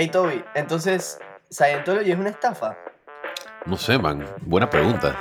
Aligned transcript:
Hey 0.00 0.10
Toby, 0.10 0.44
entonces, 0.54 1.18
¿Scientology 1.50 2.12
es 2.12 2.16
una 2.16 2.30
estafa? 2.30 2.78
No 3.66 3.76
sé, 3.76 3.98
man. 3.98 4.24
Buena 4.42 4.70
pregunta. 4.70 5.18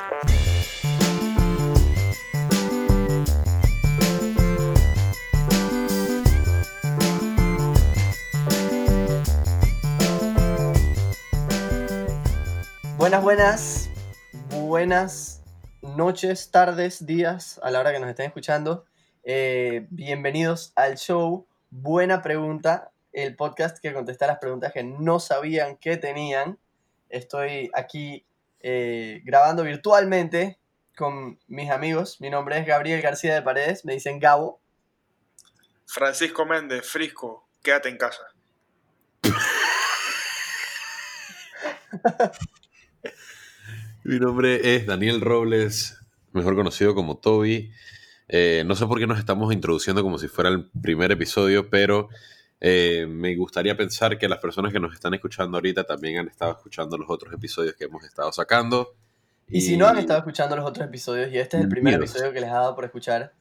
Buenas, 13.00 13.24
buenas, 13.24 13.90
buenas 14.52 15.44
noches, 15.82 16.52
tardes, 16.52 17.04
días, 17.04 17.60
a 17.64 17.72
la 17.72 17.80
hora 17.80 17.94
que 17.94 18.00
nos 18.00 18.12
estén 18.12 18.28
escuchando. 18.28 18.86
Eh, 19.24 19.88
bienvenidos 19.90 20.72
al 20.76 20.98
show. 21.00 21.48
Buena 21.72 22.22
pregunta, 22.22 22.92
el 23.18 23.36
podcast 23.36 23.80
que 23.80 23.94
contesta 23.94 24.28
las 24.28 24.38
preguntas 24.38 24.72
que 24.72 24.84
no 24.84 25.20
sabían 25.20 25.78
que 25.78 25.98
tenían. 25.98 26.60
Estoy 27.10 27.72
aquí 27.74 28.28
eh, 28.60 29.22
grabando 29.26 29.64
virtualmente 29.64 30.60
con 30.96 31.40
mis 31.48 31.72
amigos. 31.72 32.22
Mi 32.22 32.30
nombre 32.30 32.60
es 32.60 32.68
Gabriel 32.68 33.02
García 33.02 33.34
de 33.34 33.42
Paredes, 33.42 33.86
me 33.86 33.94
dicen 33.94 34.20
Gabo. 34.20 34.62
Francisco 35.88 36.46
Méndez, 36.46 36.88
Frisco, 36.88 37.50
quédate 37.64 37.90
en 37.90 37.98
casa. 37.98 38.22
Mi 44.04 44.20
nombre 44.20 44.76
es 44.76 44.86
Daniel 44.86 45.22
Robles, 45.22 46.00
mejor 46.34 46.56
conocido 46.56 46.94
como 46.94 47.18
Toby. 47.18 47.72
Eh, 48.28 48.62
no 48.68 48.76
sé 48.76 48.86
por 48.86 49.00
qué 49.00 49.08
nos 49.08 49.18
estamos 49.18 49.52
introduciendo 49.54 50.04
como 50.04 50.20
si 50.20 50.28
fuera 50.28 50.52
el 50.52 50.70
primer 50.70 51.12
episodio, 51.12 51.72
pero 51.72 52.10
eh, 52.60 53.06
me 53.08 53.36
gustaría 53.36 53.78
pensar 53.78 54.18
que 54.18 54.28
las 54.28 54.40
personas 54.40 54.74
que 54.74 54.80
nos 54.80 54.94
están 54.94 55.14
escuchando 55.14 55.58
ahorita 55.58 55.84
también 55.84 56.20
han 56.20 56.28
estado 56.28 56.54
escuchando 56.54 56.98
los 56.98 57.10
otros 57.10 57.34
episodios 57.34 57.76
que 57.76 57.86
hemos 57.86 58.04
estado 58.04 58.32
sacando. 58.32 58.96
Y, 59.50 59.62
si 59.62 59.78
no 59.78 59.88
han 59.88 59.98
estado 59.98 60.20
escuchando 60.20 60.56
los 60.56 60.66
otros 60.66 60.88
episodios 60.88 61.32
y 61.32 61.38
este 61.38 61.58
es 61.58 61.64
el 61.64 61.70
primer 61.70 61.94
episodio 61.94 62.34
que 62.34 62.42
les 62.42 62.50
ha 62.50 62.56
dado 62.56 62.76
por 62.76 62.84
escuchar, 62.84 63.34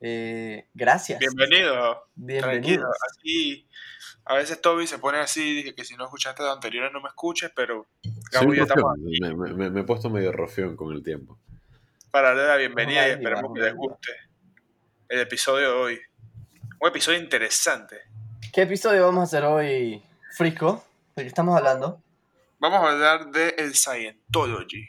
eh, 0.00 0.66
gracias. 0.74 1.20
Bienvenido. 1.20 2.08
Bienvenido. 2.14 2.88
Aquí, 3.12 3.66
a 4.24 4.34
veces 4.34 4.60
Toby 4.60 4.86
se 4.86 4.98
pone 4.98 5.18
así, 5.18 5.54
dice 5.54 5.74
que 5.74 5.84
si 5.84 5.94
no 5.94 6.04
escuchaste 6.04 6.42
los 6.42 6.52
anteriores 6.52 6.92
no 6.92 7.00
me 7.00 7.08
escuches, 7.08 7.52
pero 7.54 7.86
me, 8.42 9.70
me, 9.70 9.80
he 9.80 9.84
puesto 9.84 10.10
medio 10.10 10.32
rofión 10.32 10.76
con 10.76 10.92
el 10.94 11.02
tiempo. 11.02 11.38
Para 12.10 12.28
darle 12.28 12.46
la 12.46 12.56
bienvenida 12.56 13.06
y 13.08 13.10
esperemos 13.12 13.52
que 13.54 13.60
les 13.60 13.74
guste 13.74 14.12
el 15.08 15.20
episodio 15.20 15.68
de 15.68 15.74
hoy. 15.74 16.00
Un 16.80 16.88
episodio 16.88 17.18
interesante. 17.18 18.15
¿Qué 18.56 18.62
episodio 18.62 19.04
vamos 19.04 19.20
a 19.20 19.24
hacer 19.24 19.44
hoy, 19.44 20.02
Frisco? 20.34 20.82
¿De 21.14 21.24
qué 21.24 21.28
estamos 21.28 21.54
hablando? 21.54 22.02
Vamos 22.58 22.80
a 22.80 22.90
hablar 22.90 23.30
de 23.30 23.54
el 23.58 23.74
Scientology. 23.74 24.88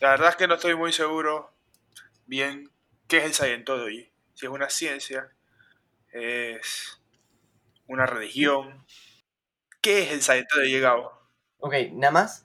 La 0.00 0.10
verdad 0.10 0.30
es 0.30 0.34
que 0.34 0.48
no 0.48 0.54
estoy 0.54 0.74
muy 0.74 0.92
seguro 0.92 1.54
bien 2.26 2.68
qué 3.06 3.18
es 3.18 3.26
el 3.26 3.32
Scientology. 3.32 4.10
Si 4.34 4.46
es 4.46 4.50
una 4.50 4.68
ciencia, 4.70 5.30
es 6.10 7.00
una 7.86 8.06
religión. 8.06 8.84
¿Qué 9.80 10.02
es 10.02 10.10
el 10.10 10.20
Scientology, 10.20 10.80
Gabo? 10.80 11.12
Ok, 11.58 11.74
nada 11.92 12.10
más 12.10 12.44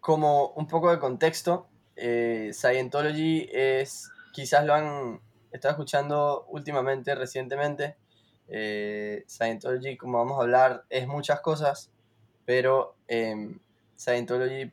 como 0.00 0.48
un 0.54 0.66
poco 0.66 0.90
de 0.90 0.98
contexto. 0.98 1.68
Eh, 1.94 2.50
Scientology 2.52 3.48
es, 3.52 4.10
quizás 4.32 4.66
lo 4.66 4.74
han 4.74 5.20
estado 5.52 5.74
escuchando 5.74 6.44
últimamente, 6.48 7.14
recientemente, 7.14 7.96
eh, 8.48 9.24
Scientology, 9.28 9.96
como 9.96 10.18
vamos 10.18 10.38
a 10.38 10.42
hablar, 10.42 10.84
es 10.90 11.06
muchas 11.06 11.40
cosas, 11.40 11.90
pero 12.44 12.96
eh, 13.08 13.56
Scientology, 13.96 14.72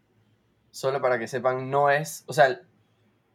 solo 0.71 1.01
para 1.01 1.19
que 1.19 1.27
sepan, 1.27 1.69
no 1.69 1.89
es, 1.89 2.23
o 2.27 2.33
sea, 2.33 2.61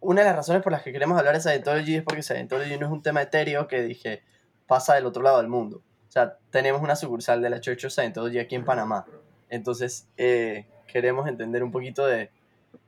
una 0.00 0.20
de 0.20 0.26
las 0.26 0.36
razones 0.36 0.62
por 0.62 0.72
las 0.72 0.82
que 0.82 0.92
queremos 0.92 1.18
hablar 1.18 1.34
de 1.34 1.40
Scientology 1.40 1.96
es 1.96 2.02
porque 2.02 2.22
Scientology 2.22 2.78
no 2.78 2.86
es 2.86 2.92
un 2.92 3.02
tema 3.02 3.22
etéreo 3.22 3.66
que 3.66 3.82
dije 3.82 4.22
pasa 4.66 4.94
del 4.94 5.06
otro 5.06 5.22
lado 5.22 5.38
del 5.38 5.48
mundo. 5.48 5.82
O 6.08 6.10
sea, 6.10 6.38
tenemos 6.50 6.82
una 6.82 6.96
sucursal 6.96 7.42
de 7.42 7.50
la 7.50 7.60
Church 7.60 7.84
of 7.86 7.92
Scientology 7.92 8.38
aquí 8.38 8.54
en 8.54 8.64
Panamá. 8.64 9.06
Entonces, 9.48 10.08
eh, 10.16 10.66
queremos 10.86 11.28
entender 11.28 11.62
un 11.62 11.70
poquito 11.70 12.06
de, 12.06 12.30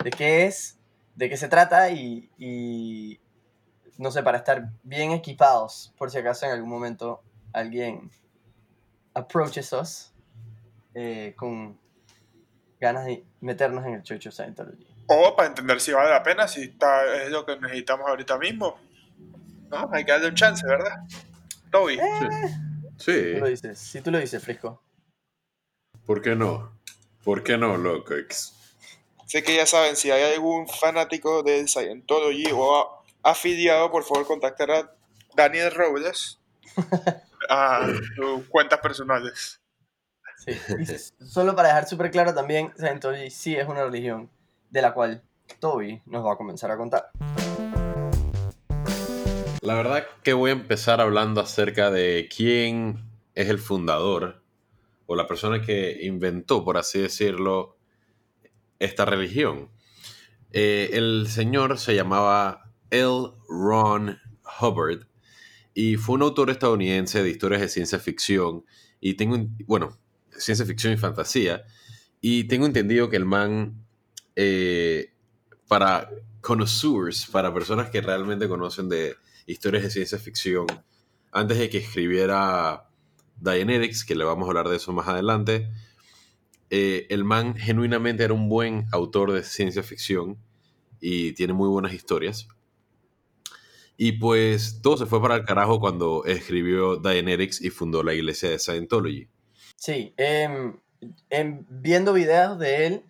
de, 0.03 0.11
qué 0.11 0.47
es, 0.47 0.79
de 1.15 1.29
qué 1.29 1.37
se 1.37 1.49
trata 1.49 1.91
y, 1.91 2.31
y, 2.39 3.21
no 3.97 4.11
sé, 4.11 4.23
para 4.23 4.39
estar 4.39 4.71
bien 4.83 5.13
equipados 5.13 5.93
por 5.99 6.11
si 6.11 6.19
acaso 6.19 6.47
en 6.47 6.53
algún 6.53 6.71
momento 6.71 7.23
alguien 7.53 8.11
approaches 9.15 9.73
us 9.73 10.13
eh, 10.95 11.35
con 11.37 11.79
ganas 12.81 13.07
de 13.07 13.25
meternos 13.41 13.85
en 13.87 13.95
el 13.95 14.03
Church 14.03 14.27
of 14.27 14.35
Scientology. 14.35 14.87
O 15.07 15.35
para 15.35 15.49
entender 15.49 15.81
si 15.81 15.93
vale 15.93 16.11
la 16.11 16.23
pena, 16.23 16.47
si 16.47 16.63
está, 16.63 17.23
es 17.23 17.31
lo 17.31 17.45
que 17.45 17.59
necesitamos 17.59 18.07
ahorita 18.09 18.39
mismo. 18.39 18.79
No, 19.71 19.89
hay 19.93 20.05
que 20.05 20.13
darle 20.13 20.29
un 20.29 20.35
chance, 20.35 20.67
¿verdad? 20.67 21.05
Toby. 21.71 21.95
Eh, 21.95 22.29
sí. 22.99 23.33
Tú 23.35 23.41
lo 23.41 23.47
dices, 23.47 23.79
si 23.79 24.01
tú 24.01 24.11
lo 24.11 24.19
dices, 24.19 24.43
Frisco. 24.43 24.83
¿Por 26.07 26.23
qué 26.23 26.35
no? 26.35 26.79
¿Por 27.25 27.43
qué 27.43 27.59
no, 27.59 27.77
loco? 27.77 28.15
Sé 29.27 29.43
que 29.43 29.57
ya 29.57 29.67
saben, 29.67 29.97
si 29.97 30.11
hay 30.11 30.33
algún 30.33 30.67
fanático 30.67 31.43
de 31.43 31.67
Scientology 31.69 32.47
o 32.53 33.03
afiliado, 33.23 33.91
por 33.91 34.05
favor 34.05 34.27
contactar 34.27 34.71
a 34.71 34.95
Daniel 35.37 35.71
Robles 35.75 36.39
a 37.51 37.87
sus 38.17 38.45
cuentas 38.49 38.81
personales. 38.81 39.61
Sí. 40.37 40.53
solo 41.25 41.57
para 41.57 41.69
dejar 41.69 41.89
súper 41.89 42.11
claro 42.11 42.33
también, 42.33 42.73
Scientology 42.77 43.31
sí 43.31 43.57
es 43.57 43.67
una 43.69 43.85
religión 43.85 44.31
de 44.71 44.83
la 44.83 44.95
cual 44.95 45.23
Toby 45.59 46.03
nos 46.07 46.25
va 46.25 46.35
a 46.35 46.37
comenzar 46.37 46.71
a 46.71 46.77
contar. 46.77 47.11
La 49.61 49.75
verdad 49.75 50.07
que 50.23 50.33
voy 50.33 50.51
a 50.51 50.55
empezar 50.55 51.01
hablando 51.01 51.41
acerca 51.41 51.91
de 51.91 52.29
quién 52.35 53.05
es 53.35 53.49
el 53.49 53.59
fundador 53.59 54.43
o 55.07 55.17
la 55.17 55.27
persona 55.27 55.61
que 55.61 55.99
inventó, 56.03 56.65
por 56.65 56.77
así 56.77 57.01
decirlo, 57.01 57.77
esta 58.79 59.05
religión. 59.05 59.71
Eh, 60.53 60.91
el 60.93 61.27
señor 61.29 61.79
se 61.79 61.95
llamaba 61.95 62.71
L. 62.91 63.33
Ron 63.49 64.19
Hubbard 64.61 65.07
y 65.81 65.95
fue 65.97 66.17
un 66.17 66.23
autor 66.23 66.51
estadounidense 66.51 67.23
de 67.23 67.31
historias 67.31 67.61
de 67.61 67.69
ciencia 67.69 68.01
ficción 68.01 68.65
y 69.01 69.15
tengo, 69.15 69.39
bueno, 69.65 69.97
ciencia 70.37 70.67
ficción 70.67 70.93
y 70.93 70.97
fantasía 70.97 71.67
y 72.21 72.49
tengo 72.49 72.67
entendido 72.67 73.09
que 73.09 73.15
el 73.15 73.25
man, 73.25 73.87
eh, 74.35 75.13
para 75.69 76.11
connoisseurs, 76.41 77.27
para 77.27 77.55
personas 77.55 77.91
que 77.91 78.01
realmente 78.01 78.49
conocen 78.49 78.89
de 78.89 79.15
historias 79.47 79.85
de 79.85 79.91
ciencia 79.91 80.19
ficción, 80.19 80.67
antes 81.31 81.59
de 81.59 81.71
que 81.71 81.79
escribiera 81.79 82.91
Dianetics, 83.37 84.05
que 84.05 84.17
le 84.17 84.25
vamos 84.25 84.47
a 84.47 84.49
hablar 84.49 84.69
de 84.69 84.79
eso 84.79 84.93
más 84.93 85.07
adelante, 85.07 85.71
eh, 86.71 87.07
el 87.09 87.23
man 87.23 87.55
genuinamente 87.55 88.25
era 88.25 88.35
un 88.35 88.49
buen 88.49 88.89
autor 88.91 89.31
de 89.31 89.45
ciencia 89.45 89.85
ficción 89.85 90.39
y 91.01 91.35
tiene 91.35 91.53
muy 91.53 91.69
buenas 91.69 91.93
historias. 91.93 92.49
Y 94.01 94.13
pues 94.13 94.81
todo 94.81 94.97
se 94.97 95.07
fue 95.07 95.21
para 95.21 95.35
el 95.35 95.45
carajo 95.45 95.81
cuando 95.81 96.25
escribió 96.25 96.99
Dianetics 96.99 97.61
y 97.61 97.71
fundó 97.71 98.05
la 98.05 98.15
iglesia 98.15 98.49
de 98.49 98.61
Scientology. 98.61 99.29
Sí, 99.75 100.15
em, 100.17 100.79
em, 101.31 101.67
viendo 101.69 102.13
videos 102.13 102.61
de 102.61 102.87
él, 102.87 103.05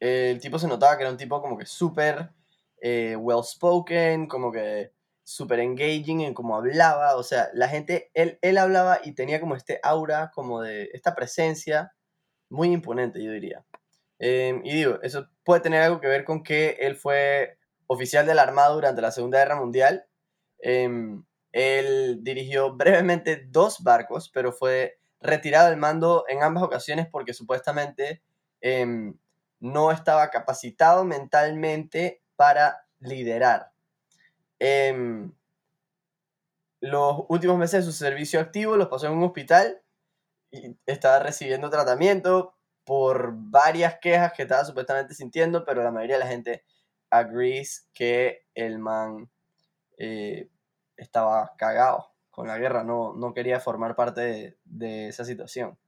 el 0.00 0.38
tipo 0.40 0.58
se 0.58 0.68
notaba 0.68 0.98
que 0.98 1.04
era 1.04 1.10
un 1.10 1.16
tipo 1.16 1.40
como 1.40 1.56
que 1.56 1.64
súper 1.64 2.28
eh, 2.82 3.16
well 3.16 3.42
spoken, 3.42 4.26
como 4.26 4.52
que 4.52 4.92
súper 5.22 5.60
engaging 5.60 6.20
en 6.20 6.34
cómo 6.34 6.56
hablaba. 6.56 7.16
O 7.16 7.22
sea, 7.22 7.48
la 7.54 7.66
gente, 7.70 8.10
él, 8.12 8.38
él 8.42 8.58
hablaba 8.58 9.00
y 9.02 9.12
tenía 9.12 9.40
como 9.40 9.56
este 9.56 9.80
aura, 9.82 10.30
como 10.34 10.60
de 10.60 10.90
esta 10.92 11.14
presencia 11.14 11.94
muy 12.50 12.70
imponente, 12.70 13.24
yo 13.24 13.32
diría. 13.32 13.64
Em, 14.18 14.60
y 14.62 14.74
digo, 14.74 14.98
eso 15.02 15.26
puede 15.42 15.62
tener 15.62 15.80
algo 15.80 16.02
que 16.02 16.08
ver 16.08 16.24
con 16.24 16.42
que 16.42 16.76
él 16.80 16.96
fue 16.96 17.56
oficial 17.86 18.26
de 18.26 18.34
la 18.34 18.42
Armada 18.42 18.74
durante 18.74 19.00
la 19.00 19.10
Segunda 19.10 19.38
Guerra 19.38 19.56
Mundial 19.56 20.06
Em, 20.66 21.22
él 21.52 22.20
dirigió 22.22 22.74
brevemente 22.74 23.44
dos 23.50 23.82
barcos, 23.82 24.30
pero 24.30 24.50
fue 24.50 24.98
retirado 25.20 25.68
del 25.68 25.76
mando 25.76 26.24
en 26.26 26.42
ambas 26.42 26.64
ocasiones 26.64 27.06
porque 27.06 27.34
supuestamente 27.34 28.22
em, 28.62 29.14
no 29.60 29.92
estaba 29.92 30.30
capacitado 30.30 31.04
mentalmente 31.04 32.22
para 32.34 32.86
liderar. 32.98 33.72
Em, 34.58 35.34
los 36.80 37.26
últimos 37.28 37.58
meses 37.58 37.84
de 37.84 37.92
su 37.92 37.96
servicio 37.96 38.40
activo 38.40 38.76
los 38.78 38.88
pasó 38.88 39.06
en 39.06 39.12
un 39.12 39.24
hospital 39.24 39.82
y 40.50 40.78
estaba 40.86 41.18
recibiendo 41.18 41.68
tratamiento 41.68 42.56
por 42.84 43.32
varias 43.34 43.98
quejas 44.00 44.32
que 44.32 44.44
estaba 44.44 44.64
supuestamente 44.64 45.12
sintiendo, 45.12 45.62
pero 45.66 45.84
la 45.84 45.90
mayoría 45.90 46.16
de 46.16 46.24
la 46.24 46.30
gente 46.30 46.64
agrees 47.10 47.90
que 47.92 48.46
el 48.54 48.78
man 48.78 49.30
eh, 49.98 50.48
estaba 50.96 51.54
cagado 51.56 52.14
con 52.30 52.48
la 52.48 52.58
guerra, 52.58 52.82
no, 52.82 53.14
no 53.14 53.32
quería 53.32 53.60
formar 53.60 53.94
parte 53.94 54.58
de, 54.64 55.08
esa 55.08 55.24
situación. 55.24 55.78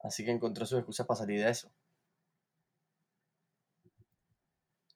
Así 0.00 0.24
que 0.24 0.32
encontró 0.32 0.66
sus 0.66 0.78
excusas 0.78 1.06
para 1.06 1.18
salir 1.18 1.44
de 1.44 1.50
eso. 1.50 1.70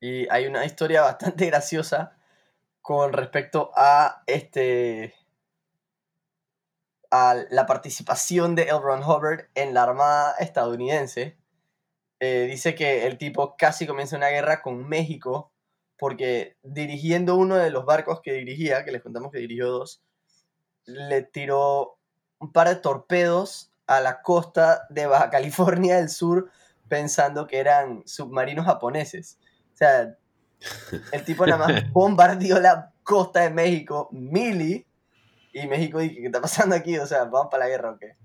Y 0.00 0.28
hay 0.30 0.46
una 0.46 0.64
historia 0.64 1.02
bastante 1.02 1.46
graciosa 1.50 2.18
con 2.82 3.12
respecto 3.12 3.70
a 3.76 4.22
este 4.26 5.14
a 7.10 7.36
la 7.50 7.64
participación 7.66 8.54
de 8.54 8.64
L. 8.64 8.80
Ron 8.80 9.02
Hubbard 9.02 9.48
en 9.54 9.72
la 9.74 9.84
Armada 9.84 10.34
estadounidense. 10.40 11.38
Eh, 12.20 12.46
dice 12.50 12.74
que 12.74 13.06
el 13.06 13.16
tipo 13.16 13.56
casi 13.56 13.86
comienza 13.86 14.16
una 14.16 14.28
guerra 14.28 14.60
con 14.60 14.88
México 14.88 15.52
porque 15.98 16.56
dirigiendo 16.62 17.36
uno 17.36 17.56
de 17.56 17.70
los 17.70 17.84
barcos 17.84 18.20
que 18.22 18.32
dirigía, 18.32 18.84
que 18.84 18.92
les 18.92 19.02
contamos 19.02 19.32
que 19.32 19.38
dirigió 19.38 19.68
dos, 19.68 20.02
le 20.86 21.22
tiró 21.22 21.98
un 22.38 22.52
par 22.52 22.68
de 22.68 22.76
torpedos 22.76 23.72
a 23.86 24.00
la 24.00 24.22
costa 24.22 24.86
de 24.90 25.06
Baja 25.06 25.30
California 25.30 25.96
del 25.96 26.08
Sur 26.08 26.50
pensando 26.88 27.46
que 27.46 27.58
eran 27.58 28.02
submarinos 28.06 28.64
japoneses. 28.64 29.38
O 29.74 29.76
sea, 29.76 30.16
el 31.12 31.24
tipo 31.24 31.46
nada 31.46 31.66
más 31.66 31.90
bombardeó 31.92 32.60
la 32.60 32.92
costa 33.02 33.40
de 33.40 33.50
México, 33.50 34.08
mili, 34.12 34.86
y 35.52 35.66
México 35.66 35.98
dije, 35.98 36.20
¿qué 36.20 36.26
está 36.26 36.40
pasando 36.40 36.76
aquí? 36.76 36.98
O 36.98 37.06
sea, 37.06 37.24
¿vamos 37.24 37.48
para 37.50 37.64
la 37.64 37.70
guerra 37.70 37.90
o 37.92 37.98
qué? 37.98 38.16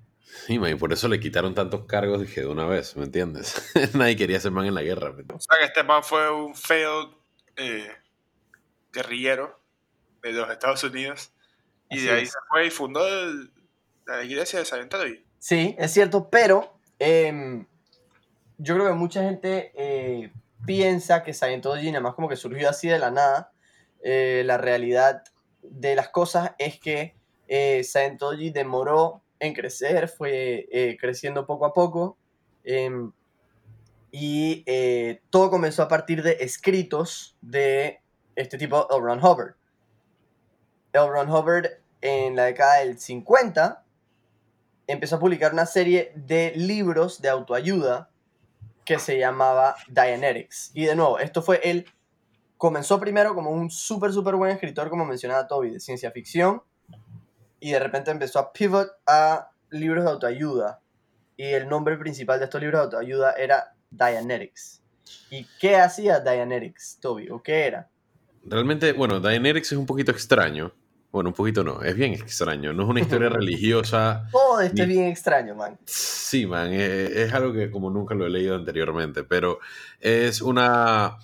Sí, 0.46 0.60
man, 0.60 0.72
y 0.72 0.76
por 0.76 0.92
eso 0.94 1.08
le 1.08 1.20
quitaron 1.20 1.54
tantos 1.54 1.86
cargos, 1.86 2.22
dije, 2.22 2.42
de 2.42 2.48
una 2.48 2.66
vez, 2.66 2.96
¿me 2.96 3.06
entiendes? 3.06 3.72
Nadie 3.94 4.16
quería 4.16 4.40
ser 4.40 4.52
man 4.52 4.66
en 4.66 4.76
la 4.76 4.82
guerra. 4.82 5.10
O 5.12 5.40
sea, 5.40 5.58
que 5.60 5.66
este 5.66 5.84
man 5.84 6.04
fue 6.04 6.32
un 6.32 6.54
failed 6.56 7.10
eh, 7.58 7.90
guerrillero 8.92 9.60
de 10.22 10.32
los 10.34 10.50
Estados 10.50 10.84
Unidos. 10.84 11.32
Y 11.90 11.98
Así 11.98 12.06
de 12.06 12.12
ahí 12.14 12.24
es. 12.24 12.32
se 12.32 12.38
fue 12.50 12.68
y 12.68 12.70
fundó 12.72 13.06
el- 13.08 13.52
la 14.06 14.24
iglesia 14.24 14.60
de 14.60 14.66
San 14.66 14.82
Antonio. 14.82 15.20
Sí, 15.40 15.76
es 15.78 15.92
cierto, 15.92 16.30
pero 16.30 16.78
em, 17.00 17.66
yo 18.58 18.76
creo 18.76 18.88
que 18.88 18.94
mucha 18.94 19.24
gente 19.24 19.72
eh, 19.76 20.32
piensa 20.66 21.24
que 21.24 21.34
Scientology 21.34 21.88
nada 21.92 22.02
más 22.02 22.14
como 22.16 22.30
que 22.30 22.36
surgió 22.36 22.70
así 22.70 22.88
de 22.88 23.00
la 23.00 23.12
nada. 23.12 23.52
Eh, 24.04 24.44
la 24.46 24.58
realidad 24.58 25.24
de 25.62 25.96
las 25.96 26.10
cosas 26.10 26.52
es 26.58 26.80
que 26.80 27.16
eh, 27.48 27.84
Scientology 27.84 28.50
demoró 28.52 29.22
en 29.40 29.54
crecer, 29.54 30.08
fue 30.08 30.68
eh, 30.72 30.98
creciendo 31.00 31.46
poco 31.46 31.66
a 31.66 31.74
poco. 31.74 32.18
Y 34.16 34.64
eh, 34.68 35.24
todo 35.32 35.50
comenzó 35.50 35.82
a 35.82 35.88
partir 35.88 36.22
de 36.22 36.38
escritos 36.40 37.36
de 37.42 38.00
este 38.36 38.60
tipo, 38.60 38.88
L. 38.92 39.02
Ron 39.02 39.18
Hubbard. 39.18 39.56
L. 40.94 41.08
Ron 41.08 41.32
Hubbard 41.32 41.66
en 42.00 42.36
la 42.36 42.44
década 42.44 42.78
del 42.82 43.00
50 43.00 43.84
empezó 44.86 45.16
a 45.16 45.20
publicar 45.20 45.52
una 45.52 45.66
serie 45.66 46.12
de 46.16 46.54
libros 46.56 47.24
de 47.24 47.30
autoayuda 47.30 48.12
que 48.86 49.00
se 49.00 49.18
llamaba 49.18 49.78
Dianetics. 49.88 50.70
Y 50.76 50.86
de 50.86 50.96
nuevo, 50.96 51.18
esto 51.18 51.42
fue 51.42 51.60
él, 51.64 51.88
comenzó 52.58 53.00
primero 53.00 53.34
como 53.34 53.50
un 53.50 53.72
súper, 53.72 54.14
súper 54.14 54.36
buen 54.36 54.52
escritor, 54.52 54.92
como 54.92 55.06
mencionaba 55.06 55.48
Toby, 55.48 55.72
de 55.72 55.80
ciencia 55.80 56.12
ficción, 56.12 56.62
y 57.60 57.72
de 57.72 57.80
repente 57.80 58.12
empezó 58.12 58.38
a 58.38 58.54
pivot 58.54 58.92
a 59.08 59.50
libros 59.72 60.04
de 60.04 60.12
autoayuda. 60.12 60.82
Y 61.36 61.46
el 61.46 61.68
nombre 61.68 61.98
principal 61.98 62.38
de 62.38 62.46
estos 62.46 62.62
libros 62.62 62.80
de 62.80 62.84
autoayuda 62.84 63.32
era 63.34 63.73
Dianetics. 63.98 64.82
¿Y 65.30 65.46
qué 65.60 65.76
hacía 65.76 66.20
Dianetics, 66.20 66.98
Toby? 67.02 67.30
¿O 67.30 67.42
qué 67.42 67.68
era? 67.68 67.90
Realmente, 68.46 68.92
bueno, 68.94 69.20
Dianetics 69.20 69.72
es 69.72 69.78
un 69.78 69.86
poquito 69.86 70.12
extraño. 70.12 70.74
Bueno, 71.12 71.30
un 71.30 71.36
poquito 71.36 71.64
no, 71.64 71.84
es 71.84 71.96
bien 71.96 72.14
extraño. 72.14 72.74
No 72.74 72.84
es 72.84 72.90
una 72.90 73.00
historia 73.00 73.30
religiosa. 73.30 74.28
Todo 74.32 74.62
esto 74.62 74.82
es 74.82 74.88
bien 74.88 75.06
extraño, 75.06 75.54
man. 75.54 75.78
Sí, 75.86 76.48
man, 76.48 76.70
eh, 76.72 77.24
es 77.24 77.34
algo 77.34 77.54
que 77.54 77.70
como 77.70 77.92
nunca 77.92 78.16
lo 78.16 78.26
he 78.26 78.30
leído 78.32 78.56
anteriormente, 78.56 79.24
pero 79.24 79.60
es 80.00 80.42
una 80.42 81.18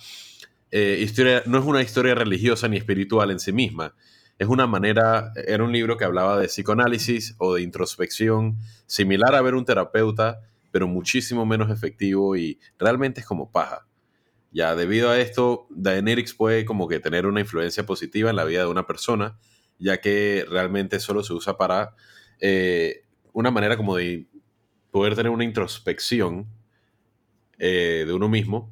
eh, 0.70 1.00
historia, 1.02 1.42
no 1.48 1.58
es 1.58 1.66
una 1.66 1.82
historia 1.82 2.14
religiosa 2.14 2.68
ni 2.68 2.78
espiritual 2.78 3.32
en 3.32 3.40
sí 3.40 3.52
misma. 3.52 3.96
Es 4.38 4.48
una 4.48 4.68
manera, 4.68 5.34
era 5.36 5.64
un 5.64 5.72
libro 5.72 5.98
que 5.98 6.06
hablaba 6.06 6.40
de 6.40 6.48
psicoanálisis 6.48 7.36
o 7.40 7.56
de 7.56 7.64
introspección, 7.64 8.58
similar 8.86 9.36
a 9.36 9.42
ver 9.42 9.56
un 9.56 9.66
terapeuta, 9.66 10.40
pero 10.72 10.88
muchísimo 10.88 11.46
menos 11.46 11.72
efectivo 11.72 12.36
y 12.36 12.60
realmente 12.78 13.22
es 13.22 13.26
como 13.26 13.52
paja. 13.52 13.88
Ya 14.52 14.76
debido 14.76 15.10
a 15.10 15.20
esto, 15.20 15.68
Dianetics 15.70 16.34
puede 16.34 16.66
como 16.66 16.88
que 16.88 17.00
tener 17.00 17.26
una 17.26 17.40
influencia 17.40 17.86
positiva 17.86 18.30
en 18.30 18.36
la 18.36 18.46
vida 18.46 18.62
de 18.62 18.68
una 18.68 18.88
persona, 18.88 19.38
ya 19.78 20.02
que 20.02 20.46
realmente 20.50 21.00
solo 21.00 21.24
se 21.24 21.34
usa 21.34 21.58
para 21.58 21.96
eh, 22.40 23.04
una 23.34 23.52
manera 23.52 23.78
como 23.78 23.96
de 23.96 24.28
poder 24.92 25.16
tener 25.16 25.32
una 25.32 25.44
introspección 25.44 26.48
eh, 27.60 28.06
de 28.08 28.14
uno 28.14 28.28
mismo, 28.28 28.72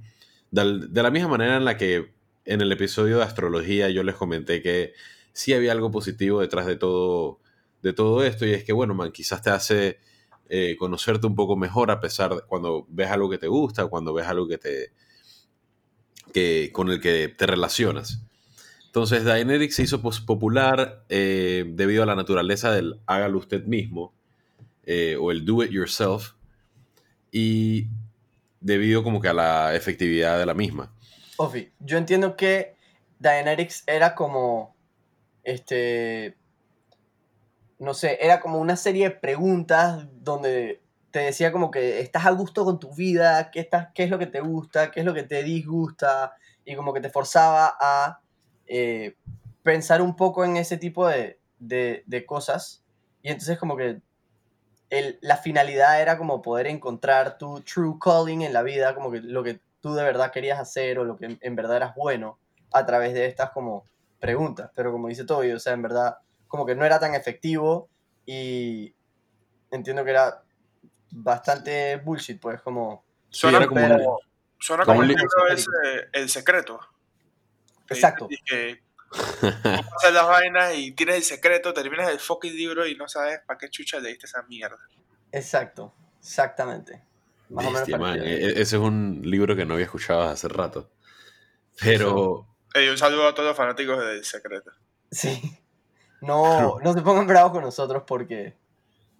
de 0.49 1.03
la 1.03 1.11
misma 1.11 1.29
manera 1.29 1.57
en 1.57 1.65
la 1.65 1.77
que 1.77 2.13
en 2.45 2.61
el 2.61 2.71
episodio 2.71 3.17
de 3.17 3.23
astrología 3.23 3.89
yo 3.89 4.01
les 4.03 4.15
comenté 4.15 4.61
que 4.61 4.93
sí 5.33 5.53
había 5.53 5.73
algo 5.73 5.91
positivo 5.91 6.41
detrás 6.41 6.65
de 6.65 6.77
todo, 6.77 7.41
de 7.83 7.93
todo 7.93 8.23
esto, 8.23 8.45
y 8.45 8.53
es 8.53 8.63
que, 8.63 8.73
bueno, 8.73 8.95
man, 8.95 9.11
quizás 9.11 9.41
te 9.41 9.49
hace 9.49 9.99
eh, 10.49 10.75
conocerte 10.77 11.27
un 11.27 11.35
poco 11.35 11.55
mejor 11.55 11.91
a 11.91 11.99
pesar 11.99 12.35
de 12.35 12.41
cuando 12.41 12.85
ves 12.89 13.09
algo 13.09 13.29
que 13.29 13.37
te 13.37 13.47
gusta, 13.47 13.87
cuando 13.87 14.13
ves 14.13 14.27
algo 14.27 14.47
que 14.47 14.57
te, 14.57 14.91
que, 16.33 16.71
con 16.73 16.89
el 16.89 17.01
que 17.01 17.27
te 17.27 17.45
relacionas. 17.45 18.21
Entonces, 18.85 19.25
Dianetics 19.25 19.75
se 19.75 19.83
hizo 19.83 20.01
popular 20.01 21.03
eh, 21.09 21.65
debido 21.67 22.03
a 22.03 22.05
la 22.05 22.15
naturaleza 22.15 22.71
del 22.71 22.99
hágalo 23.05 23.37
usted 23.37 23.65
mismo 23.65 24.13
eh, 24.85 25.17
o 25.19 25.31
el 25.31 25.45
do 25.45 25.63
it 25.63 25.71
yourself 25.71 26.31
y 27.31 27.87
debido 28.59 29.03
como 29.03 29.21
que 29.21 29.27
a 29.27 29.33
la 29.33 29.75
efectividad 29.75 30.39
de 30.39 30.45
la 30.45 30.53
misma. 30.53 30.93
Ofi, 31.37 31.71
yo 31.79 31.97
entiendo 31.97 32.35
que 32.35 32.75
Dianetics 33.19 33.83
era 33.85 34.15
como, 34.15 34.75
este, 35.43 36.37
no 37.79 37.93
sé, 37.93 38.17
era 38.21 38.39
como 38.39 38.59
una 38.59 38.75
serie 38.75 39.09
de 39.09 39.15
preguntas 39.15 40.07
donde 40.23 40.81
te 41.11 41.19
decía 41.19 41.51
como 41.51 41.71
que 41.71 41.99
estás 42.01 42.25
a 42.25 42.31
gusto 42.31 42.65
con 42.65 42.79
tu 42.79 42.93
vida, 42.93 43.49
qué, 43.51 43.59
estás, 43.61 43.89
qué 43.93 44.03
es 44.03 44.09
lo 44.09 44.19
que 44.19 44.27
te 44.27 44.41
gusta, 44.41 44.91
qué 44.91 45.01
es 45.01 45.05
lo 45.05 45.13
que 45.13 45.23
te 45.23 45.43
disgusta, 45.43 46.33
y 46.65 46.75
como 46.75 46.93
que 46.93 47.01
te 47.01 47.09
forzaba 47.09 47.75
a 47.79 48.21
eh, 48.67 49.15
pensar 49.63 50.01
un 50.01 50.15
poco 50.15 50.43
en 50.43 50.57
ese 50.57 50.77
tipo 50.77 51.07
de, 51.07 51.39
de- 51.59 52.03
de 52.05 52.25
cosas. 52.25 52.83
Y 53.21 53.29
entonces 53.29 53.57
como 53.57 53.77
que 53.77 54.01
el- 54.89 55.17
la 55.21 55.37
finalidad 55.37 56.01
era 56.01 56.17
como 56.17 56.41
poder 56.41 56.67
encontrar 56.67 57.37
tu 57.37 57.61
true 57.61 57.97
calling 58.01 58.41
en 58.41 58.53
la 58.53 58.63
vida, 58.63 58.95
como 58.95 59.11
que 59.11 59.21
lo 59.21 59.43
que 59.43 59.59
tú 59.81 59.93
de 59.93 60.03
verdad 60.03 60.31
querías 60.31 60.59
hacer 60.59 60.99
o 60.99 61.03
lo 61.05 61.17
que 61.17 61.37
en, 61.39 61.55
verdad 61.55 61.77
eras 61.77 61.95
bueno 61.95 62.39
a 62.73 62.85
través 62.85 63.13
de 63.13 63.25
estas 63.25 63.51
como 63.51 63.85
preguntas. 64.19 64.71
Pero 64.75 64.91
como 64.91 65.07
dice 65.07 65.25
Toby, 65.25 65.51
o 65.51 65.59
sea, 65.59 65.73
en 65.73 65.81
verdad 65.81 66.17
como 66.47 66.65
que 66.65 66.75
no 66.75 66.85
era 66.85 66.99
tan 66.99 67.13
efectivo 67.15 67.89
y 68.25 68.93
entiendo 69.71 70.03
que 70.03 70.11
era 70.11 70.43
bastante 71.11 71.97
bullshit, 71.97 72.39
pues 72.39 72.61
como... 72.61 73.05
Suena 73.29 73.67
como 73.67 74.19
suena 74.59 74.85
como 74.85 74.99
como 75.01 75.11
un 75.11 75.11
el 75.11 75.53
ese, 75.53 75.69
El 76.13 76.29
Secreto. 76.29 76.79
Exacto. 77.89 78.27
dice 78.27 78.81
Que 79.41 79.47
haces 79.47 80.13
las 80.13 80.27
vainas 80.27 80.75
y 80.75 80.91
tienes 80.91 81.15
el 81.17 81.23
secreto, 81.23 81.73
terminas 81.73 82.09
el 82.09 82.19
fucking 82.19 82.55
libro 82.55 82.85
y 82.85 82.95
no 82.95 83.07
sabes 83.07 83.39
para 83.45 83.57
qué 83.57 83.69
chucha 83.69 83.99
leíste 83.99 84.25
esa 84.25 84.41
mierda. 84.43 84.79
Exacto, 85.31 85.93
exactamente. 86.19 87.03
Más 87.49 87.65
o 87.65 87.71
menos 87.71 87.89
man. 87.99 88.19
E- 88.21 88.33
e- 88.33 88.51
Ese 88.51 88.61
es 88.61 88.73
un 88.73 89.21
libro 89.23 89.55
que 89.55 89.65
no 89.65 89.75
había 89.75 89.85
escuchado 89.85 90.23
hace 90.23 90.47
rato. 90.47 90.89
Pero 91.81 92.47
Ey, 92.73 92.89
un 92.89 92.97
saludo 92.97 93.27
a 93.27 93.33
todos 93.33 93.49
los 93.49 93.57
fanáticos 93.57 93.99
del 93.99 94.23
secreto. 94.25 94.71
Sí. 95.11 95.57
No, 96.21 96.79
no 96.83 96.93
se 96.93 97.01
pongan 97.01 97.27
bravos 97.27 97.51
con 97.51 97.61
nosotros 97.63 98.03
porque, 98.07 98.55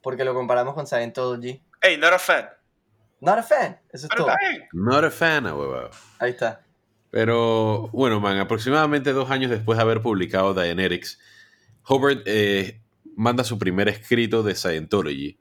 porque 0.01 0.23
lo 0.25 0.33
comparamos 0.33 0.73
con 0.73 0.87
Scientology. 0.87 1.61
Ey, 1.81 1.97
not 1.97 2.13
a 2.13 2.19
fan. 2.19 2.47
Not 3.19 3.39
a 3.39 3.43
fan, 3.43 3.79
eso 3.91 4.07
es 4.07 4.15
todo. 4.15 4.27
está 4.29 4.39
bien. 4.49 4.67
not 4.73 5.03
a 5.03 5.11
fan, 5.11 5.47
ah, 5.47 5.55
huevado. 5.55 5.89
Ahí 6.19 6.31
está. 6.31 6.61
Pero 7.09 7.87
bueno, 7.93 8.19
man, 8.19 8.37
aproximadamente 8.37 9.13
dos 9.13 9.31
años 9.31 9.49
después 9.49 9.77
de 9.77 9.81
haber 9.83 10.01
publicado 10.01 10.53
Dianetics, 10.53 11.19
Hubbard 11.87 12.21
eh, 12.25 12.81
manda 13.15 13.43
su 13.43 13.57
primer 13.57 13.87
escrito 13.87 14.43
de 14.43 14.53
Scientology, 14.55 15.39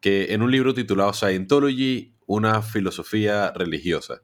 que 0.00 0.34
en 0.34 0.42
un 0.42 0.50
libro 0.50 0.74
titulado 0.74 1.12
Scientology, 1.12 2.14
una 2.26 2.60
filosofía 2.60 3.52
religiosa. 3.52 4.20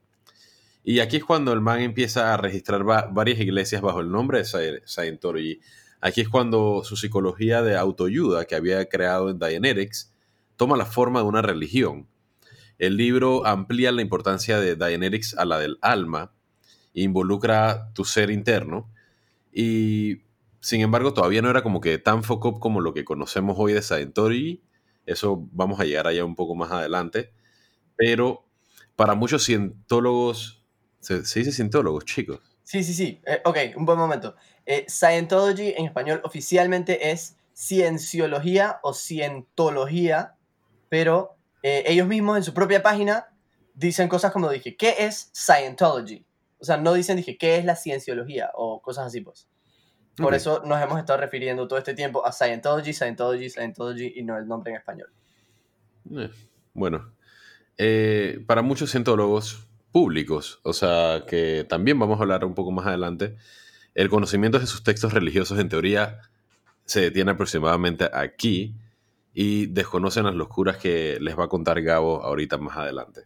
Y 0.84 0.98
aquí 1.00 1.16
es 1.18 1.24
cuando 1.24 1.52
el 1.52 1.60
man 1.60 1.80
empieza 1.80 2.34
a 2.34 2.36
registrar 2.36 2.86
va- 2.86 3.06
varias 3.10 3.38
iglesias 3.38 3.80
bajo 3.80 4.00
el 4.00 4.10
nombre 4.10 4.38
de 4.38 4.44
Sci- 4.44 4.82
Scientology. 4.84 5.60
Aquí 6.04 6.20
es 6.20 6.28
cuando 6.28 6.82
su 6.84 6.96
psicología 6.96 7.62
de 7.62 7.76
autoayuda 7.76 8.44
que 8.44 8.56
había 8.56 8.88
creado 8.88 9.30
en 9.30 9.38
Dianetics 9.38 10.12
toma 10.56 10.76
la 10.76 10.84
forma 10.84 11.20
de 11.20 11.26
una 11.26 11.42
religión. 11.42 12.08
El 12.76 12.96
libro 12.96 13.46
amplía 13.46 13.92
la 13.92 14.02
importancia 14.02 14.58
de 14.58 14.74
Dianetics 14.74 15.38
a 15.38 15.44
la 15.44 15.60
del 15.60 15.78
alma, 15.80 16.34
involucra 16.92 17.92
tu 17.94 18.04
ser 18.04 18.32
interno 18.32 18.90
y 19.52 20.22
sin 20.58 20.80
embargo 20.80 21.14
todavía 21.14 21.40
no 21.40 21.50
era 21.50 21.62
como 21.62 21.80
que 21.80 21.98
tan 21.98 22.24
foco 22.24 22.58
como 22.58 22.80
lo 22.80 22.92
que 22.94 23.04
conocemos 23.04 23.54
hoy 23.56 23.72
de 23.72 23.82
Scientology, 23.82 24.60
Eso 25.06 25.48
vamos 25.52 25.78
a 25.78 25.84
llegar 25.84 26.08
allá 26.08 26.24
un 26.24 26.34
poco 26.34 26.56
más 26.56 26.72
adelante. 26.72 27.32
Pero 27.96 28.44
para 28.96 29.14
muchos 29.14 29.44
cientólogos, 29.44 30.64
¿se, 30.98 31.24
se 31.24 31.40
dice 31.40 31.52
cientólogos, 31.52 32.04
chicos? 32.06 32.51
Sí, 32.64 32.82
sí, 32.84 32.94
sí. 32.94 33.20
Eh, 33.26 33.40
ok, 33.44 33.58
un 33.76 33.84
buen 33.84 33.98
momento. 33.98 34.36
Eh, 34.66 34.86
Scientology 34.88 35.74
en 35.76 35.86
español 35.86 36.20
oficialmente 36.24 37.10
es 37.10 37.36
cienciología 37.54 38.80
o 38.82 38.94
cientología, 38.94 40.36
pero 40.88 41.36
eh, 41.62 41.84
ellos 41.86 42.06
mismos 42.06 42.38
en 42.38 42.44
su 42.44 42.54
propia 42.54 42.82
página 42.82 43.28
dicen 43.74 44.08
cosas 44.08 44.32
como 44.32 44.50
dije, 44.50 44.76
¿qué 44.76 44.94
es 44.98 45.30
Scientology? 45.34 46.24
O 46.58 46.64
sea, 46.64 46.76
no 46.76 46.94
dicen, 46.94 47.16
dije, 47.16 47.36
¿qué 47.36 47.56
es 47.56 47.64
la 47.64 47.74
cienciología? 47.74 48.50
O 48.54 48.80
cosas 48.80 49.06
así, 49.06 49.20
pues. 49.20 49.48
Por 50.16 50.34
eso 50.34 50.62
nos 50.64 50.80
hemos 50.80 50.98
estado 50.98 51.18
refiriendo 51.18 51.66
todo 51.66 51.78
este 51.78 51.94
tiempo 51.94 52.24
a 52.24 52.32
Scientology, 52.32 52.92
Scientology, 52.92 53.48
Scientology 53.48 54.12
y 54.14 54.22
no 54.22 54.36
el 54.36 54.46
nombre 54.46 54.70
en 54.70 54.76
español. 54.76 55.10
Eh, 56.14 56.30
bueno, 56.74 57.14
eh, 57.78 58.44
para 58.46 58.62
muchos 58.62 58.90
cientólogos 58.90 59.66
públicos, 59.92 60.60
o 60.62 60.72
sea, 60.72 61.24
que 61.26 61.64
también 61.68 61.98
vamos 61.98 62.18
a 62.18 62.22
hablar 62.22 62.44
un 62.44 62.54
poco 62.54 62.70
más 62.72 62.86
adelante, 62.86 63.36
el 63.94 64.08
conocimiento 64.08 64.58
de 64.58 64.66
sus 64.66 64.82
textos 64.82 65.12
religiosos 65.12 65.58
en 65.58 65.68
teoría 65.68 66.20
se 66.84 67.00
detiene 67.02 67.32
aproximadamente 67.32 68.08
aquí 68.12 68.74
y 69.34 69.66
desconocen 69.66 70.24
las 70.24 70.34
locuras 70.34 70.78
que 70.78 71.18
les 71.20 71.38
va 71.38 71.44
a 71.44 71.48
contar 71.48 71.80
Gabo 71.82 72.22
ahorita 72.24 72.58
más 72.58 72.76
adelante. 72.76 73.22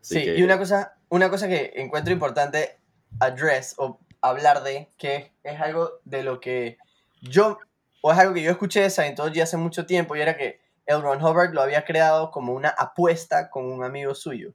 Así 0.00 0.14
Sí, 0.20 0.24
que- 0.24 0.38
y 0.38 0.42
una 0.42 0.58
cosa, 0.58 0.96
una 1.08 1.28
cosa 1.28 1.48
que 1.48 1.72
encuentro 1.76 2.12
importante 2.12 2.78
address 3.20 3.74
o 3.78 3.98
hablar 4.22 4.62
de, 4.62 4.90
que 4.96 5.32
es 5.42 5.60
algo 5.60 6.00
de 6.04 6.22
lo 6.22 6.40
que 6.40 6.78
yo, 7.20 7.58
o 8.00 8.12
es 8.12 8.18
algo 8.18 8.32
que 8.34 8.42
yo 8.42 8.50
escuché 8.50 8.80
de 8.82 8.90
Scientology 8.90 9.40
hace 9.40 9.56
mucho 9.56 9.86
tiempo, 9.86 10.14
y 10.16 10.20
era 10.20 10.36
que 10.36 10.60
L. 10.86 11.00
Ron 11.00 11.20
Hubbard 11.22 11.52
lo 11.52 11.60
había 11.62 11.84
creado 11.84 12.30
como 12.30 12.52
una 12.54 12.68
apuesta 12.68 13.50
con 13.50 13.66
un 13.66 13.82
amigo 13.84 14.14
suyo. 14.14 14.54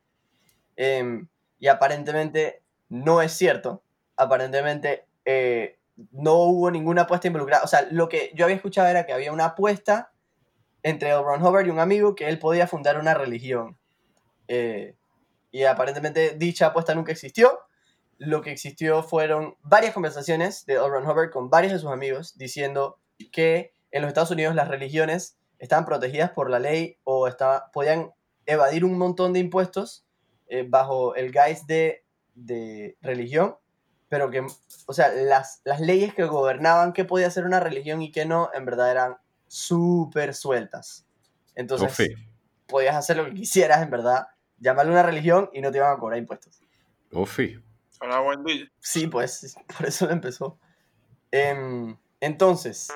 Em, 0.77 1.27
y 1.61 1.67
aparentemente 1.69 2.61
no 2.89 3.21
es 3.21 3.31
cierto. 3.31 3.83
Aparentemente 4.17 5.05
eh, 5.23 5.79
no 6.11 6.33
hubo 6.35 6.69
ninguna 6.71 7.03
apuesta 7.03 7.27
involucrada. 7.27 7.63
O 7.63 7.67
sea, 7.67 7.87
lo 7.91 8.09
que 8.09 8.31
yo 8.35 8.43
había 8.43 8.57
escuchado 8.57 8.89
era 8.89 9.05
que 9.05 9.13
había 9.13 9.31
una 9.31 9.45
apuesta 9.45 10.11
entre 10.83 11.11
L. 11.11 11.21
Ron 11.21 11.41
Hubbard 11.45 11.67
y 11.67 11.69
un 11.69 11.79
amigo 11.79 12.15
que 12.15 12.27
él 12.27 12.39
podía 12.39 12.67
fundar 12.67 12.99
una 12.99 13.13
religión. 13.13 13.77
Eh, 14.47 14.95
y 15.51 15.63
aparentemente 15.63 16.35
dicha 16.37 16.67
apuesta 16.67 16.95
nunca 16.95 17.11
existió. 17.11 17.59
Lo 18.17 18.41
que 18.41 18.51
existió 18.51 19.03
fueron 19.03 19.55
varias 19.61 19.93
conversaciones 19.93 20.65
de 20.65 20.73
L. 20.73 20.87
Ron 20.89 21.07
Hubbard 21.07 21.29
con 21.29 21.49
varios 21.49 21.73
de 21.73 21.79
sus 21.79 21.91
amigos 21.91 22.37
diciendo 22.37 22.99
que 23.31 23.73
en 23.91 24.01
los 24.01 24.09
Estados 24.09 24.31
Unidos 24.31 24.55
las 24.55 24.67
religiones 24.67 25.37
estaban 25.59 25.85
protegidas 25.85 26.31
por 26.31 26.49
la 26.49 26.57
ley 26.57 26.97
o 27.03 27.27
estaba- 27.27 27.69
podían 27.71 28.11
evadir 28.47 28.83
un 28.83 28.97
montón 28.97 29.31
de 29.33 29.39
impuestos 29.39 30.05
eh, 30.53 30.65
bajo 30.67 31.15
el 31.15 31.31
guise 31.31 31.63
de, 31.65 32.05
de 32.35 32.97
religión, 33.01 33.55
pero 34.09 34.29
que, 34.29 34.45
o 34.85 34.91
sea, 34.91 35.07
las, 35.07 35.61
las 35.63 35.79
leyes 35.79 36.13
que 36.13 36.25
gobernaban 36.25 36.91
qué 36.91 37.05
podía 37.05 37.31
ser 37.31 37.45
una 37.45 37.61
religión 37.61 38.01
y 38.01 38.11
qué 38.11 38.25
no, 38.25 38.49
en 38.53 38.65
verdad 38.65 38.91
eran 38.91 39.17
súper 39.47 40.33
sueltas. 40.33 41.05
Entonces, 41.55 42.09
podías 42.67 42.97
hacer 42.97 43.15
lo 43.15 43.27
que 43.27 43.33
quisieras, 43.33 43.81
en 43.81 43.91
verdad, 43.91 44.27
llamarle 44.59 44.91
una 44.91 45.03
religión 45.03 45.49
y 45.53 45.61
no 45.61 45.71
te 45.71 45.77
iban 45.77 45.95
a 45.95 45.97
cobrar 45.97 46.19
impuestos. 46.19 46.59
Oh, 47.13 47.25
sí. 47.25 47.57
Hola, 48.01 48.19
buen 48.19 48.43
día. 48.43 48.69
Sí, 48.81 49.07
pues, 49.07 49.55
por 49.77 49.87
eso 49.87 50.05
lo 50.05 50.11
empezó. 50.11 50.59
Em, 51.31 51.95
entonces, 52.19 52.89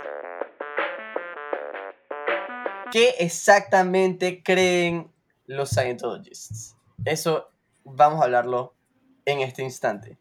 ¿qué 2.91 3.15
exactamente 3.19 4.43
creen 4.43 5.09
los 5.45 5.69
Scientologists? 5.69 6.75
Eso 7.03 7.49
vamos 7.83 8.21
a 8.21 8.25
hablarlo 8.25 8.73
en 9.25 9.41
este 9.41 9.63
instante. 9.63 10.17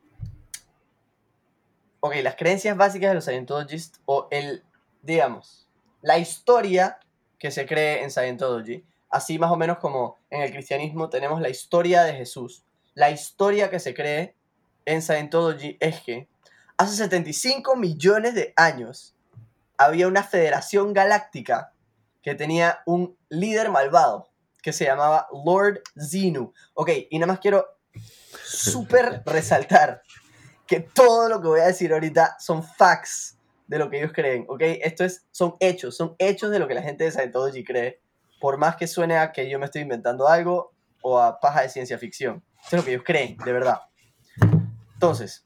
Ok, 2.00 2.16
las 2.23 2.37
creencias 2.37 2.76
básicas 2.76 3.11
de 3.11 3.14
los 3.14 3.25
Scientologists, 3.25 4.00
o 4.04 4.28
el, 4.31 4.62
digamos, 5.02 5.66
la 6.02 6.19
historia 6.19 6.99
que 7.38 7.50
se 7.50 7.66
cree 7.66 8.02
en 8.02 8.11
Scientology, 8.11 8.85
así 9.09 9.38
más 9.38 9.50
o 9.50 9.57
menos 9.57 9.78
como 9.78 10.19
en 10.28 10.43
el 10.43 10.50
cristianismo 10.50 11.09
tenemos 11.09 11.40
la 11.40 11.49
historia 11.49 12.02
de 12.02 12.14
Jesús. 12.14 12.64
La 12.95 13.11
historia 13.11 13.71
que 13.71 13.81
se 13.81 13.95
cree 13.95 14.35
en 14.85 15.00
Scientology 15.00 15.78
es 15.81 16.00
que 16.02 16.28
hace 16.76 16.97
75 16.97 17.76
millones 17.76 18.35
de 18.35 18.52
años 18.57 19.14
había 19.78 20.09
una 20.09 20.23
federación 20.23 20.93
galáctica 20.93 21.73
que 22.23 22.35
tenía 22.35 22.83
un 22.87 23.16
líder 23.28 23.71
malvado 23.71 24.28
que 24.64 24.73
se 24.73 24.87
llamaba 24.87 25.28
Lord 25.44 25.83
Zenu. 26.00 26.52
Ok, 26.73 26.90
y 27.11 27.18
nada 27.18 27.33
más 27.35 27.38
quiero 27.40 27.66
súper 28.42 29.23
resaltar 29.26 30.02
que 30.66 30.80
todo 30.80 31.28
lo 31.28 31.42
que 31.42 31.49
voy 31.49 31.61
a 31.61 31.66
decir 31.66 31.92
ahorita 31.92 32.37
son 32.40 32.64
facts 32.64 33.37
de 33.66 33.78
lo 33.78 33.90
que 33.90 33.99
ellos 33.99 34.12
creen, 34.14 34.47
¿ok? 34.49 34.62
Esto 34.83 35.04
es, 35.04 35.26
son 35.30 35.56
hechos, 35.61 35.97
son 35.97 36.16
hechos 36.18 36.50
de 36.50 36.59
lo 36.59 36.66
que 36.66 36.73
la 36.75 36.83
gente 36.83 37.04
de 37.04 37.11
Scientology 37.12 37.62
cree, 37.62 38.00
por 38.40 38.56
más 38.56 38.76
que 38.76 38.87
suene 38.87 39.18
a 39.18 39.33
que 39.33 39.49
yo 39.50 39.59
me 39.59 39.66
estoy 39.66 39.83
inventando 39.83 40.26
algo 40.26 40.73
o 41.02 41.21
a 41.21 41.38
paja 41.40 41.61
de 41.61 41.68
ciencia 41.68 41.99
ficción. 41.99 42.42
Esto 42.62 42.76
es 42.76 42.83
lo 42.83 42.85
que 42.85 42.90
ellos 42.92 43.04
creen, 43.04 43.37
de 43.44 43.52
verdad. 43.52 43.80
Entonces, 44.94 45.44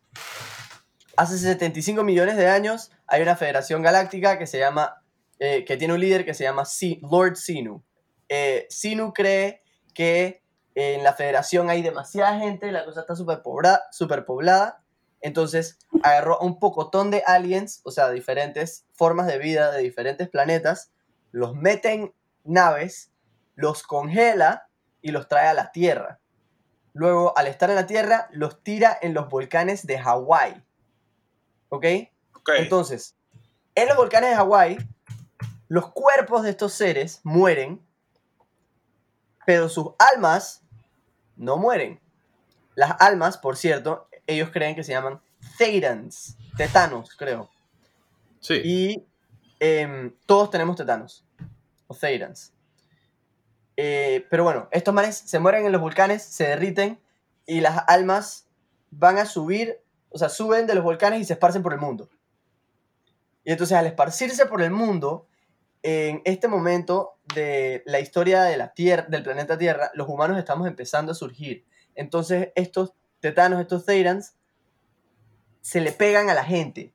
hace 1.16 1.38
75 1.38 2.04
millones 2.04 2.36
de 2.36 2.46
años 2.48 2.92
hay 3.08 3.22
una 3.22 3.34
federación 3.34 3.82
galáctica 3.82 4.38
que 4.38 4.46
se 4.46 4.60
llama, 4.60 5.02
eh, 5.40 5.64
que 5.64 5.76
tiene 5.76 5.94
un 5.94 6.00
líder 6.00 6.24
que 6.24 6.34
se 6.34 6.44
llama 6.44 6.64
Si- 6.64 7.00
Lord 7.02 7.36
Sinu. 7.36 7.82
Eh, 8.28 8.66
Sinu 8.70 9.12
cree 9.12 9.62
que 9.94 10.42
en 10.74 11.02
la 11.02 11.12
federación 11.12 11.70
hay 11.70 11.82
demasiada 11.82 12.38
gente, 12.38 12.70
la 12.70 12.84
cosa 12.84 13.00
está 13.00 13.16
súper 13.16 13.42
pobra- 13.42 13.82
superpoblada, 13.90 14.82
entonces 15.20 15.78
agarró 16.02 16.40
a 16.40 16.44
un 16.44 16.60
pocotón 16.60 17.10
de 17.10 17.24
aliens, 17.26 17.80
o 17.84 17.90
sea, 17.90 18.10
diferentes 18.10 18.86
formas 18.92 19.26
de 19.26 19.38
vida 19.38 19.72
de 19.72 19.82
diferentes 19.82 20.28
planetas, 20.28 20.92
los 21.32 21.54
mete 21.54 21.92
en 21.92 22.14
naves, 22.44 23.10
los 23.56 23.82
congela 23.82 24.68
y 25.02 25.10
los 25.10 25.26
trae 25.26 25.48
a 25.48 25.54
la 25.54 25.72
Tierra. 25.72 26.20
Luego, 26.92 27.36
al 27.36 27.48
estar 27.48 27.68
en 27.70 27.76
la 27.76 27.86
Tierra, 27.86 28.28
los 28.30 28.62
tira 28.62 28.96
en 29.02 29.14
los 29.14 29.28
volcanes 29.28 29.86
de 29.86 29.98
Hawái. 29.98 30.64
¿Ok? 31.68 31.84
Ok. 32.34 32.50
Entonces, 32.58 33.16
en 33.74 33.88
los 33.88 33.96
volcanes 33.96 34.30
de 34.30 34.36
Hawái, 34.36 34.78
los 35.68 35.90
cuerpos 35.92 36.44
de 36.44 36.50
estos 36.50 36.72
seres 36.72 37.20
mueren, 37.24 37.84
pero 39.48 39.70
sus 39.70 39.92
almas 39.98 40.62
no 41.34 41.56
mueren. 41.56 41.98
Las 42.74 43.00
almas, 43.00 43.38
por 43.38 43.56
cierto, 43.56 44.06
ellos 44.26 44.50
creen 44.52 44.74
que 44.74 44.84
se 44.84 44.92
llaman 44.92 45.22
Thetans, 45.56 46.36
tetanos, 46.58 47.16
creo. 47.16 47.48
Sí. 48.40 48.60
Y 48.62 49.06
em, 49.58 50.14
todos 50.26 50.50
tenemos 50.50 50.76
tetanos, 50.76 51.24
o 51.86 51.94
Thetans. 51.94 52.52
Eh, 53.78 54.26
pero 54.28 54.44
bueno, 54.44 54.68
estos 54.70 54.92
manes 54.92 55.16
se 55.16 55.38
mueren 55.38 55.64
en 55.64 55.72
los 55.72 55.80
volcanes, 55.80 56.22
se 56.24 56.48
derriten 56.48 57.00
y 57.46 57.62
las 57.62 57.84
almas 57.86 58.48
van 58.90 59.16
a 59.16 59.24
subir, 59.24 59.80
o 60.10 60.18
sea, 60.18 60.28
suben 60.28 60.66
de 60.66 60.74
los 60.74 60.84
volcanes 60.84 61.22
y 61.22 61.24
se 61.24 61.32
esparcen 61.32 61.62
por 61.62 61.72
el 61.72 61.80
mundo. 61.80 62.10
Y 63.44 63.52
entonces 63.52 63.78
al 63.78 63.86
esparcirse 63.86 64.44
por 64.44 64.60
el 64.60 64.72
mundo, 64.72 65.26
en 65.82 66.22
este 66.24 66.48
momento 66.48 67.18
de 67.34 67.82
la 67.86 68.00
historia 68.00 68.42
de 68.42 68.56
la 68.56 68.72
tierra, 68.72 69.06
del 69.08 69.22
planeta 69.22 69.58
Tierra, 69.58 69.90
los 69.94 70.08
humanos 70.08 70.38
estamos 70.38 70.66
empezando 70.66 71.12
a 71.12 71.14
surgir. 71.14 71.64
Entonces 71.94 72.50
estos 72.54 72.94
tetanos, 73.20 73.60
estos 73.60 73.84
Thetans, 73.84 74.34
se 75.60 75.80
le 75.80 75.92
pegan 75.92 76.30
a 76.30 76.34
la 76.34 76.44
gente. 76.44 76.94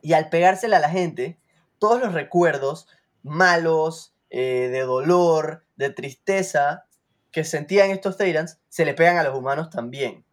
Y 0.00 0.14
al 0.14 0.28
pegársela 0.28 0.78
a 0.78 0.80
la 0.80 0.90
gente, 0.90 1.38
todos 1.78 2.00
los 2.00 2.12
recuerdos 2.12 2.88
malos, 3.22 4.14
eh, 4.30 4.68
de 4.70 4.80
dolor, 4.80 5.64
de 5.76 5.90
tristeza 5.90 6.86
que 7.30 7.44
sentían 7.44 7.90
estos 7.90 8.16
Thetans, 8.16 8.58
se 8.68 8.84
le 8.84 8.94
pegan 8.94 9.16
a 9.16 9.22
los 9.22 9.36
humanos 9.36 9.70
también. 9.70 10.24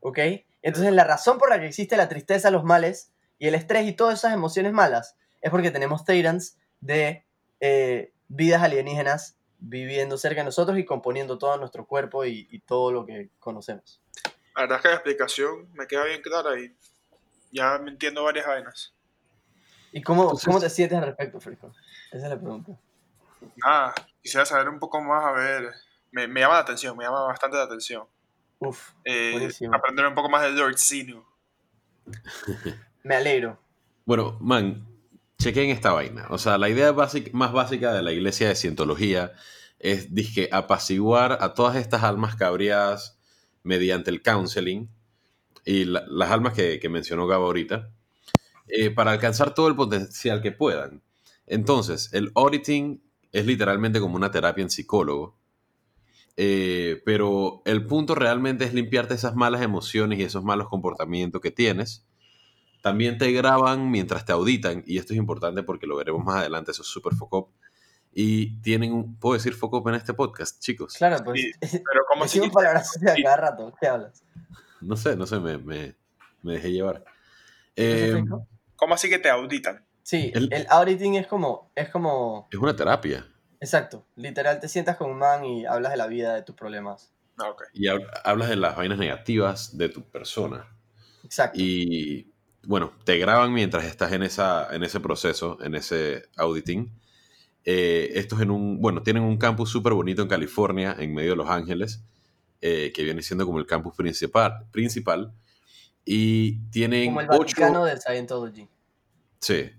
¿Ok? 0.00 0.18
Entonces 0.62 0.92
la 0.92 1.04
razón 1.04 1.38
por 1.38 1.50
la 1.50 1.60
que 1.60 1.66
existe 1.66 1.96
la 1.96 2.08
tristeza, 2.08 2.50
los 2.50 2.64
males 2.64 3.12
y 3.38 3.48
el 3.48 3.54
estrés 3.54 3.86
y 3.86 3.92
todas 3.92 4.18
esas 4.18 4.34
emociones 4.34 4.72
malas 4.72 5.16
es 5.40 5.50
porque 5.50 5.70
tenemos 5.70 6.04
Thetans 6.04 6.58
de 6.80 7.24
eh, 7.60 8.12
vidas 8.28 8.62
alienígenas 8.62 9.36
viviendo 9.58 10.16
cerca 10.16 10.40
de 10.40 10.46
nosotros 10.46 10.78
y 10.78 10.84
componiendo 10.84 11.36
todo 11.38 11.56
nuestro 11.58 11.86
cuerpo 11.86 12.24
y, 12.24 12.48
y 12.50 12.60
todo 12.60 12.92
lo 12.92 13.04
que 13.06 13.28
conocemos. 13.38 14.00
La 14.56 14.62
verdad 14.62 14.76
es 14.78 14.82
que 14.82 14.88
la 14.88 14.94
explicación 14.94 15.68
me 15.74 15.86
queda 15.86 16.04
bien 16.04 16.22
clara 16.22 16.58
y 16.58 16.74
ya 17.52 17.78
me 17.78 17.90
entiendo 17.90 18.24
varias 18.24 18.46
vainas. 18.46 18.94
¿Y 19.92 20.02
cómo, 20.02 20.22
Entonces- 20.22 20.46
cómo 20.46 20.60
te 20.60 20.70
sientes 20.70 20.96
al 20.98 21.06
respecto, 21.06 21.40
Frico? 21.40 21.72
Esa 22.12 22.24
es 22.24 22.30
la 22.30 22.36
pregunta. 22.38 22.72
Nada, 23.64 23.94
quisiera 24.22 24.44
saber 24.46 24.68
un 24.68 24.78
poco 24.78 25.00
más, 25.00 25.24
a 25.24 25.32
ver. 25.32 25.72
Me, 26.12 26.26
me 26.26 26.40
llama 26.40 26.54
la 26.54 26.60
atención, 26.60 26.96
me 26.96 27.04
llama 27.04 27.22
bastante 27.24 27.56
la 27.56 27.64
atención. 27.64 28.06
Uf, 28.58 28.92
Eh, 29.04 29.48
aprender 29.72 30.06
un 30.06 30.14
poco 30.14 30.28
más 30.28 30.42
de 30.42 30.50
Lord 30.52 30.76
Zenu. 30.78 31.24
me 33.02 33.14
alegro. 33.16 33.58
Bueno, 34.04 34.36
man, 34.40 34.86
chequen 35.40 35.70
esta 35.70 35.92
vaina. 35.92 36.26
O 36.30 36.38
sea, 36.38 36.58
la 36.58 36.68
idea 36.68 36.94
más 37.32 37.52
básica 37.52 37.92
de 37.94 38.02
la 38.02 38.12
iglesia 38.12 38.48
de 38.48 38.54
cientología 38.56 39.32
es 39.80 40.14
dizque, 40.14 40.48
apaciguar 40.52 41.38
a 41.40 41.54
todas 41.54 41.76
estas 41.76 42.04
almas 42.04 42.36
cabreadas 42.36 43.18
mediante 43.64 44.10
el 44.10 44.22
counseling 44.22 44.88
y 45.64 45.84
la- 45.86 46.04
las 46.08 46.30
almas 46.32 46.54
que, 46.54 46.80
que 46.80 46.88
mencionó 46.88 47.26
Gabo 47.28 47.46
ahorita, 47.46 47.90
eh, 48.68 48.90
para 48.90 49.12
alcanzar 49.12 49.54
todo 49.54 49.68
el 49.68 49.76
potencial 49.76 50.42
que 50.42 50.52
puedan. 50.52 51.02
Entonces, 51.46 52.10
el 52.14 52.32
auditing 52.36 53.02
es 53.32 53.46
literalmente 53.46 54.00
como 54.00 54.16
una 54.16 54.30
terapia 54.32 54.62
en 54.62 54.70
psicólogo, 54.70 55.36
eh, 56.36 57.02
pero 57.04 57.62
el 57.64 57.86
punto 57.86 58.14
realmente 58.14 58.64
es 58.64 58.74
limpiarte 58.74 59.14
esas 59.14 59.34
malas 59.36 59.62
emociones 59.62 60.18
y 60.18 60.22
esos 60.22 60.44
malos 60.44 60.68
comportamientos 60.68 61.40
que 61.40 61.50
tienes. 61.50 62.04
También 62.82 63.18
te 63.18 63.30
graban 63.32 63.90
mientras 63.90 64.24
te 64.24 64.32
auditan, 64.32 64.82
y 64.86 64.98
esto 64.98 65.12
es 65.12 65.18
importante 65.18 65.62
porque 65.62 65.86
lo 65.86 65.96
veremos 65.96 66.24
más 66.24 66.36
adelante, 66.36 66.70
eso 66.70 66.82
es 66.82 66.88
súper 66.88 67.14
focop. 67.14 67.50
Y 68.12 68.60
tienen 68.62 68.92
un, 68.92 69.16
¿puedo 69.16 69.34
decir 69.34 69.54
focop 69.54 69.86
en 69.88 69.94
este 69.94 70.14
podcast, 70.14 70.60
chicos? 70.60 70.94
Claro, 70.94 71.22
pues. 71.24 71.40
Sí, 71.40 71.52
Pero 71.60 72.04
¿cómo 72.08 72.24
así? 72.24 72.38
Decimos 72.38 72.54
palabras 72.54 72.90
de 73.00 73.22
cada 73.22 73.36
rato. 73.36 73.72
¿Qué 73.80 73.86
hablas? 73.86 74.22
No 74.80 74.96
sé, 74.96 75.14
no 75.14 75.26
sé, 75.26 75.38
me, 75.38 75.58
me, 75.58 75.94
me 76.42 76.54
dejé 76.54 76.72
llevar. 76.72 77.04
¿Qué 77.74 78.04
Eh, 78.04 78.06
significa? 78.12 78.36
¿Cómo 78.76 78.94
así 78.94 79.08
que 79.10 79.18
te 79.18 79.28
auditan? 79.30 79.84
Sí, 80.02 80.32
el- 80.34 80.52
el, 80.52 80.66
auditing 80.70 81.14
es 81.16 81.26
como, 81.26 81.70
es 81.76 81.88
como, 81.90 82.48
es 82.50 82.58
una 82.58 82.74
terapia. 82.74 83.26
exacto, 83.60 84.06
literal 84.16 84.58
te 84.58 84.68
sientas 84.68 84.96
con 84.96 85.10
un 85.10 85.18
man 85.18 85.44
y 85.44 85.66
hablas 85.66 85.92
de 85.92 85.98
la 85.98 86.06
vida, 86.06 86.34
de 86.34 86.42
tus 86.42 86.56
problemas. 86.56 87.12
Ah, 87.36 87.50
ok. 87.50 87.62
Y 87.74 87.84
hab- 87.86 88.10
hablas 88.24 88.48
de 88.48 88.56
las 88.56 88.74
vainas 88.76 88.98
negativas 88.98 89.76
de 89.76 89.88
tu 89.90 90.02
persona. 90.02 90.66
Exacto. 91.22 91.58
Y 91.60 92.29
bueno, 92.64 92.92
te 93.04 93.18
graban 93.18 93.52
mientras 93.52 93.84
estás 93.84 94.12
en, 94.12 94.22
esa, 94.22 94.74
en 94.74 94.82
ese 94.82 95.00
proceso, 95.00 95.58
en 95.62 95.74
ese 95.74 96.24
auditing. 96.36 96.92
Eh, 97.64 98.12
estos 98.14 98.40
en 98.40 98.50
un, 98.50 98.80
bueno, 98.80 99.02
tienen 99.02 99.22
un 99.22 99.36
campus 99.36 99.70
súper 99.70 99.92
bonito 99.92 100.22
en 100.22 100.28
California, 100.28 100.96
en 100.98 101.14
medio 101.14 101.30
de 101.30 101.36
Los 101.36 101.48
Ángeles, 101.48 102.02
eh, 102.60 102.92
que 102.94 103.04
viene 103.04 103.22
siendo 103.22 103.46
como 103.46 103.58
el 103.58 103.66
campus 103.66 103.94
principal. 103.94 104.66
principal 104.70 105.32
y 106.04 106.58
tienen 106.70 107.06
como 107.06 107.20
el 107.20 107.28
ocho, 107.30 107.38
Vaticano 107.38 107.84
de 107.84 107.96
Scientology. 107.96 108.68
sí, 109.38 109.70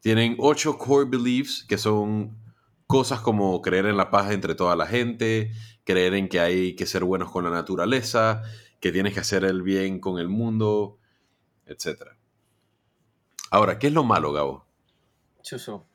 tienen 0.00 0.36
ocho 0.38 0.78
core 0.78 1.08
beliefs, 1.08 1.64
que 1.68 1.78
son 1.78 2.38
cosas 2.86 3.20
como 3.20 3.60
creer 3.62 3.86
en 3.86 3.96
la 3.96 4.10
paz 4.10 4.30
entre 4.30 4.54
toda 4.54 4.76
la 4.76 4.86
gente, 4.86 5.52
creer 5.84 6.14
en 6.14 6.28
que 6.28 6.40
hay 6.40 6.76
que 6.76 6.86
ser 6.86 7.04
buenos 7.04 7.30
con 7.30 7.44
la 7.44 7.50
naturaleza, 7.50 8.42
que 8.80 8.92
tienes 8.92 9.14
que 9.14 9.20
hacer 9.20 9.44
el 9.44 9.62
bien 9.62 9.98
con 10.00 10.18
el 10.18 10.28
mundo, 10.28 10.98
etc. 11.66 12.15
Ahora, 13.50 13.78
¿qué 13.78 13.88
es 13.88 13.92
lo 13.92 14.04
malo, 14.04 14.32
Gabo? 14.32 14.66
Chuso. 15.42 15.86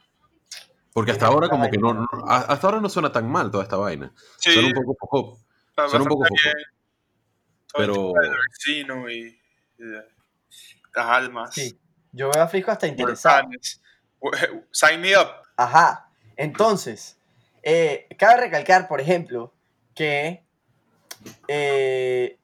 Porque 0.93 1.11
hasta 1.11 1.27
ahora 1.27 1.47
como 1.47 1.69
que 1.69 1.77
no, 1.77 2.05
hasta 2.27 2.67
ahora 2.67 2.81
no 2.81 2.89
suena 2.89 3.11
tan 3.11 3.29
mal 3.29 3.49
toda 3.49 3.63
esta 3.63 3.77
vaina. 3.77 4.13
Sí, 4.37 4.51
Suena 4.51 4.67
un 4.67 4.73
poco 4.73 4.95
pop 5.09 5.37
suena 5.89 6.03
un 6.03 6.09
poco 6.09 6.25
el 6.25 6.31
pero 7.73 8.11
vecino 8.13 9.09
y, 9.09 9.39
y 9.77 9.83
las 9.83 11.05
almas. 11.07 11.53
Sí. 11.53 11.79
Yo 12.11 12.29
veo 12.29 12.43
a 12.43 12.47
Frisco 12.47 12.71
hasta 12.71 12.87
interesado. 12.87 13.43
volcanes. 13.43 13.81
Sign 14.71 14.99
me 15.01 15.17
up. 15.17 15.27
Ajá. 15.55 16.09
Entonces, 16.35 17.17
eh, 17.63 18.07
cabe 18.17 18.41
recalcar, 18.41 18.87
por 18.89 18.99
ejemplo, 18.99 19.53
que 19.95 20.43
eh, 21.47 22.37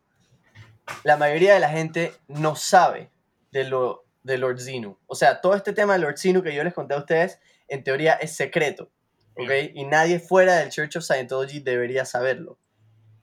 la 1.04 1.18
mayoría 1.18 1.54
de 1.54 1.60
la 1.60 1.70
gente 1.70 2.16
no 2.28 2.56
sabe 2.56 3.12
de 3.52 3.66
lo 3.66 4.06
de 4.28 4.38
Lord 4.38 4.60
Zenu. 4.62 4.98
O 5.08 5.16
sea, 5.16 5.42
todo 5.42 5.56
este 5.56 5.74
tema 5.74 5.94
de 5.94 6.00
Lord 6.00 6.18
Zenu 6.20 6.44
que 6.44 6.54
yo 6.54 6.64
les 6.64 6.74
conté 6.74 6.94
a 6.94 7.00
ustedes, 7.00 7.40
en 7.68 7.84
teoría 7.84 8.14
es 8.14 8.36
secreto. 8.36 8.92
¿Ok? 9.36 9.52
Y 9.74 9.86
nadie 9.86 10.20
fuera 10.20 10.56
del 10.58 10.70
Church 10.70 10.96
of 10.98 11.04
Scientology 11.04 11.60
debería 11.60 12.06
saberlo. 12.06 12.58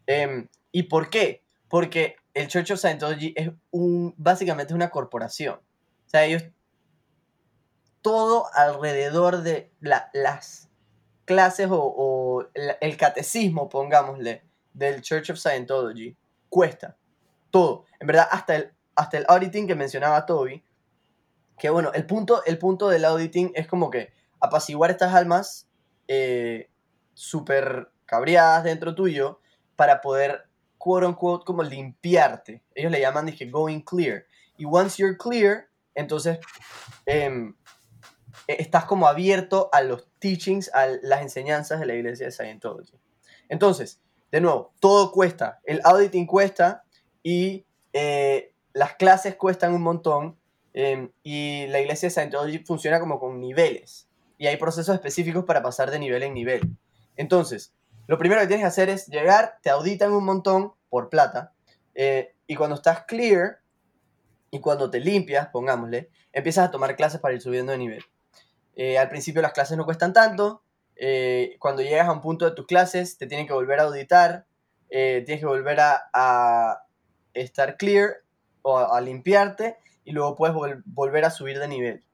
Em, 0.06 0.48
¿Y 0.72 0.84
por 0.84 1.10
qué? 1.10 1.44
Porque 1.68 2.16
el 2.34 2.48
Church 2.48 2.70
of 2.72 2.78
Scientology 2.80 3.32
es 3.36 3.50
un, 3.70 4.14
básicamente 4.16 4.72
es 4.72 4.74
una 4.76 4.90
corporación. 4.90 5.56
O 5.56 6.08
sea, 6.08 6.24
ellos 6.24 6.44
todo 8.02 8.46
alrededor 8.54 9.42
de 9.42 9.72
la- 9.80 10.10
las 10.12 10.68
clases 11.24 11.68
o, 11.70 11.78
o 11.80 12.46
el 12.80 12.96
catecismo, 12.96 13.68
pongámosle, 13.68 14.42
del 14.72 15.00
Church 15.00 15.30
of 15.30 15.38
Scientology, 15.38 16.16
cuesta. 16.48 16.96
Todo. 17.50 17.86
En 18.00 18.06
verdad, 18.06 18.28
hasta 18.30 18.56
el, 18.56 18.72
hasta 18.94 19.18
el 19.18 19.24
auditing 19.28 19.66
que 19.66 19.74
mencionaba 19.74 20.26
Toby, 20.26 20.62
que 21.58 21.70
bueno, 21.70 21.92
el 21.94 22.06
punto, 22.06 22.44
el 22.44 22.58
punto 22.58 22.88
del 22.88 23.04
auditing 23.04 23.52
es 23.54 23.66
como 23.66 23.90
que 23.90 24.12
apaciguar 24.40 24.90
estas 24.90 25.14
almas 25.14 25.68
eh, 26.08 26.70
súper 27.14 27.90
cabreadas 28.06 28.64
dentro 28.64 28.94
tuyo 28.94 29.40
para 29.76 30.00
poder, 30.00 30.48
quote 30.78 31.06
unquote, 31.06 31.44
como 31.44 31.62
limpiarte. 31.62 32.62
Ellos 32.74 32.92
le 32.92 33.00
llaman, 33.00 33.26
dije, 33.26 33.46
going 33.46 33.80
clear. 33.80 34.26
Y 34.56 34.66
once 34.66 35.00
you're 35.00 35.16
clear, 35.16 35.68
entonces 35.94 36.38
eh, 37.06 37.52
estás 38.46 38.84
como 38.84 39.06
abierto 39.06 39.68
a 39.72 39.80
los 39.80 40.06
teachings, 40.18 40.70
a 40.74 40.86
las 41.02 41.22
enseñanzas 41.22 41.80
de 41.80 41.86
la 41.86 41.94
iglesia 41.94 42.26
de 42.26 42.32
Scientology. 42.32 42.98
Entonces, 43.48 44.00
de 44.30 44.40
nuevo, 44.40 44.72
todo 44.80 45.12
cuesta. 45.12 45.60
El 45.64 45.80
auditing 45.84 46.26
cuesta 46.26 46.84
y 47.22 47.66
eh, 47.92 48.52
las 48.72 48.94
clases 48.94 49.36
cuestan 49.36 49.72
un 49.74 49.82
montón. 49.82 50.38
Em, 50.74 51.10
y 51.22 51.66
la 51.68 51.80
iglesia 51.80 52.08
de 52.08 52.10
Scientology 52.10 52.58
funciona 52.58 53.00
como 53.00 53.18
con 53.18 53.40
niveles. 53.40 54.08
Y 54.36 54.46
hay 54.46 54.58
procesos 54.58 54.94
específicos 54.94 55.44
para 55.44 55.62
pasar 55.62 55.90
de 55.90 55.98
nivel 55.98 56.22
en 56.22 56.34
nivel. 56.34 56.76
Entonces, 57.16 57.72
lo 58.06 58.18
primero 58.18 58.40
que 58.40 58.46
tienes 58.46 58.64
que 58.64 58.68
hacer 58.68 58.88
es 58.90 59.06
llegar, 59.06 59.58
te 59.62 59.70
auditan 59.70 60.12
un 60.12 60.24
montón 60.24 60.72
por 60.90 61.08
plata. 61.08 61.52
eh, 61.94 62.34
y 62.46 62.56
cuando 62.56 62.76
estás 62.76 63.04
clear 63.04 63.60
y 64.50 64.60
cuando 64.60 64.90
te 64.90 65.00
limpias, 65.00 65.48
pongámosle, 65.48 66.10
empiezas 66.32 66.68
a 66.68 66.70
tomar 66.70 66.94
clases 66.96 67.20
para 67.20 67.34
ir 67.34 67.40
subiendo 67.40 67.72
de 67.72 67.78
nivel. 67.78 68.04
Eh, 68.76 68.98
al 68.98 69.08
principio 69.08 69.40
las 69.40 69.52
clases 69.52 69.76
no 69.78 69.84
cuestan 69.84 70.12
tanto. 70.12 70.62
eh, 70.96 71.56
cuando 71.58 71.82
llegas 71.82 72.06
a 72.08 72.12
un 72.12 72.20
punto 72.20 72.44
de 72.44 72.52
tus 72.52 72.66
clases, 72.66 73.16
te 73.18 73.26
tienen 73.26 73.46
que 73.46 73.52
volver 73.52 73.80
a 73.80 73.84
auditar. 73.84 74.46
tienes 74.90 75.40
que 75.40 75.46
volver 75.46 75.78
a, 75.80 76.82
estar 77.32 77.76
clear 77.76 78.22
o 78.62 78.78
a 78.78 79.00
limpiarte. 79.00 79.76
Y 80.04 80.12
luego 80.12 80.34
puedes 80.36 80.54
vol- 80.54 80.82
volver 80.86 81.24
a 81.24 81.30
subir 81.30 81.58
de 81.58 81.68
nivel. 81.68 82.04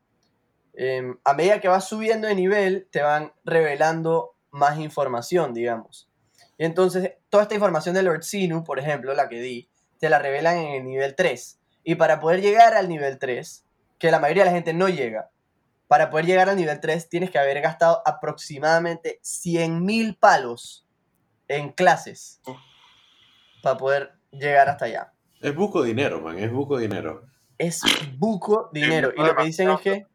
Em, 0.74 1.18
a 1.24 1.35
medida 1.35 1.61
que 1.61 1.68
vas 1.68 1.88
subiendo 1.88 2.29
de 2.29 2.35
nivel, 2.35 2.87
te 2.90 3.03
van 3.03 3.33
revelando 3.44 4.35
más 4.50 4.79
información, 4.79 5.53
digamos. 5.55 6.09
Y 6.59 6.64
entonces, 6.64 7.14
toda 7.29 7.44
esta 7.44 7.55
información 7.55 7.94
de 7.94 8.03
Lord 8.03 8.22
Sinu, 8.22 8.64
por 8.64 8.79
ejemplo, 8.79 9.14
la 9.14 9.29
que 9.29 9.40
di, 9.40 9.68
te 9.98 10.09
la 10.09 10.18
revelan 10.18 10.57
en 10.59 10.74
el 10.74 10.85
nivel 10.85 11.14
3. 11.14 11.59
Y 11.85 11.94
para 11.96 12.20
poder 12.20 12.40
llegar 12.40 12.74
al 12.74 12.88
nivel 12.88 13.18
3, 13.18 13.64
que 13.98 14.11
la 14.11 14.18
mayoría 14.20 14.44
de 14.44 14.50
la 14.50 14.55
gente 14.57 14.72
no 14.74 14.88
llega, 14.88 15.31
para 15.88 16.09
poder 16.11 16.26
llegar 16.26 16.48
al 16.48 16.57
nivel 16.57 16.79
3 16.81 17.09
tienes 17.09 17.31
que 17.31 17.38
haber 17.38 17.61
gastado 17.61 18.00
aproximadamente 18.07 19.18
100.000 19.22 20.16
palos 20.18 20.87
en 21.48 21.70
clases 21.72 22.40
Uf. 22.46 22.57
para 23.62 23.76
poder 23.76 24.12
llegar 24.31 24.68
hasta 24.68 24.85
allá. 24.85 25.12
Es 25.40 25.55
buco 25.55 25.83
dinero, 25.83 26.20
man, 26.20 26.38
es 26.38 26.53
buco 26.53 26.79
dinero. 26.79 27.26
Es 27.61 27.83
buco 28.16 28.70
dinero. 28.73 29.12
Y 29.14 29.23
lo 29.23 29.37
que 29.37 29.44
dicen 29.44 29.68
es 29.68 29.81
que... 29.81 30.07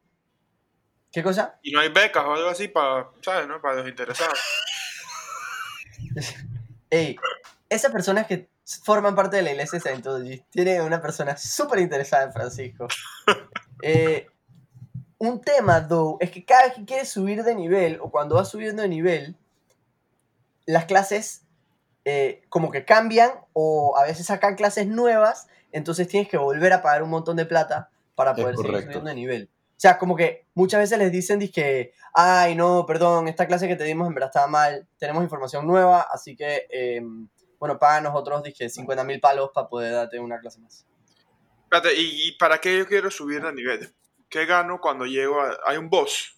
¿Qué 1.11 1.21
cosa? 1.21 1.59
Y 1.61 1.71
no 1.71 1.79
hay 1.79 1.89
becas 1.89 2.25
o 2.25 2.33
algo 2.33 2.49
así 2.49 2.67
para, 2.67 3.07
¿sabes? 3.21 3.47
No? 3.47 3.61
Para 3.61 3.75
los 3.75 3.87
interesados. 3.87 4.39
Ey, 6.89 7.15
esas 7.69 7.91
personas 7.91 8.25
que 8.25 8.49
forman 8.83 9.13
parte 9.13 9.37
de 9.37 9.43
la 9.43 9.51
iglesia 9.51 9.77
de 9.77 9.81
Scientology 9.81 10.43
tienen 10.49 10.81
una 10.81 10.99
persona 10.99 11.37
súper 11.37 11.79
interesada 11.79 12.23
en 12.23 12.33
Francisco. 12.33 12.87
Eh, 13.81 14.27
un 15.19 15.41
tema, 15.41 15.87
though, 15.87 16.17
es 16.19 16.31
que 16.31 16.43
cada 16.43 16.63
vez 16.63 16.73
que 16.73 16.85
quieres 16.85 17.09
subir 17.09 17.43
de 17.43 17.53
nivel 17.53 17.99
o 18.01 18.09
cuando 18.09 18.35
vas 18.35 18.49
subiendo 18.49 18.81
de 18.81 18.87
nivel, 18.87 19.35
las 20.65 20.85
clases 20.85 21.43
eh, 22.05 22.41
como 22.49 22.71
que 22.71 22.85
cambian 22.85 23.31
o 23.53 23.95
a 23.97 24.03
veces 24.05 24.25
sacan 24.25 24.55
clases 24.55 24.87
nuevas, 24.87 25.47
entonces 25.75 26.07
tienes 26.07 26.29
que 26.29 26.37
volver 26.37 26.73
a 26.73 26.81
pagar 26.81 27.03
un 27.03 27.09
montón 27.09 27.35
de 27.37 27.45
plata 27.45 27.89
para 28.15 28.31
Es 28.31 28.37
poder 28.37 28.55
seguir 28.55 28.71
correcto. 28.71 28.91
subiendo 28.93 29.09
de 29.09 29.15
nivel. 29.15 29.49
O 29.71 29.79
sea, 29.79 29.97
como 29.97 30.15
que 30.15 30.47
muchas 30.53 30.79
veces 30.79 30.97
les 30.97 31.11
dicen 31.11 31.39
que, 31.51 31.91
ay, 32.13 32.55
no, 32.55 32.85
perdón, 32.85 33.27
esta 33.27 33.45
clase 33.45 33.67
que 33.67 33.75
te 33.75 33.83
dimos 33.83 34.07
en 34.07 34.13
verdad 34.13 34.29
estaba 34.29 34.47
mal, 34.47 34.87
tenemos 34.97 35.21
información 35.21 35.67
nueva, 35.67 36.07
así 36.11 36.35
que, 36.35 36.65
eh, 36.69 37.01
bueno, 37.59 37.77
paga 37.77 37.99
nosotros, 38.01 38.41
dije, 38.43 38.69
50 38.69 39.03
mil 39.03 39.19
palos 39.19 39.51
para 39.53 39.67
poder 39.67 39.93
darte 39.93 40.19
una 40.19 40.39
clase 40.39 40.59
más. 40.61 40.85
Espérate, 41.63 41.93
¿y, 41.93 42.27
y 42.29 42.31
para 42.37 42.59
qué 42.59 42.77
yo 42.77 42.87
quiero 42.87 43.11
subir 43.11 43.43
de 43.43 43.51
nivel? 43.51 43.93
¿Qué 44.29 44.45
gano 44.45 44.79
cuando 44.79 45.05
llego 45.05 45.41
a... 45.41 45.57
Hay 45.65 45.77
un 45.77 45.89
boss. 45.89 46.31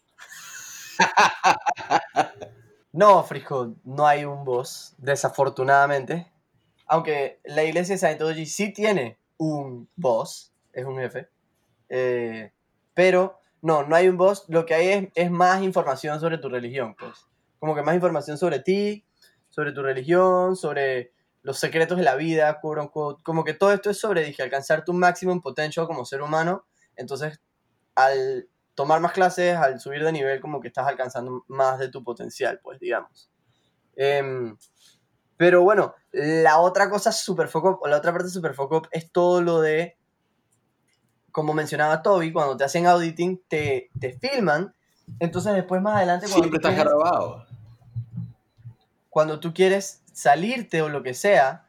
No, 2.93 3.23
Frisco, 3.23 3.76
no 3.84 4.08
hay 4.08 4.26
un 4.26 4.43
boss, 4.43 4.95
desafortunadamente. 4.97 6.32
Aunque 6.88 7.39
la 7.43 7.63
iglesia 7.63 7.93
de 7.93 8.00
Scientology 8.00 8.47
sí 8.47 8.73
tiene 8.73 9.19
un 9.38 9.89
boss, 9.95 10.54
es 10.73 10.86
un 10.86 10.97
jefe. 10.97 11.30
eh, 11.89 12.52
pero 12.93 13.39
No, 13.62 13.84
no 13.84 13.95
hay 13.95 14.08
un 14.10 14.17
boss. 14.17 14.45
Lo 14.50 14.65
que 14.65 14.76
hay 14.76 14.88
es, 14.89 15.10
es 15.15 15.32
más 15.32 15.62
información 15.63 16.19
sobre 16.19 16.38
tu 16.38 16.50
religión, 16.50 16.95
pues. 17.00 17.28
Como 17.60 17.76
que 17.76 17.82
más 17.84 17.95
información 17.95 18.38
sobre 18.38 18.60
ti, 18.60 19.06
sobre 19.50 19.71
tu 19.71 19.82
religión, 19.84 20.56
sobre 20.56 21.12
los 21.43 21.60
secretos 21.60 21.97
de 21.97 22.04
la 22.04 22.15
vida. 22.15 22.60
Como 22.62 23.43
que 23.43 23.54
todo 23.56 23.73
esto 23.73 23.89
es 23.89 24.00
sobre, 24.00 24.23
dije, 24.23 24.43
alcanzar 24.43 24.86
tu 24.86 24.93
máximo 24.93 25.39
potencial 25.41 25.88
como 25.88 26.06
ser 26.06 26.21
humano. 26.21 26.65
Entonces, 26.95 27.41
al 27.95 28.47
tomar 28.76 29.02
más 29.02 29.13
clases, 29.13 29.56
al 29.58 29.80
subir 29.80 30.04
de 30.04 30.12
nivel, 30.12 30.39
como 30.41 30.62
que 30.62 30.67
estás 30.69 30.88
alcanzando 30.88 31.43
más 31.47 31.80
de 31.80 31.89
tu 31.89 32.04
potencial, 32.04 32.60
pues, 32.63 32.80
digamos. 32.80 33.32
Em, 33.95 34.58
pero 35.38 35.62
bueno, 35.62 35.93
la 36.12 36.58
otra 36.60 36.89
cosa 36.89 37.12
super 37.12 37.47
foco, 37.47 37.80
o 37.82 37.88
la 37.88 37.97
otra 37.97 38.12
parte 38.12 38.30
super 38.30 38.56
foco 38.56 38.82
es 38.91 39.12
todo 39.12 39.41
lo 39.41 39.62
de, 39.62 39.95
como 41.32 41.54
mencionaba 41.54 42.02
Toby, 42.02 42.34
cuando 42.34 42.58
te 42.58 42.63
hacen 42.63 42.88
auditing, 42.88 43.39
te, 43.47 43.91
te 44.00 44.13
filman. 44.13 44.73
Entonces 45.19 45.54
después 45.54 45.82
más 45.82 45.97
adelante, 45.97 46.26
cuando, 46.26 46.50
Siempre 46.50 46.58
estás 46.58 46.84
grabado. 46.84 47.45
cuando 49.10 49.39
tú 49.39 49.54
quieres 49.54 50.02
salirte 50.12 50.82
o 50.82 50.89
lo 50.89 51.04
que 51.04 51.13
sea, 51.13 51.65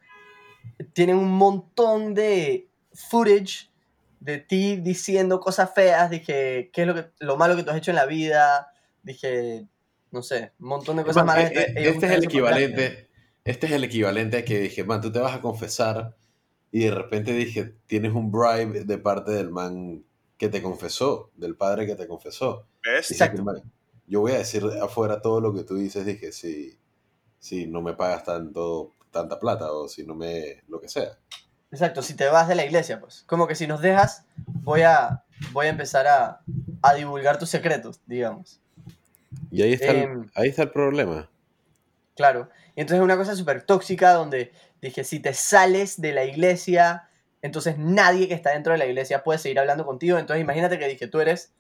tienen 0.95 1.17
un 1.17 1.31
montón 1.31 2.15
de 2.15 2.69
footage 2.95 3.69
de 4.21 4.39
ti 4.39 4.77
diciendo 4.77 5.41
cosas 5.41 5.73
feas, 5.75 6.11
dije, 6.11 6.71
qué 6.73 6.83
es 6.83 6.87
lo, 6.87 6.95
que, 6.95 7.11
lo 7.21 7.37
malo 7.37 7.55
que 7.55 7.63
tú 7.63 7.71
has 7.71 7.77
hecho 7.77 7.91
en 7.91 7.97
la 7.97 8.07
vida, 8.07 8.73
dije, 9.03 9.67
no 10.11 10.23
sé, 10.23 10.53
un 10.59 10.69
montón 10.69 10.97
de 10.97 11.05
cosas 11.05 11.25
malas. 11.25 11.51
eh, 11.51 11.75
eh, 11.77 11.89
este 11.89 12.07
es 12.07 12.13
el 12.13 12.25
equivalente. 12.25 13.08
Este 13.49 13.67
es 13.67 13.73
el 13.73 13.83
equivalente 13.83 14.37
a 14.37 14.45
que 14.45 14.61
dije, 14.61 14.85
man, 14.85 15.01
tú 15.01 15.11
te 15.11 15.21
vas 15.21 15.35
a 15.35 15.41
confesar 15.41 16.15
y 16.71 16.81
de 16.85 16.91
repente 16.91 17.33
dije, 17.33 17.75
tienes 17.87 18.13
un 18.13 18.31
bribe 18.31 18.85
de 18.85 18.99
parte 18.99 19.31
del 19.31 19.49
man 19.49 20.05
que 20.37 20.51
te 20.51 20.61
confesó, 20.61 21.31
del 21.35 21.57
padre 21.57 21.87
que 21.87 21.95
te 21.95 22.07
confesó. 22.07 22.67
Exacto. 22.85 23.43
yo 24.07 24.21
voy 24.21 24.33
a 24.33 24.39
decir 24.39 24.63
afuera 24.83 25.23
todo 25.23 25.41
lo 25.41 25.55
que 25.55 25.65
tú 25.65 25.77
dices, 25.77 26.05
dije, 26.05 26.31
si, 26.31 26.79
si 27.39 27.67
no 27.67 27.81
me 27.81 27.95
pagas 27.95 28.23
tanto, 28.25 28.93
tanta 29.11 29.41
plata 29.41 29.73
o 29.73 29.89
si 29.89 30.05
no 30.05 30.15
me, 30.15 30.63
lo 30.69 30.79
que 30.79 30.91
sea. 30.91 31.19
Exacto, 31.73 32.03
si 32.03 32.13
te 32.13 32.27
vas 32.27 32.49
de 32.49 32.55
la 32.55 32.67
iglesia, 32.67 33.01
pues. 33.01 33.25
Como 33.27 33.47
que 33.47 33.55
si 33.55 33.67
nos 33.67 33.81
dejas, 33.81 34.27
voy 34.63 34.83
a, 34.83 35.25
voy 35.53 35.69
a 35.69 35.71
empezar 35.71 36.07
a, 36.07 36.43
a 36.83 36.95
divulgar 36.95 37.39
tus 37.39 37.49
secretos, 37.49 37.99
digamos. 38.05 38.61
Y 39.51 39.63
ahí 39.63 39.73
está, 39.73 39.91
el, 39.93 39.97
Em, 39.97 40.31
ahí 40.35 40.51
está 40.51 40.65
el 40.65 40.71
problema. 40.71 41.31
Claro. 42.19 42.51
Y 42.75 42.81
entonces 42.81 42.99
es 42.99 43.05
una 43.05 43.17
cosa 43.17 43.37
súper 43.37 43.63
tóxica 43.63 44.13
donde 44.13 44.51
dije, 44.83 45.05
si 45.05 45.21
te 45.21 45.35
sales 45.35 46.01
de 46.01 46.13
la 46.13 46.25
iglesia, 46.25 47.09
entonces 47.43 47.79
nadie 47.79 48.27
que 48.27 48.35
está 48.35 48.51
dentro 48.51 48.73
de 48.73 48.79
la 48.81 48.87
iglesia 48.87 49.23
puede 49.23 49.39
seguir 49.39 49.61
hablando 49.61 49.87
contigo. 49.87 50.19
Entonces 50.19 50.43
imagínate 50.43 50.81
que 50.81 50.89
dije, 50.89 51.07
tú 51.07 51.21
eres 51.21 51.53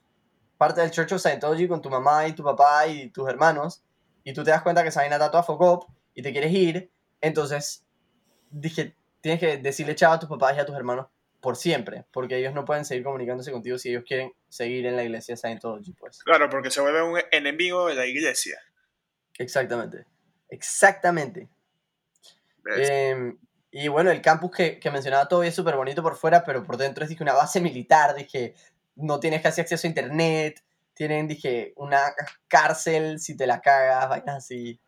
parte 0.56 0.80
del 0.80 0.90
Church 0.90 1.12
of 1.12 1.20
Scientology 1.20 1.68
con 1.68 1.80
tu 1.80 1.90
mamá 1.90 2.26
y 2.26 2.32
tu 2.32 2.42
papá 2.42 2.88
y 2.88 3.08
tus 3.10 3.28
hermanos, 3.28 3.84
y 4.24 4.32
tú 4.32 4.42
te 4.42 4.50
das 4.50 4.62
cuenta 4.62 4.82
que 4.82 4.88
esa 4.88 5.02
vaina 5.02 5.14
está 5.14 5.30
toda 5.30 5.44
focop 5.44 5.88
y 6.12 6.22
te 6.22 6.32
quieres 6.32 6.52
ir, 6.52 6.90
entonces 7.20 7.84
dije, 8.50 8.96
tienes 9.20 9.38
que 9.38 9.58
decirle 9.58 9.94
chao 9.94 10.14
a 10.14 10.18
tus 10.18 10.28
papás 10.28 10.56
y 10.56 10.58
a 10.58 10.66
tus 10.66 10.74
hermanos 10.74 11.06
por 11.40 11.54
siempre, 11.54 12.04
porque 12.10 12.36
ellos 12.36 12.52
no 12.52 12.64
pueden 12.64 12.84
seguir 12.84 13.04
comunicándose 13.04 13.52
contigo 13.52 13.78
si 13.78 13.90
ellos 13.90 14.02
quieren 14.04 14.32
seguir 14.48 14.86
en 14.86 14.96
la 14.96 15.04
iglesia 15.04 15.34
de 15.34 15.36
Scientology, 15.36 15.92
pues. 15.92 16.24
Claro, 16.24 16.50
porque 16.50 16.72
se 16.72 16.80
vuelve 16.80 17.00
un 17.00 17.20
enemigo 17.30 17.86
de 17.86 17.94
la 17.94 18.06
iglesia. 18.06 18.58
Exactamente. 19.38 20.04
Exactamente. 20.48 21.48
Eh, 22.76 23.34
y 23.70 23.88
bueno, 23.88 24.10
el 24.10 24.20
campus 24.20 24.50
que, 24.56 24.78
que 24.78 24.90
mencionaba 24.90 25.28
todo 25.28 25.42
es 25.42 25.54
súper 25.54 25.76
bonito 25.76 26.02
por 26.02 26.16
fuera, 26.16 26.44
pero 26.44 26.64
por 26.64 26.76
dentro 26.76 27.04
es 27.04 27.10
dije, 27.10 27.22
una 27.22 27.34
base 27.34 27.60
militar, 27.60 28.14
dije, 28.14 28.54
no 28.96 29.20
tienes 29.20 29.42
casi 29.42 29.60
acceso 29.60 29.86
a 29.86 29.90
internet, 29.90 30.62
tienen, 30.94 31.28
dije, 31.28 31.72
una 31.76 32.00
cárcel 32.48 33.20
si 33.20 33.36
te 33.36 33.46
la 33.46 33.60
cagas, 33.60 34.08
vainas 34.08 34.36
así. 34.36 34.80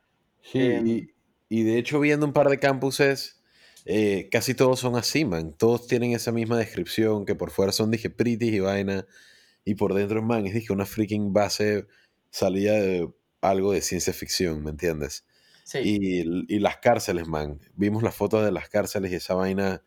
Sí, 0.43 0.61
em, 0.61 0.87
y, 0.87 1.15
y 1.49 1.63
de 1.63 1.79
hecho 1.79 2.01
viendo 2.01 2.27
un 2.27 2.33
par 2.33 2.49
de 2.49 2.59
campuses, 2.59 3.41
eh, 3.85 4.29
casi 4.31 4.55
todos 4.55 4.81
son 4.81 4.97
así, 4.97 5.25
man. 5.25 5.55
Todos 5.57 5.87
tienen 5.87 6.13
esa 6.13 6.33
misma 6.33 6.59
descripción, 6.59 7.25
que 7.25 7.35
por 7.35 7.51
fuera 7.51 7.73
son, 7.73 7.91
dije, 7.91 8.11
pretty 8.11 8.49
y 8.49 8.61
vaina, 8.61 9.07
y 9.65 9.75
por 9.75 9.95
dentro, 9.95 10.23
man, 10.23 10.47
es, 10.47 10.55
dije, 10.55 10.73
una 10.73 10.87
freaking 10.87 11.33
base 11.33 11.87
salida 12.31 12.75
de 12.75 13.13
algo 13.41 13.73
de 13.73 13.83
ciencia 13.83 14.13
ficción, 14.13 14.63
¿me 14.63 14.71
entiendes? 14.71 15.25
Sí, 15.71 15.79
Y, 15.85 16.57
y 16.57 16.59
las 16.59 16.79
cárceles, 16.79 17.29
man. 17.29 17.61
Vimos 17.75 18.03
las 18.03 18.15
fotos 18.17 18.45
de 18.45 18.51
las 18.51 18.69
cárceles 18.69 19.13
y 19.13 19.15
esa 19.15 19.35
vaina, 19.35 19.83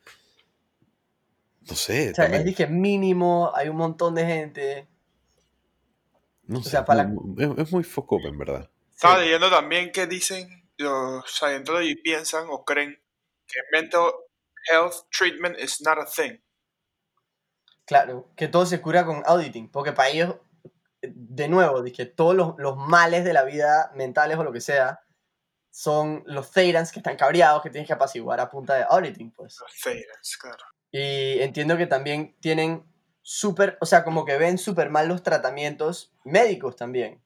no 1.70 1.76
sé, 1.76 2.12
o 2.12 2.16
sea, 2.16 2.26
es, 2.28 2.46
dije, 2.46 2.68
mínimo, 2.68 3.52
hay 3.54 3.68
un 3.68 3.76
montón 3.76 4.16
de 4.16 4.26
gente. 4.26 4.88
no 6.46 6.60
o 6.60 6.64
sé, 6.64 6.70
sea, 6.72 6.80
es 6.82 6.86
para- 6.86 7.04
muy- 7.06 7.44
es, 7.44 7.50
es 7.58 7.72
muy 7.74 7.84
foco, 7.84 8.18
en 8.24 8.38
verdad. 8.38 8.70
Sí, 8.92 8.96
Estaba 8.96 9.18
leyendo 9.18 9.50
también 9.50 9.92
que 9.92 10.08
dicen 10.08 10.70
los 10.78 11.26
Scientology 11.30 11.96
piensan 11.96 12.46
o 12.50 12.64
creen 12.64 12.98
que 13.48 13.60
mental 13.74 14.06
health 14.72 14.94
treatment 15.12 15.60
is 15.60 15.82
not 15.82 15.98
a 15.98 16.06
thing. 16.06 16.38
claro, 17.86 18.30
que 18.38 18.48
todo 18.48 18.66
se 18.66 18.80
cura 18.82 19.06
con 19.06 19.22
auditing, 19.26 19.70
porque 19.70 19.92
para 19.92 20.10
ellos, 20.10 20.36
de 21.02 21.48
nuevo, 21.50 21.82
dije, 21.84 22.06
todos 22.06 22.36
los, 22.36 22.54
los 22.58 22.78
males 22.78 23.26
de 23.26 23.34
la 23.34 23.44
vida, 23.44 23.92
mentales 23.96 24.38
o 24.38 24.44
lo 24.46 24.54
que 24.54 24.62
sea, 24.62 25.02
son 25.76 26.22
los 26.28 26.52
Therans 26.52 26.92
que 26.92 27.00
están 27.00 27.16
cabreados, 27.18 27.64
que 27.64 27.72
tienes 27.72 27.88
que 27.88 27.94
apaciguar 27.94 28.40
a 28.40 28.48
punta 28.48 28.76
de 28.76 28.86
auditing, 28.88 29.32
pues. 29.32 29.58
Los 29.60 29.74
Therans, 29.82 30.38
claro. 30.38 30.64
Y 30.92 31.40
entiendo 31.42 31.76
que 31.78 31.88
también 31.88 32.36
tienen 32.40 32.84
súper, 33.24 33.80
o 33.82 33.86
sea, 33.88 34.04
como 34.04 34.24
que 34.24 34.38
ven 34.38 34.60
súper 34.60 34.92
mal 34.92 35.08
los 35.08 35.24
tratamientos 35.24 36.14
médicos 36.26 36.76
también. 36.76 37.20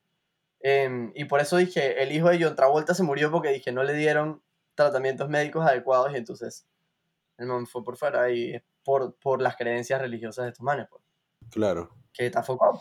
Em, 0.60 1.12
y 1.14 1.26
por 1.26 1.40
eso 1.40 1.58
dije, 1.58 2.02
el 2.02 2.10
hijo 2.10 2.30
de 2.30 2.42
John 2.42 2.56
Travolta 2.56 2.94
se 2.94 3.02
murió 3.02 3.30
porque 3.30 3.50
dije, 3.50 3.70
no 3.70 3.84
le 3.84 3.92
dieron 3.92 4.42
tratamientos 4.74 5.28
médicos 5.28 5.66
adecuados 5.66 6.10
y 6.14 6.16
entonces 6.16 6.66
el 7.36 7.48
man 7.48 7.66
fue 7.66 7.84
por 7.84 7.98
fuera 7.98 8.30
y 8.30 8.54
es 8.54 8.62
por, 8.82 9.14
por 9.16 9.42
las 9.42 9.56
creencias 9.56 10.00
religiosas 10.00 10.44
de 10.46 10.48
estos 10.52 10.64
manes, 10.64 10.86
pues, 10.88 11.02
Claro. 11.50 11.94
que 12.14 12.24
está 12.26 12.38
enfocado. 12.38 12.80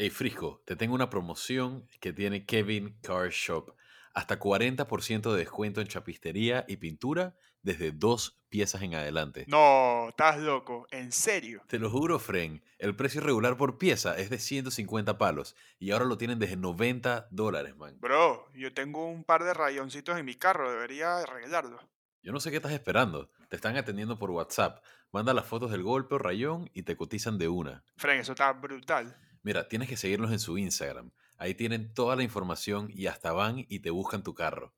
Hey 0.00 0.10
Frisco, 0.10 0.62
te 0.64 0.76
tengo 0.76 0.94
una 0.94 1.10
promoción 1.10 1.88
que 1.98 2.12
tiene 2.12 2.46
Kevin 2.46 2.96
Car 3.02 3.30
Shop. 3.30 3.74
Hasta 4.14 4.38
40% 4.38 5.32
de 5.32 5.38
descuento 5.38 5.80
en 5.80 5.88
chapistería 5.88 6.64
y 6.68 6.76
pintura 6.76 7.34
desde 7.62 7.90
dos 7.90 8.40
piezas 8.48 8.82
en 8.82 8.94
adelante. 8.94 9.44
No, 9.48 10.10
estás 10.10 10.38
loco, 10.38 10.86
en 10.92 11.10
serio. 11.10 11.64
Te 11.66 11.80
lo 11.80 11.90
juro, 11.90 12.20
Fren, 12.20 12.62
el 12.78 12.94
precio 12.94 13.20
regular 13.20 13.56
por 13.56 13.76
pieza 13.76 14.16
es 14.16 14.30
de 14.30 14.38
150 14.38 15.18
palos 15.18 15.56
y 15.80 15.90
ahora 15.90 16.04
lo 16.04 16.16
tienen 16.16 16.38
desde 16.38 16.54
90 16.54 17.26
dólares, 17.32 17.74
man. 17.74 17.98
Bro, 17.98 18.52
yo 18.54 18.72
tengo 18.72 19.04
un 19.04 19.24
par 19.24 19.42
de 19.42 19.52
rayoncitos 19.52 20.16
en 20.16 20.26
mi 20.26 20.36
carro, 20.36 20.70
debería 20.70 21.18
arreglarlo. 21.18 21.80
Yo 22.22 22.30
no 22.30 22.38
sé 22.38 22.50
qué 22.50 22.58
estás 22.58 22.70
esperando. 22.70 23.32
Te 23.48 23.56
están 23.56 23.76
atendiendo 23.76 24.16
por 24.16 24.30
WhatsApp. 24.30 24.84
Manda 25.10 25.34
las 25.34 25.46
fotos 25.46 25.72
del 25.72 25.82
golpe 25.82 26.14
o 26.14 26.18
rayón 26.18 26.70
y 26.72 26.84
te 26.84 26.96
cotizan 26.96 27.36
de 27.36 27.48
una. 27.48 27.82
Fren, 27.96 28.20
eso 28.20 28.32
está 28.32 28.52
brutal. 28.52 29.16
Mira, 29.42 29.68
tienes 29.68 29.88
que 29.88 29.96
seguirlos 29.96 30.32
en 30.32 30.38
su 30.38 30.58
Instagram. 30.58 31.10
Ahí 31.36 31.54
tienen 31.54 31.94
toda 31.94 32.16
la 32.16 32.22
información 32.22 32.90
y 32.92 33.06
hasta 33.06 33.32
van 33.32 33.64
y 33.68 33.80
te 33.80 33.90
buscan 33.90 34.22
tu 34.22 34.34
carro. 34.34 34.72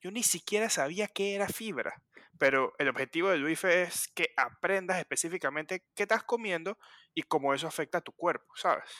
Yo 0.00 0.10
ni 0.10 0.22
siquiera 0.22 0.70
sabía 0.70 1.08
qué 1.08 1.34
era 1.34 1.48
fibra, 1.48 2.02
pero 2.38 2.72
el 2.78 2.88
objetivo 2.88 3.28
de 3.28 3.38
Luife 3.38 3.82
es 3.82 4.08
que 4.08 4.30
aprendas 4.36 4.98
específicamente 4.98 5.84
qué 5.94 6.04
estás 6.04 6.22
comiendo 6.22 6.78
y 7.14 7.22
cómo 7.22 7.52
eso 7.54 7.66
afecta 7.66 7.98
a 7.98 8.00
tu 8.00 8.12
cuerpo, 8.12 8.52
¿sabes? 8.56 8.90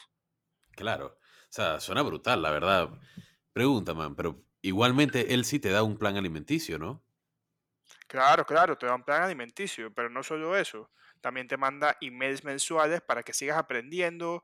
Claro. 0.71 1.17
O 1.17 1.53
sea, 1.53 1.79
suena 1.79 2.01
brutal, 2.01 2.41
la 2.41 2.51
verdad. 2.51 2.89
Pregunta, 3.51 3.93
man, 3.93 4.15
pero 4.15 4.43
igualmente 4.61 5.33
él 5.33 5.43
sí 5.43 5.59
te 5.59 5.69
da 5.69 5.83
un 5.83 5.97
plan 5.97 6.17
alimenticio, 6.17 6.77
¿no? 6.77 7.03
Claro, 8.07 8.45
claro, 8.45 8.77
te 8.77 8.85
da 8.85 8.95
un 8.95 9.03
plan 9.03 9.23
alimenticio, 9.23 9.93
pero 9.93 10.09
no 10.09 10.23
solo 10.23 10.55
eso. 10.55 10.91
También 11.19 11.47
te 11.47 11.57
manda 11.57 11.97
emails 12.01 12.43
mensuales 12.43 13.01
para 13.01 13.23
que 13.23 13.33
sigas 13.33 13.57
aprendiendo, 13.57 14.43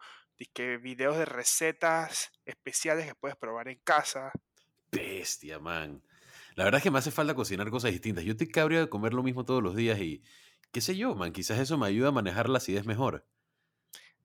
que 0.54 0.78
videos 0.78 1.18
de 1.18 1.26
recetas 1.26 2.32
especiales 2.46 3.08
que 3.08 3.16
puedes 3.16 3.38
probar 3.38 3.68
en 3.68 3.80
casa. 3.80 4.32
Bestia, 4.92 5.60
man. 5.60 6.02
La 6.58 6.66
verdad 6.66 6.80
es 6.80 6.84
que 6.84 6.90
me 6.90 6.98
hace 6.98 7.12
falta 7.12 7.36
cocinar 7.36 7.70
cosas 7.70 7.92
distintas. 7.92 8.24
Yo 8.24 8.32
estoy 8.32 8.48
cabrio 8.48 8.80
de 8.80 8.90
comer 8.90 9.14
lo 9.14 9.22
mismo 9.22 9.46
todos 9.46 9.62
los 9.62 9.76
días 9.76 10.00
y 10.00 10.24
qué 10.72 10.82
sé 10.82 10.98
yo, 10.98 11.14
man, 11.14 11.32
quizás 11.32 11.60
eso 11.60 11.78
me 11.78 11.86
ayuda 11.86 12.08
a 12.08 12.12
manejar 12.12 12.50
la 12.50 12.58
acidez 12.58 12.84
mejor. 12.84 13.28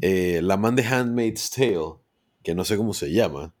eh, 0.00 0.40
la 0.42 0.56
man 0.56 0.74
de 0.74 0.84
Handmaid's 0.84 1.50
Tale, 1.50 1.94
que 2.42 2.54
no 2.54 2.64
sé 2.64 2.76
cómo 2.76 2.94
se 2.94 3.12
llama, 3.12 3.54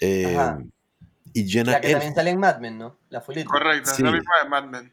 eh, 0.00 0.36
Ajá. 0.36 0.60
y 1.32 1.48
Jenna 1.48 1.72
La 1.72 1.80
que 1.80 1.92
también 1.92 2.14
sale 2.14 2.30
en 2.30 2.40
Mad 2.40 2.58
Men, 2.58 2.78
¿no? 2.78 2.98
La 3.10 3.20
fulita. 3.20 3.48
Correcto, 3.48 3.92
es 3.92 4.00
la 4.00 4.10
misma 4.10 4.32
de 4.42 4.48
Mad 4.48 4.64
Men. 4.64 4.92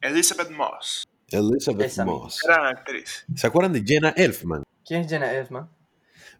Elizabeth 0.00 0.50
Moss. 0.50 1.04
Elizabeth 1.38 1.86
Esa. 1.86 2.04
Moss. 2.04 2.40
Gran 2.44 2.66
actriz. 2.66 3.24
¿Se 3.34 3.46
acuerdan 3.46 3.72
de 3.72 3.82
Jenna 3.84 4.10
Elfman? 4.10 4.62
¿Quién 4.84 5.02
es 5.02 5.08
Jenna 5.08 5.32
Elfman? 5.32 5.68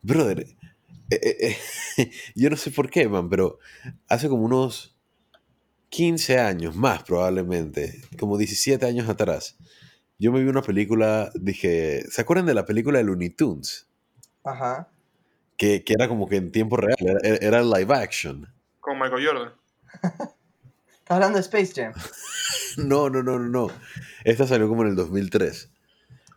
Brother, 0.02 0.46
eh, 1.10 1.20
eh, 1.22 1.56
eh, 1.98 2.10
yo 2.34 2.50
no 2.50 2.56
sé 2.56 2.70
por 2.70 2.90
qué, 2.90 3.08
man, 3.08 3.28
pero 3.28 3.58
hace 4.08 4.28
como 4.28 4.44
unos 4.44 4.96
15 5.90 6.38
años 6.38 6.76
más 6.76 7.02
probablemente, 7.02 8.02
como 8.18 8.36
17 8.36 8.84
años 8.86 9.08
atrás, 9.08 9.56
yo 10.18 10.32
me 10.32 10.42
vi 10.42 10.48
una 10.48 10.62
película, 10.62 11.30
dije, 11.34 12.04
¿se 12.10 12.20
acuerdan 12.20 12.46
de 12.46 12.54
la 12.54 12.66
película 12.66 12.98
de 12.98 13.04
Looney 13.04 13.30
Tunes? 13.30 13.88
Ajá. 14.44 14.88
Que, 15.56 15.84
que 15.84 15.92
era 15.92 16.08
como 16.08 16.28
que 16.28 16.36
en 16.36 16.52
tiempo 16.52 16.76
real, 16.76 16.96
era, 17.00 17.36
era 17.36 17.62
live 17.62 17.94
action. 17.94 18.52
Con 18.80 18.98
Michael 18.98 19.26
Jordan. 19.26 19.52
¿Estás 21.04 21.16
hablando 21.16 21.36
de 21.36 21.42
Space 21.42 21.72
Jam? 21.74 21.92
No, 22.88 23.10
no, 23.10 23.22
no, 23.22 23.38
no, 23.38 23.48
no. 23.48 23.68
Esta 24.24 24.46
salió 24.46 24.68
como 24.68 24.82
en 24.82 24.88
el 24.90 24.96
2003. 24.96 25.70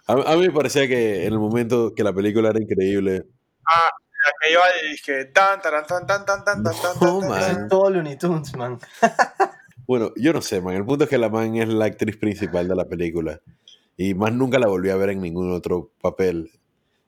A, 0.08 0.14
a 0.14 0.36
mí 0.38 0.48
me 0.48 0.52
parecía 0.52 0.88
que 0.88 1.26
en 1.26 1.34
el 1.34 1.40
momento 1.40 1.94
que 1.96 2.04
la 2.04 2.14
película 2.14 2.50
era 2.50 2.62
increíble, 2.62 3.24
Ah, 3.70 3.90
la 4.26 4.32
que 4.42 4.52
iba 4.54 4.62
y 4.86 4.92
dije 4.92 5.26
tan, 5.26 5.62
tan, 5.62 5.86
tan, 5.86 6.08
tan, 6.08 6.26
tan, 6.26 6.46
tan, 6.46 6.64
tan, 6.64 6.74
No, 7.02 7.20
tan, 7.20 7.30
tan. 7.30 7.68
todo 7.68 7.90
Looney 7.90 8.18
Tunes, 8.18 8.56
man. 8.56 8.80
Bueno, 9.88 10.12
yo 10.18 10.34
no 10.34 10.42
sé, 10.42 10.60
man. 10.60 10.76
El 10.76 10.86
punto 10.86 11.06
es 11.06 11.10
que 11.10 11.18
la 11.18 11.30
man 11.30 11.56
es 11.56 11.70
la 11.70 11.86
actriz 11.86 12.18
principal 12.18 12.68
de 12.68 12.76
la 12.76 12.84
película. 12.86 13.40
Y 13.96 14.14
más 14.16 14.34
nunca 14.34 14.60
la 14.60 14.68
volví 14.68 14.90
a 14.90 14.98
ver 14.98 15.12
en 15.12 15.22
ningún 15.22 15.54
otro 15.54 15.92
papel. 16.02 16.52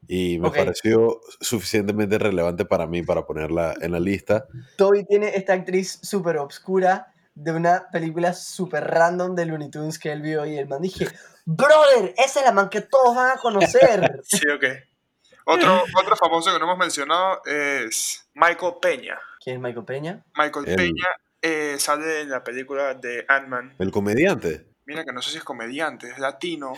Y 0.08 0.40
me 0.40 0.48
Ok. 0.48 0.56
pareció 0.56 1.20
suficientemente 1.42 2.18
relevante 2.18 2.64
para 2.64 2.88
mí 2.88 3.04
para 3.04 3.26
ponerla 3.26 3.76
en 3.82 3.92
la 3.92 4.00
lista. 4.00 4.46
Toby 4.78 5.04
tiene 5.06 5.36
esta 5.36 5.54
actriz 5.54 6.00
súper 6.02 6.38
obscura 6.38 7.14
de 7.40 7.52
una 7.54 7.90
película 7.90 8.34
súper 8.34 8.84
random 8.86 9.34
de 9.34 9.46
Looney 9.46 9.70
Tunes 9.72 9.98
que 9.98 10.12
él 10.12 10.22
vio 10.22 10.46
y 10.46 10.58
el 10.58 10.68
man 10.68 10.82
dije, 10.82 11.08
brother, 11.46 12.14
esa 12.18 12.40
es 12.42 12.46
la 12.46 12.52
man 12.52 12.70
que 12.70 12.82
todos 12.82 13.16
van 13.16 13.32
a 13.38 13.40
conocer. 13.40 14.22
Sí, 14.24 14.48
ok. 14.50 14.64
Otro, 15.46 15.84
otro 15.96 16.16
famoso 16.16 16.52
que 16.52 16.60
no 16.60 16.66
hemos 16.66 16.78
mencionado 16.78 17.42
es 17.46 18.30
Michael 18.36 18.74
Peña. 18.82 19.18
¿Quién 19.44 19.56
es 19.56 19.62
Michael 19.62 19.86
Peña? 19.86 20.24
Michael 20.36 20.68
El- 20.68 20.76
Peña 20.76 21.08
eh, 21.42 21.78
sale 21.80 22.22
en 22.22 22.30
la 22.30 22.44
película 22.44 22.94
de 22.94 23.26
Ant-Man. 23.28 23.76
El 23.80 23.90
comediante. 23.92 24.66
Mira 24.86 25.06
que 25.06 25.14
no 25.14 25.22
sé 25.22 25.32
si 25.32 25.38
es 25.38 25.44
comediante, 25.44 26.10
es 26.10 26.20
latino. 26.20 26.74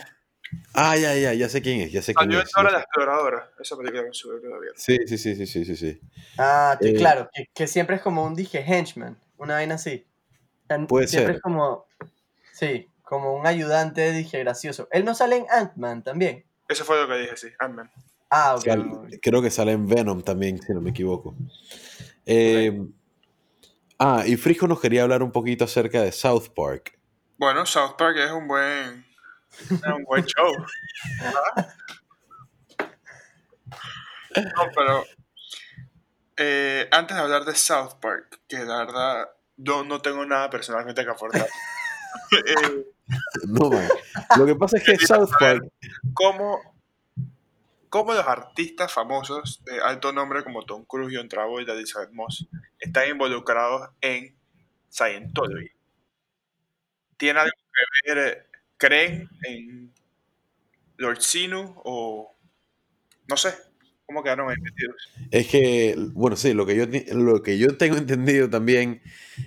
Ah, 0.74 0.96
ya, 0.96 1.14
ya, 1.16 1.32
ya 1.34 1.48
sé 1.48 1.60
quién 1.60 1.80
es, 1.80 1.92
ya 1.92 2.02
sé 2.02 2.14
quién 2.14 2.30
Salió 2.30 2.38
en 2.40 2.66
es. 2.66 2.72
La 2.72 2.80
Exploradora. 2.80 3.50
Esa 3.58 3.76
película 3.76 4.02
me 4.04 4.12
sube 4.14 4.40
todavía. 4.40 4.70
Sí, 4.76 4.96
sí, 5.06 5.18
sí, 5.18 5.34
sí, 5.34 5.46
sí, 5.46 5.64
sí, 5.64 5.76
sí. 5.76 6.00
Ah, 6.38 6.78
Eh, 6.80 6.94
claro, 6.94 7.28
que, 7.34 7.46
que 7.52 7.66
siempre 7.66 7.96
es 7.96 8.02
como 8.02 8.24
un 8.24 8.34
dije 8.34 8.60
henchman, 8.66 9.18
una 9.38 9.54
vaina 9.54 9.74
así. 9.74 10.06
Tan- 10.72 10.86
Puede 10.86 11.06
siempre 11.08 11.32
ser. 11.34 11.36
es 11.36 11.42
como, 11.42 11.86
sí, 12.52 12.88
como 13.02 13.34
un 13.34 13.46
ayudante, 13.46 14.12
dije, 14.12 14.38
gracioso. 14.40 14.88
Él 14.90 15.04
no 15.04 15.14
sale 15.14 15.36
en 15.36 15.46
Ant-Man 15.50 16.02
también. 16.02 16.44
Eso 16.68 16.84
fue 16.84 17.00
lo 17.00 17.08
que 17.08 17.16
dije, 17.20 17.36
sí, 17.36 17.48
Ant-Man. 17.58 17.90
Ah, 18.30 18.54
ok. 18.56 18.64
Sal- 18.64 19.18
creo 19.20 19.42
que 19.42 19.50
sale 19.50 19.72
en 19.72 19.86
Venom 19.86 20.22
también, 20.22 20.60
si 20.62 20.72
no 20.72 20.80
me 20.80 20.90
equivoco. 20.90 21.34
Eh, 22.26 22.80
Ah, 24.04 24.24
y 24.26 24.36
Frisco 24.36 24.66
nos 24.66 24.80
quería 24.80 25.04
hablar 25.04 25.22
un 25.22 25.30
poquito 25.30 25.64
acerca 25.64 26.02
de 26.02 26.10
South 26.10 26.48
Park. 26.56 26.98
Bueno, 27.38 27.64
South 27.64 27.94
Park 27.96 28.16
es 28.18 28.32
un 28.32 28.48
buen, 28.48 29.06
es 29.70 29.70
un 29.96 30.02
buen 30.04 30.24
show. 30.24 30.50
No, 34.34 34.62
pero 34.74 35.04
eh, 36.36 36.88
antes 36.90 37.16
de 37.16 37.22
hablar 37.22 37.44
de 37.44 37.54
South 37.54 37.94
Park, 38.00 38.40
que 38.48 38.58
la 38.64 38.78
verdad 38.78 39.28
yo 39.56 39.84
no 39.84 40.00
tengo 40.00 40.24
nada 40.26 40.50
personalmente 40.50 41.04
que 41.04 41.10
aportar. 41.10 41.46
Eh, 42.32 42.84
No, 43.46 43.70
man. 43.70 43.88
Lo 44.38 44.46
que 44.46 44.54
pasa 44.54 44.76
es 44.76 44.84
que 44.84 44.96
South 44.98 45.30
Park 45.38 45.64
¿cómo, 46.14 46.60
cómo 47.88 48.12
los 48.14 48.26
artistas 48.26 48.92
famosos 48.92 49.62
de 49.64 49.80
alto 49.80 50.12
nombre 50.12 50.44
como 50.44 50.64
Tom 50.64 50.84
Cruise, 50.84 51.14
John 51.16 51.28
Travolta 51.28 51.72
y 51.72 51.76
Elizabeth 51.78 52.10
Moss 52.12 52.46
están 52.78 53.08
involucrados 53.08 53.90
en 54.00 54.34
Scientology? 54.90 55.70
¿Tiene 57.16 57.40
algo 57.40 57.52
que 58.04 58.12
ver? 58.14 58.28
eh, 58.28 58.46
¿Creen 58.78 59.28
en 59.44 59.92
Lord 60.96 61.20
Sinu 61.20 61.80
o 61.84 62.34
no 63.28 63.36
sé? 63.36 63.54
¿Cómo 64.12 64.22
quedaron 64.22 64.50
ahí 64.50 64.56
metidos? 64.60 65.10
Es 65.30 65.48
que, 65.48 65.96
bueno, 66.12 66.36
sí, 66.36 66.52
lo 66.52 66.66
que 66.66 66.76
yo, 66.76 66.84
lo 67.14 67.42
que 67.42 67.56
yo 67.56 67.78
tengo 67.78 67.96
entendido 67.96 68.50
también 68.50 69.00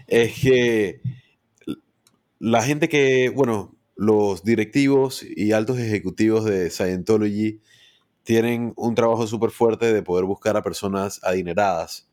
es 0.08 0.40
que 0.42 1.02
la 2.40 2.64
gente 2.64 2.90
que, 2.90 3.30
bueno, 3.30 3.76
los 3.96 4.44
directivos 4.44 5.22
y 5.24 5.52
altos 5.52 5.78
ejecutivos 5.78 6.46
de 6.46 6.72
Scientology 6.72 7.62
tienen 8.24 8.74
un 8.76 8.96
trabajo 8.96 9.28
súper 9.28 9.52
fuerte 9.52 9.94
de 9.94 10.02
poder 10.02 10.26
buscar 10.26 10.58
a 10.58 10.64
personas 10.64 11.20
adineradas 11.24 12.10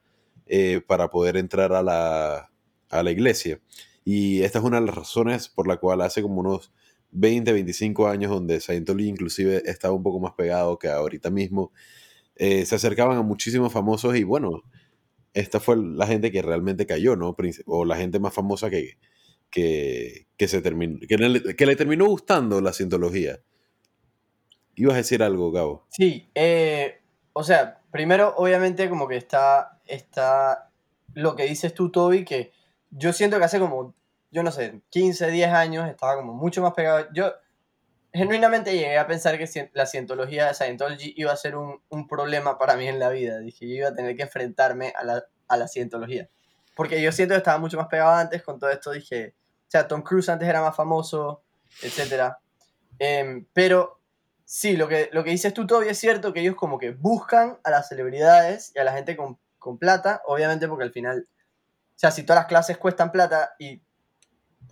eh, 0.47 0.83
para 0.87 1.09
poder 1.09 1.39
entrar 1.39 1.73
a 1.73 1.83
la, 1.83 2.51
a 2.91 3.03
la 3.03 3.11
iglesia. 3.11 3.61
Y 4.05 4.43
esta 4.43 4.59
es 4.59 4.65
una 4.67 4.79
de 4.79 4.89
las 4.89 4.95
razones 4.95 5.49
por 5.49 5.67
la 5.67 5.79
cual 5.79 6.03
hace 6.03 6.21
como 6.21 6.41
unos 6.41 6.71
20, 7.13 7.51
25 7.51 8.09
años 8.09 8.31
donde 8.31 8.61
Scientology 8.61 9.09
inclusive 9.09 9.63
estaba 9.65 9.95
un 9.95 10.03
poco 10.03 10.21
más 10.21 10.35
pegado 10.35 10.79
que 10.79 10.89
ahorita 10.89 11.31
mismo. 11.31 11.73
Eh, 12.37 12.65
se 12.67 12.75
acercaban 12.75 13.19
a 13.19 13.23
muchísimos 13.23 13.73
famosos 13.73 14.17
y 14.17 14.25
bueno, 14.25 14.63
esta 15.35 15.61
fue 15.61 15.77
la 15.77 16.07
gente 16.07 16.31
que 16.31 16.43
realmente 16.43 16.87
cayó, 16.87 17.17
¿no? 17.17 17.37
O 17.67 17.85
la 17.85 17.97
gente 17.97 18.19
más 18.19 18.35
famosa 18.35 18.71
que, 18.71 18.99
que, 19.51 20.27
que 20.37 20.49
se 20.49 20.61
terminó, 20.63 20.99
que, 21.07 21.17
le, 21.17 21.55
que 21.55 21.67
le 21.67 21.77
terminó 21.77 22.07
gustando 22.07 22.61
la 22.61 22.73
cientología. 22.73 23.41
Ibas 24.75 24.95
a 24.95 24.99
decir 24.99 25.23
algo, 25.23 25.53
Gabo. 25.53 25.87
Sí, 25.91 26.31
eh, 26.35 27.03
o 27.33 27.45
sea, 27.45 27.83
primero 27.91 28.35
obviamente 28.37 28.89
como 28.89 29.07
que 29.07 29.17
está, 29.17 29.81
está 29.87 30.71
lo 31.15 31.37
que 31.37 31.45
dices 31.45 31.75
tú, 31.75 31.91
Toby, 31.91 32.25
que 32.25 32.53
yo 32.91 33.13
siento 33.13 33.39
que 33.39 33.45
hace 33.45 33.59
como, 33.59 33.95
yo 34.31 34.43
no 34.43 34.51
sé, 34.51 34.81
15, 34.91 35.31
10 35.31 35.51
años 35.51 35.89
estaba 35.89 36.17
como 36.17 36.35
mucho 36.35 36.63
más 36.63 36.73
pegado. 36.73 37.07
Yo 37.15 37.33
genuinamente 38.13 38.73
llegué 38.73 38.99
a 38.99 39.07
pensar 39.07 39.39
que 39.39 39.71
la 39.73 39.87
cientología 39.87 40.49
de 40.49 40.55
Scientology 40.55 41.15
iba 41.17 41.33
a 41.33 41.37
ser 41.37 41.57
un, 41.57 41.83
un 41.89 42.07
problema 42.07 42.59
para 42.59 42.77
mí 42.77 42.87
en 42.87 42.99
la 42.99 43.09
vida. 43.09 43.39
Dije, 43.39 43.69
yo 43.69 43.75
iba 43.75 43.89
a 43.89 43.95
tener 43.95 44.17
que 44.17 44.23
enfrentarme 44.23 44.93
a 44.97 45.05
la, 45.05 45.25
a 45.49 45.57
la 45.57 45.69
cientología. 45.69 46.29
Porque 46.75 47.01
yo 47.01 47.13
siento 47.13 47.35
que 47.35 47.39
estaba 47.39 47.59
mucho 47.59 47.77
más 47.77 47.89
pegado 47.89 48.13
antes 48.13 48.43
con 48.43 48.59
todo 48.59 48.71
esto. 48.71 48.93
Dije, 48.93 49.35
o 49.37 49.71
sea, 49.71 49.89
Tom 49.89 50.03
Cruise 50.03 50.29
antes 50.29 50.49
era 50.49 50.61
más 50.61 50.77
famoso, 50.77 51.43
etcétera. 51.83 52.39
Em, 52.99 53.47
pero 53.53 54.01
sí, 54.45 54.77
lo 54.77 54.89
que, 54.89 55.09
lo 55.13 55.25
que 55.25 55.31
dices 55.31 55.55
tú 55.55 55.67
todavía 55.67 55.93
es 55.93 55.99
cierto 55.99 56.33
que 56.33 56.41
ellos 56.41 56.57
como 56.57 56.79
que 56.79 56.91
buscan 56.91 57.59
a 57.65 57.71
las 57.71 57.89
celebridades 57.89 58.73
y 58.75 58.79
a 58.79 58.85
la 58.85 58.93
gente 58.93 59.17
con, 59.17 59.39
con 59.59 59.79
plata, 59.79 60.23
obviamente 60.27 60.69
porque 60.69 60.85
al 60.85 60.93
final, 60.93 61.27
o 61.29 61.99
sea, 61.99 62.11
si 62.11 62.23
todas 62.25 62.41
las 62.41 62.49
clases 62.49 62.79
cuestan 62.79 63.11
plata 63.13 63.55
y, 63.59 63.81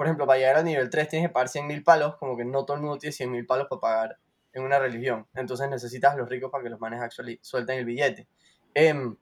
por 0.01 0.07
ejemplo, 0.07 0.27
para 0.27 0.39
llegar 0.39 0.57
al 0.57 0.65
nivel 0.65 0.89
3 0.89 1.09
tienes 1.09 1.29
que 1.29 1.33
pagar 1.35 1.51
100 1.51 1.67
mil 1.67 1.83
palos, 1.85 2.17
como 2.17 2.35
que 2.35 2.43
no 2.47 2.65
todo 2.65 2.75
el 2.79 2.83
mundo 2.83 2.97
tiene 2.97 3.13
100 3.13 3.31
mil 3.31 3.45
palos 3.45 3.67
para 3.69 3.81
pagar 3.83 4.19
en 4.55 4.63
una 4.63 4.79
religión. 4.79 5.27
Entonces 5.35 5.69
necesitas 5.69 6.15
a 6.15 6.17
los 6.17 6.27
ricos 6.27 6.51
para 6.51 6.65
que 6.65 6.71
los 6.71 6.81
manes 6.81 7.03
actually 7.03 7.39
suelten 7.43 7.77
el 7.77 7.85
billete. 7.85 8.27
Em, 8.73 9.15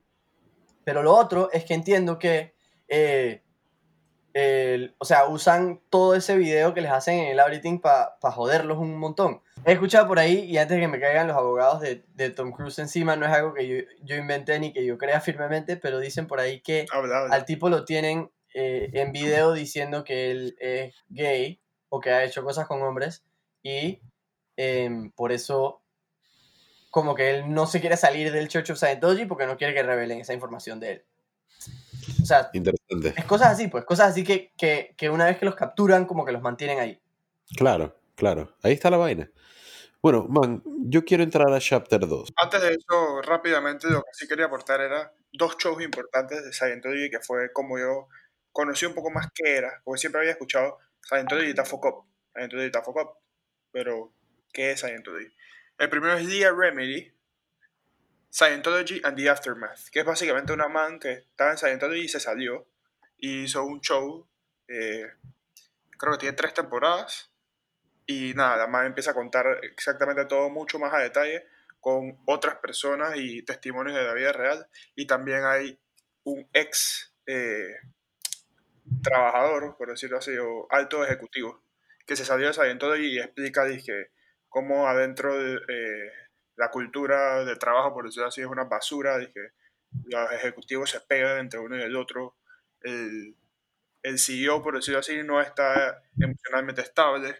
pero 0.84 1.02
lo 1.02 1.16
otro 1.16 1.50
es 1.52 1.64
que 1.64 1.74
entiendo 1.74 2.16
que, 2.16 2.54
eh, 2.86 3.42
el- 4.34 4.94
o 4.98 5.04
sea, 5.04 5.26
usan 5.26 5.80
todo 5.90 6.14
ese 6.14 6.36
video 6.36 6.74
que 6.74 6.80
les 6.80 6.92
hacen 6.92 7.18
en 7.18 7.26
el 7.32 7.40
auditing 7.40 7.80
para 7.80 8.14
joderlos 8.22 8.78
un 8.78 8.96
montón. 8.98 9.40
He 9.64 9.72
escuchado 9.72 10.06
por 10.06 10.20
ahí, 10.20 10.44
y 10.44 10.58
antes 10.58 10.76
de 10.76 10.82
que 10.82 10.86
me 10.86 11.00
caigan 11.00 11.26
los 11.26 11.36
abogados 11.36 11.80
de, 11.80 12.04
de 12.14 12.30
Tom 12.30 12.52
Cruise 12.52 12.78
encima, 12.78 13.16
no 13.16 13.26
es 13.26 13.32
algo 13.32 13.52
que 13.52 13.66
yo, 13.66 13.76
yo 14.04 14.14
inventé 14.14 14.60
ni 14.60 14.72
que 14.72 14.84
yo 14.86 14.96
crea 14.96 15.20
firmemente, 15.20 15.76
pero 15.76 15.98
dicen 15.98 16.28
por 16.28 16.38
ahí 16.38 16.60
que 16.60 16.86
Habla, 16.92 17.18
habla. 17.18 17.34
al 17.34 17.44
tipo 17.44 17.68
lo 17.68 17.84
tienen 17.84 18.30
eh, 18.54 18.90
en 18.92 19.12
video 19.12 19.52
diciendo 19.52 20.04
que 20.04 20.30
él 20.30 20.56
es 20.60 20.94
gay 21.08 21.60
o 21.88 22.00
que 22.00 22.10
ha 22.10 22.24
hecho 22.24 22.42
cosas 22.42 22.66
con 22.66 22.82
hombres 22.82 23.24
y 23.62 24.00
em, 24.56 25.10
por 25.12 25.32
eso 25.32 25.82
como 26.90 27.14
que 27.14 27.30
él 27.30 27.52
no 27.52 27.66
se 27.66 27.80
quiere 27.80 27.96
salir 27.96 28.32
del 28.32 28.48
Church 28.48 28.70
of 28.70 28.78
Scientology 28.78 29.26
porque 29.26 29.46
no 29.46 29.56
quiere 29.56 29.74
que 29.74 29.82
revelen 29.82 30.20
esa 30.20 30.34
información 30.34 30.80
de 30.80 30.92
él. 30.92 31.04
O 32.22 32.24
sea, 32.24 32.50
Interesante. 32.52 33.14
es 33.16 33.24
cosas 33.26 33.52
así, 33.52 33.68
pues, 33.68 33.84
cosas 33.84 34.10
así 34.10 34.24
que, 34.24 34.52
que, 34.56 34.94
que 34.96 35.10
una 35.10 35.26
vez 35.26 35.38
que 35.38 35.44
los 35.44 35.54
capturan 35.54 36.06
como 36.06 36.24
que 36.24 36.32
los 36.32 36.42
mantienen 36.42 36.78
ahí. 36.78 37.00
Claro, 37.56 37.96
claro. 38.14 38.56
Ahí 38.62 38.72
está 38.72 38.90
la 38.90 38.96
vaina. 38.96 39.30
Bueno, 40.00 40.26
man, 40.28 40.62
yo 40.86 41.04
quiero 41.04 41.24
entrar 41.24 41.52
a 41.52 41.58
Chapter 41.58 42.06
2. 42.06 42.32
Antes 42.36 42.62
de 42.62 42.68
eso, 42.70 43.20
rápidamente, 43.22 43.88
lo 43.90 44.02
que 44.02 44.10
sí 44.12 44.28
quería 44.28 44.46
aportar 44.46 44.80
era 44.80 45.12
dos 45.32 45.56
shows 45.58 45.82
importantes 45.82 46.44
de 46.44 46.52
Scientology, 46.52 47.10
que 47.10 47.20
fue 47.20 47.52
como 47.52 47.78
yo 47.78 48.08
conocí 48.58 48.86
un 48.86 48.94
poco 48.94 49.08
más 49.12 49.28
qué 49.32 49.58
era, 49.58 49.80
porque 49.84 50.00
siempre 50.00 50.20
había 50.20 50.32
escuchado 50.32 50.78
Scientology 51.06 51.54
fuck 51.64 51.84
up, 51.84 52.08
Scientology 52.34 52.72
fuck 52.72 52.96
up, 52.96 53.10
pero 53.70 54.12
¿qué 54.52 54.72
es 54.72 54.80
Scientology? 54.80 55.32
El 55.78 55.88
primero 55.88 56.14
es 56.14 56.24
Leah 56.24 56.50
Remedy, 56.50 57.14
Scientology 58.32 59.00
and 59.04 59.16
the 59.16 59.30
Aftermath, 59.30 59.90
que 59.92 60.00
es 60.00 60.04
básicamente 60.04 60.52
una 60.52 60.66
man 60.66 60.98
que 60.98 61.12
estaba 61.12 61.52
en 61.52 61.58
Scientology 61.58 62.00
y 62.00 62.08
se 62.08 62.18
salió, 62.18 62.66
y 63.16 63.44
hizo 63.44 63.62
un 63.62 63.80
show, 63.80 64.28
eh, 64.66 65.06
creo 65.96 66.14
que 66.14 66.18
tiene 66.18 66.36
tres 66.36 66.52
temporadas, 66.52 67.30
y 68.06 68.34
nada, 68.34 68.56
la 68.56 68.66
man 68.66 68.86
empieza 68.86 69.12
a 69.12 69.14
contar 69.14 69.60
exactamente 69.62 70.24
todo 70.24 70.50
mucho 70.50 70.80
más 70.80 70.92
a 70.92 70.98
detalle 70.98 71.46
con 71.78 72.18
otras 72.26 72.56
personas 72.56 73.12
y 73.14 73.44
testimonios 73.44 73.96
de 73.96 74.02
la 74.02 74.14
vida 74.14 74.32
real. 74.32 74.66
Y 74.96 75.06
también 75.06 75.44
hay 75.44 75.78
un 76.24 76.48
ex 76.52 77.14
eh, 77.24 77.76
trabajador, 79.02 79.76
por 79.76 79.90
decirlo 79.90 80.18
así, 80.18 80.36
o 80.38 80.66
alto 80.70 81.04
ejecutivo, 81.04 81.62
que 82.06 82.16
se 82.16 82.24
salió 82.24 82.48
de 82.48 82.54
Scientology 82.54 83.06
y 83.14 83.18
explica 83.18 83.64
dije, 83.64 84.10
cómo 84.48 84.88
adentro 84.88 85.36
de 85.38 85.56
eh, 85.68 86.12
la 86.56 86.70
cultura 86.70 87.44
de 87.44 87.56
trabajo, 87.56 87.94
por 87.94 88.06
decirlo 88.06 88.28
así, 88.28 88.40
es 88.40 88.46
una 88.46 88.64
basura, 88.64 89.18
dije, 89.18 89.52
los 90.06 90.32
ejecutivos 90.32 90.90
se 90.90 91.00
pegan 91.00 91.38
entre 91.38 91.60
uno 91.60 91.76
y 91.78 91.82
el 91.82 91.96
otro, 91.96 92.36
el, 92.82 93.36
el 94.02 94.18
CEO, 94.18 94.62
por 94.62 94.76
decirlo 94.76 95.00
así, 95.00 95.22
no 95.22 95.40
está 95.40 96.02
emocionalmente 96.20 96.82
estable 96.82 97.36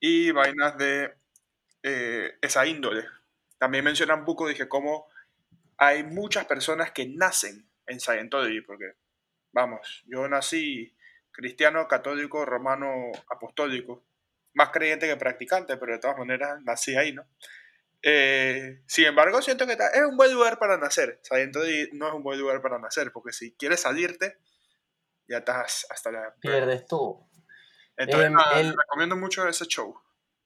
y 0.00 0.30
vainas 0.30 0.76
de 0.78 1.14
eh, 1.82 2.34
esa 2.40 2.66
índole. 2.66 3.04
También 3.58 3.84
mencionan 3.84 4.24
Buco, 4.24 4.48
dije, 4.48 4.68
cómo 4.68 5.06
hay 5.78 6.04
muchas 6.04 6.46
personas 6.46 6.92
que 6.92 7.06
nacen 7.08 7.68
en 7.86 8.00
Scientology, 8.00 8.60
porque, 8.62 8.94
vamos, 9.56 10.04
yo 10.06 10.28
nací 10.28 10.94
cristiano, 11.32 11.88
católico, 11.88 12.44
romano, 12.44 12.92
apostólico, 13.30 14.04
más 14.52 14.68
creyente 14.70 15.06
que 15.08 15.16
practicante, 15.16 15.76
pero 15.78 15.94
de 15.94 15.98
todas 15.98 16.18
maneras 16.18 16.60
nací 16.62 16.94
ahí, 16.94 17.12
¿no? 17.14 17.26
Eh, 18.02 18.82
sin 18.86 19.06
embargo, 19.06 19.40
siento 19.42 19.66
que 19.66 19.72
es 19.72 20.02
un 20.08 20.16
buen 20.16 20.32
lugar 20.32 20.58
para 20.58 20.76
nacer. 20.76 21.18
Scientology 21.24 21.88
no 21.92 22.08
es 22.08 22.14
un 22.14 22.22
buen 22.22 22.38
lugar 22.38 22.60
para 22.62 22.78
nacer, 22.78 23.10
porque 23.12 23.32
si 23.32 23.52
quieres 23.56 23.80
salirte, 23.80 24.38
ya 25.26 25.38
estás 25.38 25.86
hasta 25.90 26.12
la... 26.12 26.34
Pierdes 26.40 26.86
todo. 26.86 27.28
Entonces, 27.96 28.28
Em, 28.30 28.36
el- 28.60 28.74
recomiendo 28.76 29.16
mucho 29.16 29.48
ese 29.48 29.64
show. 29.64 29.98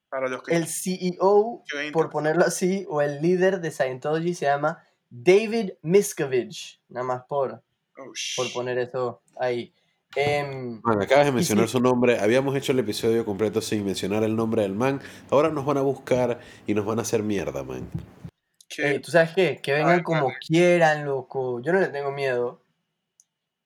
Para 0.08 0.28
los 0.28 0.42
que 0.42 0.54
El 0.56 0.66
CEO, 0.66 1.62
Que 1.70 1.90
por 1.92 2.10
ponerlo 2.10 2.44
así, 2.44 2.84
o 2.88 3.02
el 3.02 3.20
líder 3.20 3.60
de 3.60 3.70
Scientology 3.70 4.34
se 4.34 4.46
llama 4.46 4.84
David 5.08 5.72
Miscavige, 5.82 6.80
nada 6.88 7.04
más 7.04 7.22
por, 7.28 7.62
Oh, 8.00 8.12
por 8.36 8.52
poner 8.52 8.78
eso 8.78 9.22
ahí. 9.38 9.74
Em, 10.16 10.80
Man, 10.82 11.00
acabas 11.02 11.26
de 11.26 11.32
mencionar 11.32 11.66
sí. 11.66 11.72
su 11.72 11.80
nombre. 11.80 12.18
Habíamos 12.18 12.56
hecho 12.56 12.72
el 12.72 12.80
episodio 12.80 13.24
completo 13.24 13.60
sin 13.60 13.84
mencionar 13.84 14.24
el 14.24 14.34
nombre 14.34 14.62
del 14.62 14.74
man. 14.74 15.00
Ahora 15.30 15.50
nos 15.50 15.64
van 15.64 15.76
a 15.78 15.82
buscar 15.82 16.40
y 16.66 16.74
nos 16.74 16.84
van 16.84 16.98
a 16.98 17.02
hacer 17.02 17.22
mierda, 17.22 17.62
man. 17.62 17.88
eh, 18.78 18.98
¿Tú 19.00 19.10
sabes 19.12 19.30
qué? 19.34 19.60
Que 19.62 19.72
vengan 19.72 19.98
Ay, 19.98 20.02
como 20.02 20.32
quieran, 20.46 21.04
loco. 21.04 21.60
Yo 21.62 21.72
no 21.72 21.78
le 21.80 21.88
tengo 21.88 22.10
miedo. 22.10 22.62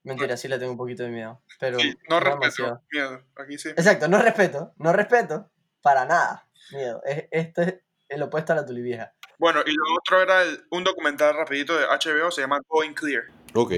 Mentira, 0.02 0.36
sí 0.36 0.48
le 0.48 0.58
tengo 0.58 0.72
un 0.72 0.76
poquito 0.78 1.02
de 1.02 1.08
miedo. 1.08 1.40
Pero 1.58 1.78
sí, 1.78 1.94
no 2.10 2.20
respeto, 2.20 2.82
miedo. 2.92 3.22
Aquí 3.36 3.56
sí. 3.56 3.70
Exacto, 3.70 4.06
no 4.06 4.20
respeto, 4.20 4.74
no 4.76 4.92
respeto. 4.92 5.48
Para 5.80 6.04
nada. 6.04 6.46
Miedo. 6.72 7.02
Es, 7.06 7.24
esto 7.30 7.62
es 7.62 7.76
el 8.10 8.22
opuesto 8.22 8.52
a 8.52 8.56
la 8.56 8.66
tulivieja. 8.66 9.14
Bueno, 9.38 9.60
y 9.64 9.72
lo 9.72 9.82
otro 9.98 10.20
era 10.20 10.42
el- 10.42 10.62
un 10.70 10.84
documental 10.84 11.34
rapidito 11.34 11.74
de 11.76 11.86
HBO, 11.86 12.30
se 12.30 12.42
llama 12.42 12.60
Going 12.68 12.92
Clear. 12.92 13.24
Ok. 13.54 13.72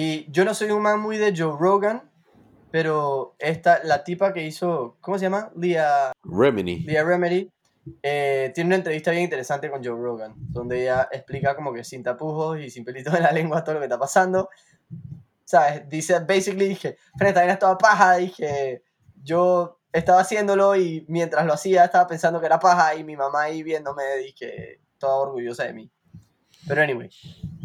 Y 0.00 0.30
yo 0.30 0.44
no 0.44 0.54
soy 0.54 0.70
un 0.70 0.80
man 0.80 1.00
muy 1.00 1.18
de 1.18 1.34
Joe 1.36 1.56
Rogan, 1.58 2.08
pero 2.70 3.34
esta, 3.40 3.82
la 3.82 4.04
tipa 4.04 4.32
que 4.32 4.46
hizo, 4.46 4.96
¿cómo 5.00 5.18
se 5.18 5.24
llama? 5.24 5.50
Leah, 5.56 6.12
Remini. 6.22 6.84
Leah 6.84 7.02
Remedy, 7.02 7.50
eh, 8.04 8.52
tiene 8.54 8.68
una 8.68 8.76
entrevista 8.76 9.10
bien 9.10 9.24
interesante 9.24 9.68
con 9.68 9.82
Joe 9.82 10.00
Rogan, 10.00 10.34
donde 10.36 10.82
ella 10.82 11.08
explica 11.10 11.56
como 11.56 11.72
que 11.72 11.82
sin 11.82 12.04
tapujos 12.04 12.60
y 12.60 12.70
sin 12.70 12.84
pelitos 12.84 13.12
en 13.12 13.24
la 13.24 13.32
lengua 13.32 13.64
todo 13.64 13.74
lo 13.74 13.80
que 13.80 13.86
está 13.86 13.98
pasando. 13.98 14.50
¿Sabes? 15.44 15.88
Dice, 15.88 16.20
basically, 16.20 16.68
dije, 16.68 16.96
frente 17.18 17.44
es 17.44 17.58
toda 17.58 17.76
paja, 17.76 18.18
dije, 18.18 18.84
yo 19.20 19.80
estaba 19.92 20.20
haciéndolo 20.20 20.76
y 20.76 21.06
mientras 21.08 21.44
lo 21.44 21.54
hacía 21.54 21.84
estaba 21.84 22.06
pensando 22.06 22.38
que 22.38 22.46
era 22.46 22.60
paja 22.60 22.94
y 22.94 23.02
mi 23.02 23.16
mamá 23.16 23.42
ahí 23.42 23.64
viéndome, 23.64 24.04
dije, 24.18 24.78
toda 24.96 25.16
orgullosa 25.16 25.64
de 25.64 25.72
mí. 25.72 25.90
Pero 26.68 26.82
anyway, 26.82 27.10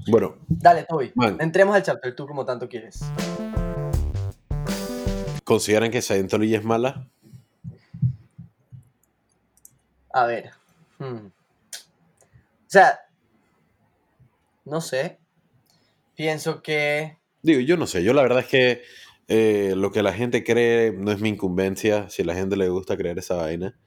Bueno, 0.08 0.36
dale, 0.48 0.84
Toby, 0.88 1.12
Man. 1.16 1.38
entremos 1.40 1.76
al 1.76 1.84
chapter, 1.84 2.16
tú 2.16 2.28
como 2.28 2.46
tanto 2.46 2.68
quieres. 2.68 3.02
¿consideran 5.44 5.92
que 5.92 6.02
Scientology 6.02 6.56
es 6.56 6.64
mala? 6.64 7.08
A 10.14 10.26
ver. 10.26 10.52
hmm. 11.00 11.28
O 11.28 11.32
sea, 12.68 13.00
no 14.66 14.82
sé. 14.82 15.20
Pienso 16.16 16.62
que... 16.62 17.18
Digo, 17.42 17.60
yo 17.62 17.78
no 17.78 17.88
sé. 17.88 18.04
Yo 18.04 18.14
la 18.14 18.22
verdad 18.22 18.40
es 18.40 18.48
que 18.48 18.82
eh, 19.28 19.74
lo 19.76 19.92
que 19.92 20.02
la 20.04 20.14
gente 20.14 20.44
cree 20.44 20.94
no 20.94 21.12
es 21.12 21.20
mi 21.20 21.30
incumbencia. 21.30 22.10
Si 22.10 22.22
a 22.22 22.26
la 22.26 22.36
gente 22.36 22.56
le 22.56 22.70
gusta 22.70 22.96
creer 22.96 23.20
esa 23.20 23.36
vaina, 23.36 23.78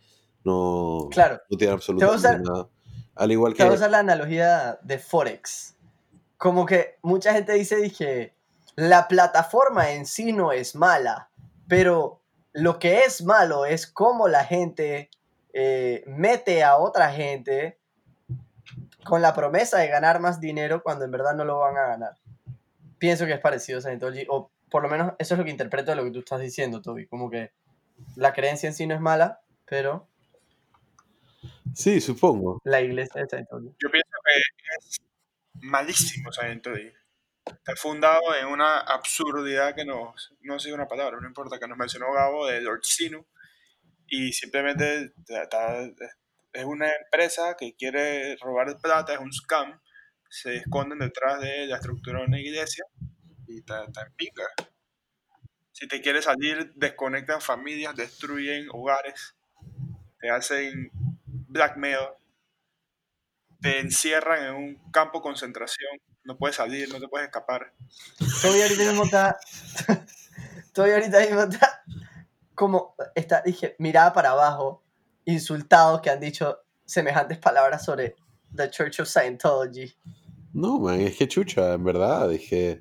no, 0.45 1.09
Claro, 1.11 1.41
no 1.51 1.57
tiene 1.57 1.73
absolutamente 1.73 2.17
usar- 2.17 2.41
nada. 2.43 2.69
Al 3.15 3.33
igual 3.33 3.55
te 3.55 3.59
que... 3.59 3.65
voy 3.65 3.73
a 3.73 3.77
usar 3.77 3.91
la 3.91 4.01
analogía 4.01 4.79
de 4.83 4.99
Forex. 4.99 5.75
Como 6.37 6.67
que 6.67 6.99
mucha 7.03 7.33
gente 7.33 7.53
dice, 7.53 7.77
dije, 7.77 8.35
la 8.75 9.09
plataforma 9.09 9.93
en 9.93 10.07
sí 10.07 10.33
no 10.33 10.53
es 10.53 10.75
mala, 10.75 11.31
pero 11.69 12.21
lo 12.53 12.79
que 12.79 13.01
es 13.01 13.23
malo 13.23 13.67
es 13.67 13.87
cómo 13.87 14.29
la 14.29 14.45
gente 14.45 15.11
eh, 15.53 16.05
mete 16.07 16.63
a 16.63 16.77
otra 16.77 17.11
gente 17.11 17.79
con 19.05 19.23
la 19.23 19.33
promesa 19.35 19.79
de 19.79 19.89
ganar 19.89 20.21
más 20.21 20.41
dinero 20.41 20.83
cuando 20.83 21.05
en 21.05 21.11
verdad 21.11 21.35
no 21.35 21.45
lo 21.45 21.59
van 21.61 21.77
a 21.77 21.87
ganar. 21.87 22.13
Pienso 22.99 23.25
que 23.25 23.33
es 23.35 23.41
parecido 23.41 23.79
a 23.79 23.83
Scientology, 23.83 24.27
o 24.29 24.51
por 24.71 24.83
lo 24.83 24.89
menos 24.89 25.13
eso 25.19 25.35
es 25.35 25.39
lo 25.39 25.45
que 25.45 25.51
interpreto 25.51 25.91
de 25.93 25.97
lo 25.97 26.05
que 26.05 26.11
tú 26.11 26.19
estás 26.19 26.41
diciendo, 26.41 26.83
Toby. 26.83 27.07
Como 27.07 27.31
que 27.31 27.53
la 28.17 28.33
creencia 28.33 28.69
en 28.69 28.75
sí 28.75 28.87
no 28.87 28.95
es 28.95 29.01
mala, 29.01 29.41
pero 29.65 30.09
Sí, 31.75 32.01
supongo. 32.01 32.61
la 32.65 32.81
iglesia 32.81 33.21
de 33.23 33.29
Scientology. 33.29 33.75
Yo 33.79 33.91
pienso 33.91 34.11
que 34.25 34.41
es 34.79 35.01
malísimo 35.63 36.33
Scientology. 36.33 36.93
Está 37.45 37.77
fundado 37.77 38.35
en 38.35 38.47
una 38.47 38.79
absurdidad 38.79 39.75
que 39.75 39.85
nos, 39.85 40.35
no 40.41 40.59
sé 40.59 40.73
una 40.73 40.89
palabra, 40.89 41.19
no 41.21 41.29
importa, 41.29 41.59
que 41.59 41.69
nos 41.69 41.79
mencionó 41.79 42.13
Gabo 42.13 42.47
de 42.47 42.61
Lord 42.61 42.83
Sinu. 42.83 43.25
Y 44.09 44.33
simplemente 44.33 45.13
es 46.53 46.65
una 46.65 46.89
empresa 46.93 47.57
que 47.59 47.75
quiere 47.75 48.37
robar 48.37 48.77
plata, 48.81 49.15
es 49.15 49.21
un 49.21 49.33
scam. 49.33 49.81
Se 50.29 50.57
esconden 50.57 50.99
detrás 50.99 51.41
de 51.41 51.67
la 51.67 51.77
estructura 51.77 52.21
de 52.21 52.27
una 52.27 52.41
iglesia 52.41 52.85
y 53.47 53.59
está, 53.59 53.85
está 53.85 54.03
en 54.03 54.13
pica. 54.15 54.45
Si 55.73 55.87
te 55.87 56.01
quieres 56.01 56.25
salir, 56.25 56.73
desconectan 56.75 57.41
familias, 57.41 57.95
destruyen 57.95 58.67
hogares, 58.73 59.37
te 60.19 60.31
hacen 60.31 60.91
blackmail, 61.27 62.09
te 63.71 63.81
encierran 63.81 64.45
en 64.45 64.55
un 64.55 64.91
campo 64.93 65.19
de 65.19 65.23
concentración, 65.23 65.99
no 66.25 66.37
puedes 66.39 66.57
salir, 66.57 66.89
no 66.93 67.01
te 67.01 67.09
puedes 67.09 67.27
escapar. 67.27 67.73
Toby 68.43 68.63
ahorita 68.63 68.83
mismo 68.85 69.05
está. 69.05 69.37
Toby 70.73 70.91
ahorita 70.91 71.21
mismo 71.21 71.43
está. 71.43 71.83
Como. 72.55 72.95
Está, 73.15 73.43
dije, 73.45 73.77
mirada 73.79 74.13
para 74.13 74.31
abajo, 74.31 74.83
insultados 75.25 76.01
que 76.01 76.11
han 76.11 76.21
dicho 76.21 76.59
semejantes 76.85 77.39
palabras 77.39 77.85
sobre 77.85 78.17
The 78.55 78.71
Church 78.71 79.01
of 79.01 79.09
Scientology. 79.09 79.95
No, 80.53 80.79
man, 80.79 81.01
es 81.01 81.17
que 81.17 81.29
chucha, 81.29 81.75
en 81.75 81.85
verdad, 81.85 82.31
que 82.49 82.81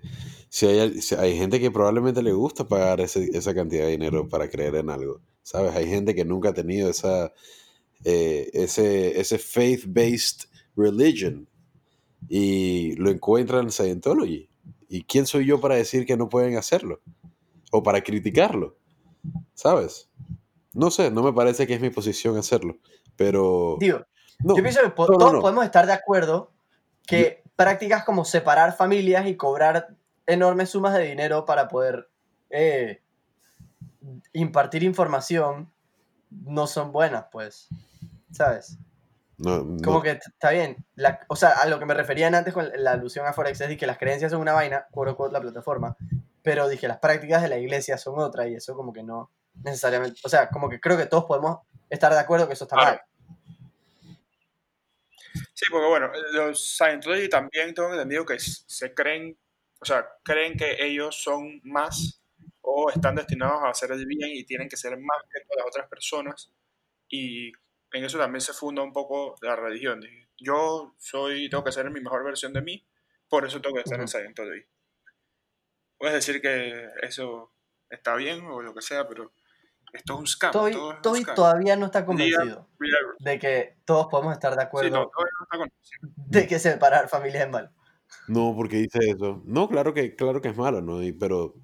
si 0.49 0.65
hay, 0.67 1.01
si 1.01 1.15
hay 1.15 1.37
gente 1.37 1.59
que 1.59 1.71
probablemente 1.71 2.21
le 2.23 2.31
gusta 2.31 2.65
pagar 2.65 3.01
ese- 3.01 3.29
esa 3.33 3.53
cantidad 3.53 3.83
de 3.85 3.91
dinero 3.91 4.29
para 4.29 4.49
creer 4.49 4.75
en 4.75 4.89
algo, 4.89 5.19
¿sabes? 5.43 5.75
Hay 5.75 5.89
gente 5.89 6.15
que 6.15 6.23
nunca 6.23 6.49
ha 6.49 6.53
tenido 6.53 6.89
esa, 6.89 7.33
eh, 8.05 8.49
ese, 8.53 9.19
ese 9.19 9.37
faith-based 9.37 10.47
religion 10.75 11.47
y 12.27 12.95
lo 12.95 13.09
encuentran 13.09 13.65
en 13.65 13.71
Scientology. 13.71 14.49
¿Y 14.87 15.03
quién 15.03 15.25
soy 15.25 15.45
yo 15.45 15.59
para 15.59 15.75
decir 15.75 16.05
que 16.05 16.17
no 16.17 16.29
pueden 16.29 16.57
hacerlo? 16.57 17.01
O 17.71 17.83
para 17.83 18.01
criticarlo, 18.01 18.77
¿sabes? 19.53 20.09
No 20.73 20.91
sé, 20.91 21.11
no 21.11 21.23
me 21.23 21.33
parece 21.33 21.65
que 21.65 21.73
es 21.73 21.81
mi 21.81 21.89
posición 21.89 22.37
hacerlo, 22.37 22.77
pero... 23.15 23.77
Digo, 23.79 24.05
no, 24.43 24.55
yo 24.55 24.63
pienso 24.63 24.81
que 24.81 24.89
po- 24.89 25.07
no, 25.07 25.13
no, 25.13 25.17
todos 25.17 25.33
no. 25.33 25.41
podemos 25.41 25.65
estar 25.65 25.85
de 25.85 25.93
acuerdo 25.93 26.51
que 27.07 27.43
prácticas 27.55 28.03
como 28.03 28.25
separar 28.25 28.75
familias 28.75 29.27
y 29.27 29.35
cobrar 29.35 29.95
enormes 30.27 30.69
sumas 30.69 30.93
de 30.93 31.05
dinero 31.05 31.45
para 31.45 31.67
poder 31.67 32.09
eh, 32.49 33.01
impartir 34.33 34.83
información 34.83 35.71
no 36.29 36.67
son 36.67 36.91
buenas, 36.91 37.25
pues. 37.31 37.69
¿Sabes? 38.31 38.77
No, 39.37 39.63
no. 39.63 39.81
Como 39.83 40.01
que 40.01 40.11
está 40.11 40.51
bien. 40.51 40.77
La- 40.95 41.19
o 41.27 41.35
sea, 41.35 41.49
a 41.49 41.65
lo 41.67 41.79
que 41.79 41.85
me 41.85 41.93
referían 41.93 42.35
antes 42.35 42.53
con 42.53 42.69
la 42.75 42.91
alusión 42.91 43.25
a 43.25 43.33
Forex 43.33 43.59
es 43.61 43.77
que 43.77 43.87
las 43.87 43.97
creencias 43.97 44.31
son 44.31 44.41
una 44.41 44.53
vaina, 44.53 44.85
quote 44.91 45.11
unquote, 45.11 45.33
la 45.33 45.41
plataforma, 45.41 45.95
pero 46.41 46.67
dije 46.69 46.87
las 46.87 46.99
prácticas 46.99 47.41
de 47.41 47.49
la 47.49 47.57
iglesia 47.57 47.97
son 47.97 48.19
otra 48.19 48.47
y 48.47 48.55
eso 48.55 48.75
como 48.75 48.93
que 48.93 49.03
no 49.03 49.31
necesariamente, 49.63 50.19
o 50.23 50.29
sea, 50.29 50.49
como 50.49 50.69
que 50.69 50.79
creo 50.79 50.97
que 50.97 51.05
todos 51.05 51.25
podemos 51.25 51.59
estar 51.89 52.11
de 52.13 52.19
acuerdo 52.19 52.47
que 52.47 52.53
eso 52.53 52.65
está 52.65 52.75
mal. 52.75 53.01
Sí, 55.53 55.65
porque 55.71 55.87
bueno, 55.87 56.11
los 56.33 56.75
Scientology 56.75 57.29
también 57.29 57.73
tengo 57.73 57.91
entendido 57.91 58.25
que 58.25 58.39
se 58.39 58.93
creen, 58.93 59.37
o 59.79 59.85
sea, 59.85 60.07
creen 60.23 60.57
que 60.57 60.77
ellos 60.79 61.21
son 61.21 61.61
más 61.63 62.21
o 62.61 62.89
están 62.89 63.15
destinados 63.15 63.63
a 63.63 63.69
hacer 63.69 63.91
el 63.91 64.05
bien 64.05 64.31
y 64.31 64.43
tienen 64.43 64.67
que 64.67 64.77
ser 64.77 64.97
más 64.97 65.17
que 65.31 65.41
todas 65.41 65.57
las 65.57 65.67
otras 65.67 65.87
personas. 65.89 66.51
Y 67.07 67.51
en 67.95 68.03
eso 68.05 68.17
también 68.17 68.41
se 68.41 68.53
funda 68.53 68.81
un 68.83 68.91
poco 68.93 69.35
la 69.41 69.55
religión. 69.55 70.01
Yo 70.37 70.95
soy, 70.97 71.49
tengo 71.49 71.63
que 71.63 71.71
ser 71.71 71.89
mi 71.91 72.01
mejor 72.01 72.23
versión 72.23 72.51
de 72.53 72.61
mí, 72.61 72.85
por 73.29 73.45
eso 73.45 73.61
tengo 73.61 73.75
que 73.75 73.81
estar 73.81 73.97
en 73.99 74.03
Ujú. 74.05 74.09
Scientology. 74.11 74.65
Puedes 75.97 76.15
decir 76.15 76.41
que 76.41 76.89
eso 77.01 77.53
está 77.89 78.15
bien 78.15 78.45
o 78.45 78.61
lo 78.61 78.73
que 78.73 78.81
sea, 78.81 79.07
pero 79.07 79.31
esto 79.93 80.13
es 80.13 80.19
un 80.19 80.27
scam. 80.27 80.51
Todo 80.51 80.67
es 80.67 80.75
un 80.75 81.15
scam. 81.21 81.35
todavía 81.35 81.75
no 81.77 81.85
está 81.85 82.05
convencido 82.05 82.67
de 83.19 83.39
que 83.39 83.77
todos 83.85 84.07
podemos 84.07 84.33
estar 84.33 84.51
de 84.53 84.61
Sí, 84.61 84.65
acuerdo 84.67 84.89
no, 84.89 85.09
todavía 85.09 85.31
no 85.39 85.65
está 85.65 85.75
de 86.17 86.47
que 86.47 86.59
separar 86.59 87.07
familias 87.07 87.45
es 87.45 87.49
mal. 87.49 87.71
No, 88.27 88.53
porque 88.55 88.77
dice 88.77 88.99
eso. 89.01 89.41
No, 89.45 89.69
claro 89.69 89.93
que, 89.93 90.15
claro 90.15 90.41
que 90.41 90.49
es 90.49 90.57
malo, 90.57 90.81
¿no? 90.81 91.01
Y- 91.01 91.13
pero, 91.13 91.55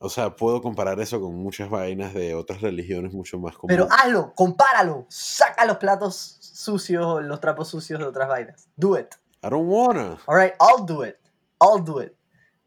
o 0.00 0.08
sea, 0.08 0.36
puedo 0.36 0.62
comparar 0.62 1.00
eso 1.00 1.20
con 1.20 1.34
muchas 1.34 1.68
vainas 1.68 2.14
de 2.14 2.34
otras 2.34 2.60
religiones 2.60 3.12
mucho 3.12 3.38
más 3.38 3.56
comunes. 3.56 3.76
Pero 3.76 3.88
hazlo, 3.92 4.32
compáralo, 4.34 5.06
saca 5.08 5.64
los 5.64 5.78
platos 5.78 6.38
sucios, 6.40 7.24
los 7.24 7.40
trapos 7.40 7.68
sucios 7.68 7.98
de 7.98 8.06
otras 8.06 8.28
vainas. 8.28 8.68
Do 8.76 8.96
it. 8.96 9.14
I 9.42 9.50
don't 9.50 9.68
wanna. 9.68 10.18
Alright, 10.26 10.54
I'll 10.60 10.84
do 10.86 11.04
it. 11.04 11.16
I'll 11.60 11.82
do 11.84 12.00
it. 12.00 12.12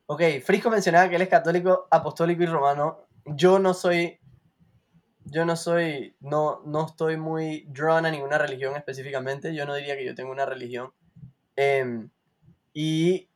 Ok, 0.07 0.21
Frisco 0.43 0.69
mencionaba 0.69 1.07
que 1.07 1.15
él 1.15 1.21
es 1.21 1.29
católico, 1.29 1.87
apostólico 1.89 2.43
y 2.43 2.47
romano. 2.47 3.07
Yo 3.25 3.59
no 3.59 3.73
soy. 3.73 4.19
Yo 5.23 5.45
no 5.45 5.55
soy. 5.55 6.17
No, 6.19 6.61
no 6.65 6.85
estoy 6.85 7.15
muy 7.15 7.65
drawn 7.69 8.05
a 8.05 8.11
ninguna 8.11 8.37
religión 8.37 8.75
específicamente. 8.75 9.55
Yo 9.55 9.65
no 9.65 9.75
diría 9.75 9.95
que 9.95 10.05
yo 10.05 10.15
tengo 10.15 10.31
una 10.31 10.45
religión. 10.45 10.91
Em, 11.55 12.09
y 12.73 13.29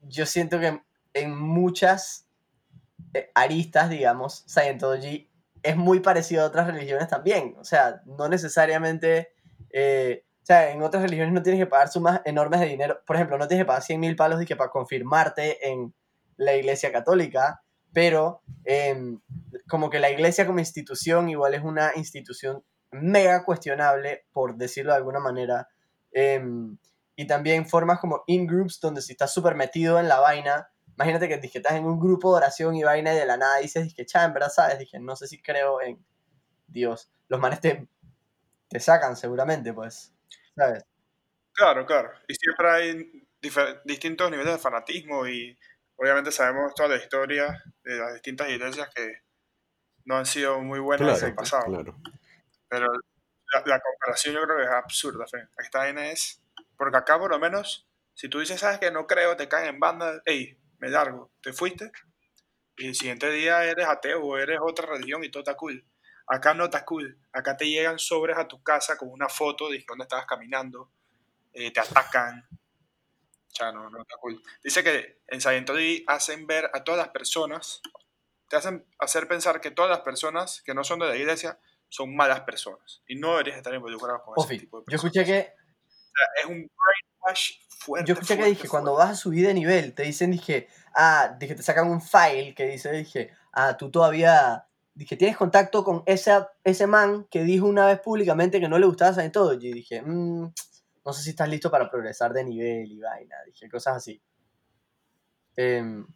yo 0.00 0.26
siento 0.26 0.58
que 0.58 0.80
en 1.14 1.38
muchas 1.38 2.25
eh, 2.25 2.25
aristas, 3.34 3.90
digamos, 3.90 4.44
Scientology 4.48 5.30
es 5.62 5.76
muy 5.76 6.00
parecido 6.00 6.42
a 6.42 6.46
otras 6.46 6.66
religiones 6.66 7.08
también. 7.08 7.56
O 7.58 7.64
sea, 7.64 8.02
no 8.06 8.28
necesariamente. 8.28 9.32
eh, 9.70 10.22
o 10.42 10.46
sea, 10.46 10.70
en 10.70 10.80
otras 10.80 11.02
religiones 11.02 11.34
no 11.34 11.42
tienes 11.42 11.60
que 11.60 11.66
pagar 11.66 11.88
sumas 11.88 12.20
enormes 12.24 12.60
de 12.60 12.66
dinero. 12.66 13.00
Por 13.04 13.16
ejemplo, 13.16 13.36
no 13.36 13.48
tienes 13.48 13.64
que 13.64 13.66
pagar 13.66 13.82
100 13.82 13.98
mil 13.98 14.14
palos 14.14 14.38
dizque, 14.38 14.54
para 14.54 14.70
confirmarte 14.70 15.68
en 15.68 15.92
la 16.36 16.54
iglesia 16.54 16.92
católica, 16.92 17.62
pero 17.92 18.42
em, 18.64 19.18
como 19.66 19.90
que 19.90 19.98
la 19.98 20.08
iglesia 20.08 20.46
como 20.46 20.60
institución 20.60 21.28
igual 21.28 21.54
es 21.54 21.64
una 21.64 21.90
institución 21.96 22.62
mega 22.92 23.44
cuestionable, 23.44 24.26
por 24.32 24.56
decirlo 24.56 24.92
de 24.92 24.98
alguna 24.98 25.18
manera. 25.18 25.66
Em, 26.12 26.78
y 27.16 27.26
también 27.26 27.66
formas 27.66 27.98
como 27.98 28.22
in-groups 28.28 28.78
donde 28.80 29.02
si 29.02 29.12
estás 29.12 29.32
súper 29.34 29.56
metido 29.56 29.98
en 29.98 30.06
la 30.06 30.20
vaina, 30.20 30.70
imagínate 30.96 31.28
que, 31.28 31.58
estás 31.58 31.74
en 31.74 31.84
un 31.84 32.00
grupo 32.00 32.32
de 32.32 32.38
oración 32.38 32.74
y 32.74 32.82
vaina 32.82 33.12
y 33.12 33.18
de 33.18 33.26
la 33.26 33.36
nada 33.36 33.58
dices, 33.58 33.94
que 33.94 34.06
cha, 34.06 34.24
en 34.24 34.32
verdad 34.32 34.48
sabes, 34.48 34.78
dije, 34.78 34.98
no 34.98 35.14
sé 35.14 35.28
si 35.28 35.40
creo 35.40 35.80
en 35.80 36.04
Dios. 36.66 37.10
Los 37.28 37.38
manes 37.38 37.60
te, 37.60 37.86
te 38.68 38.80
sacan 38.80 39.16
seguramente, 39.16 39.72
pues, 39.72 40.14
¿sabes? 40.56 40.84
Claro, 41.52 41.84
claro. 41.86 42.10
Y 42.28 42.34
siempre 42.34 42.70
hay 42.70 43.28
distintos 43.84 44.30
niveles 44.30 44.54
de 44.54 44.58
fanatismo 44.58 45.26
y 45.26 45.56
obviamente 45.96 46.32
sabemos 46.32 46.74
toda 46.74 46.90
la 46.90 46.96
historia 46.96 47.62
de 47.84 47.96
las 47.96 48.14
distintas 48.14 48.48
iglesias 48.48 48.88
que 48.94 49.22
no 50.04 50.16
han 50.16 50.26
sido 50.26 50.60
muy 50.60 50.80
buenas 50.80 51.22
en 51.22 51.28
el 51.28 51.34
pasado. 51.34 51.64
claro. 51.66 51.96
Pero 52.68 52.86
la, 52.86 53.62
la 53.64 53.80
comparación 53.80 54.34
yo 54.34 54.42
creo 54.42 54.56
que 54.56 54.64
es 54.64 54.70
absurda. 54.70 55.24
Esta 55.58 55.78
vaina 55.78 56.10
es... 56.10 56.42
Porque 56.76 56.96
acá 56.96 57.18
por 57.18 57.30
lo 57.30 57.38
menos, 57.38 57.88
si 58.14 58.28
tú 58.28 58.40
dices, 58.40 58.60
sabes 58.60 58.78
que 58.78 58.90
no 58.90 59.06
creo, 59.06 59.36
te 59.36 59.48
caen 59.48 59.74
en 59.74 59.80
banda, 59.80 60.20
hey, 60.26 60.58
me 60.78 60.88
largo, 60.88 61.30
te 61.42 61.52
fuiste. 61.52 61.90
Y 62.76 62.88
el 62.88 62.94
siguiente 62.94 63.30
día 63.30 63.64
eres 63.64 63.86
ateo 63.86 64.22
o 64.22 64.36
eres 64.36 64.58
otra 64.62 64.86
religión 64.86 65.24
y 65.24 65.30
todo 65.30 65.42
está 65.42 65.56
cool. 65.56 65.84
Acá 66.26 66.54
no 66.54 66.64
está 66.64 66.84
cool. 66.84 67.18
Acá 67.32 67.56
te 67.56 67.68
llegan 67.68 67.98
sobres 67.98 68.36
a 68.36 68.46
tu 68.48 68.62
casa 68.62 68.96
con 68.98 69.10
una 69.10 69.28
foto 69.28 69.70
de 69.70 69.84
dónde 69.86 70.04
estabas 70.04 70.26
caminando. 70.26 70.90
eh, 71.52 71.70
te 71.72 71.80
atacan. 71.80 72.46
Ya 73.58 73.72
no, 73.72 73.88
no 73.88 74.02
está 74.02 74.16
cool. 74.20 74.42
Dice 74.62 74.84
que 74.84 75.20
en 75.28 75.40
Scientology 75.40 76.04
hacen 76.06 76.46
ver 76.46 76.70
a 76.74 76.84
todas 76.84 76.98
las 76.98 77.08
personas, 77.08 77.80
te 78.48 78.56
hacen 78.56 78.84
hacer 78.98 79.26
pensar 79.26 79.60
que 79.62 79.70
todas 79.70 79.90
las 79.90 80.00
personas 80.00 80.60
que 80.62 80.74
no 80.74 80.84
son 80.84 80.98
de 80.98 81.06
la 81.06 81.16
iglesia 81.16 81.58
son 81.88 82.14
malas 82.14 82.40
personas. 82.42 83.02
Y 83.06 83.14
no 83.16 83.30
deberías 83.32 83.56
estar 83.56 83.72
involucrado 83.74 84.22
con 84.22 84.34
ese 84.36 84.46
Ofi, 84.46 84.58
tipo 84.58 84.80
de 84.80 84.84
yo 84.90 84.96
escuché 84.96 85.24
que 85.24 85.38
O 85.40 86.12
sea, 86.12 86.26
es 86.42 86.44
un 86.46 86.70
brainwash 86.70 87.52
fuerte. 87.78 88.08
Yo 88.08 88.14
escuché 88.14 88.34
que 88.34 88.42
fuerte, 88.42 88.54
dije, 88.56 88.68
cuando 88.68 88.92
fuerte. 88.94 89.08
vas 89.08 89.18
a 89.18 89.20
subir 89.22 89.46
de 89.46 89.54
nivel, 89.54 89.92
te 89.94 90.02
dicen, 90.04 90.30
dije, 90.30 90.68
ah, 90.94 91.36
dije, 91.38 91.54
te 91.54 91.62
sacan 91.62 91.88
un 91.90 92.00
file 92.00 92.54
que 92.54 92.66
dice, 92.66 92.90
dije, 92.92 93.30
ah, 93.52 93.76
tú 93.76 93.90
todavía, 93.90 94.66
dije, 94.94 95.16
tienes 95.16 95.36
contacto 95.36 95.84
con 95.84 96.02
ese, 96.06 96.32
ese 96.64 96.86
man 96.86 97.26
que 97.30 97.42
dijo 97.44 97.66
una 97.66 97.86
vez 97.86 98.00
públicamente 98.00 98.60
que 98.60 98.68
no 98.68 98.78
le 98.78 98.86
gustaba 98.86 99.12
Scientology. 99.12 99.68
Y 99.68 99.72
dije, 99.72 100.02
"Mm, 100.02 100.52
no 101.04 101.12
sé 101.12 101.22
si 101.22 101.30
estás 101.30 101.48
listo 101.48 101.70
para 101.70 101.88
progresar 101.90 102.32
de 102.32 102.44
nivel 102.44 102.90
y 102.90 102.98
vaina, 103.00 103.36
dije, 103.46 103.68
cosas 103.68 103.96
así. 103.96 104.20
Em, 105.56 106.06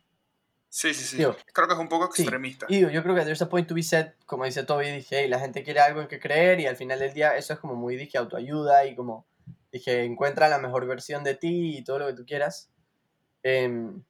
Sí, 0.73 0.95
sí, 0.95 1.03
sí. 1.05 1.17
Digo, 1.17 1.35
Creo 1.53 1.67
que 1.67 1.75
es 1.75 1.81
un 1.81 1.89
poco 1.89 2.09
Sí, 2.13 2.23
extremista. 2.23 2.67
Y 2.69 2.77
digo, 2.77 2.91
yo 2.91 3.03
creo 3.03 3.17
que 3.17 3.23
there's 3.23 3.43
a 3.43 3.49
point 3.49 3.67
to 3.67 3.75
be 3.75 3.83
said, 3.83 4.13
como 4.25 4.45
dice 4.45 4.63
Toby, 4.63 4.89
dije, 4.89 5.23
hey, 5.23 5.29
la 5.29 5.41
gente 5.41 5.65
quiere 5.65 5.81
algo 5.81 6.01
en 6.01 6.07
que 6.07 6.21
creer 6.21 6.61
y 6.61 6.67
al 6.67 6.77
final 6.77 7.01
del 7.01 7.13
día 7.13 7.37
eso 7.37 7.53
es 7.55 7.59
como 7.59 7.75
muy, 7.75 7.97
dije, 7.97 8.17
autoayuda 8.19 8.87
y 8.87 8.95
como, 8.95 9.27
dije, 9.73 10.05
encuentra 10.05 10.49
la 10.49 10.59
mejor 10.59 10.87
versión 10.87 11.25
de 11.25 11.35
ti 11.35 11.79
y 11.79 11.85
todo 11.85 12.01
lo 12.01 12.07
que 12.09 12.15
tú 12.15 12.27
quieras. 12.27 12.71
Em, 13.43 14.03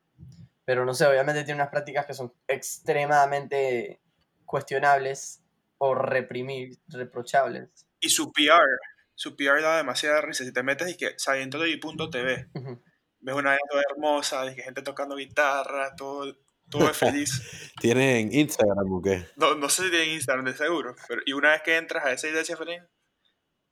pero 0.65 0.85
no 0.85 0.95
sé, 0.95 1.07
obviamente 1.07 1.45
tiene 1.45 1.61
unas 1.61 1.71
prácticas 1.71 2.07
que 2.07 2.15
son 2.15 2.33
extremadamente 2.47 4.01
cuestionables 4.45 5.43
o 5.79 5.95
reprimir, 5.95 6.79
reprochables. 6.89 7.71
Y 8.01 8.11
su 8.11 8.33
PR, 8.33 8.79
su 9.15 9.37
PR 9.37 9.63
da 9.63 9.77
demasiada 9.79 10.21
risa. 10.21 10.45
Si 10.45 10.53
te 10.53 10.63
metes 10.63 10.91
y 10.91 10.97
que 10.97 11.19
Scientology.tv, 11.19 12.49
ves 13.21 13.35
una 13.35 13.57
toda 13.71 13.83
hermosa, 13.91 14.55
que 14.55 14.63
gente 14.63 14.83
tocando 14.83 15.17
guitarra, 15.17 15.95
todo, 15.97 16.37
todo 16.69 16.91
es 16.91 16.97
feliz. 16.97 17.43
¿Tienen 17.81 18.33
Instagram 18.33 18.93
o 18.93 19.03
qué? 19.03 19.27
No, 19.37 19.55
no 19.55 19.69
sé 19.69 19.85
si 19.85 19.91
tienen 19.91 20.11
Instagram 20.11 20.45
de 20.45 20.55
seguro, 20.55 20.95
pero 21.09 21.23
y 21.25 21.33
una 21.33 21.51
vez 21.51 21.63
que 21.63 21.77
entras 21.77 22.05
a 22.05 22.13
esa 22.13 22.29
iglesia 22.29 22.57
feliz, 22.57 22.83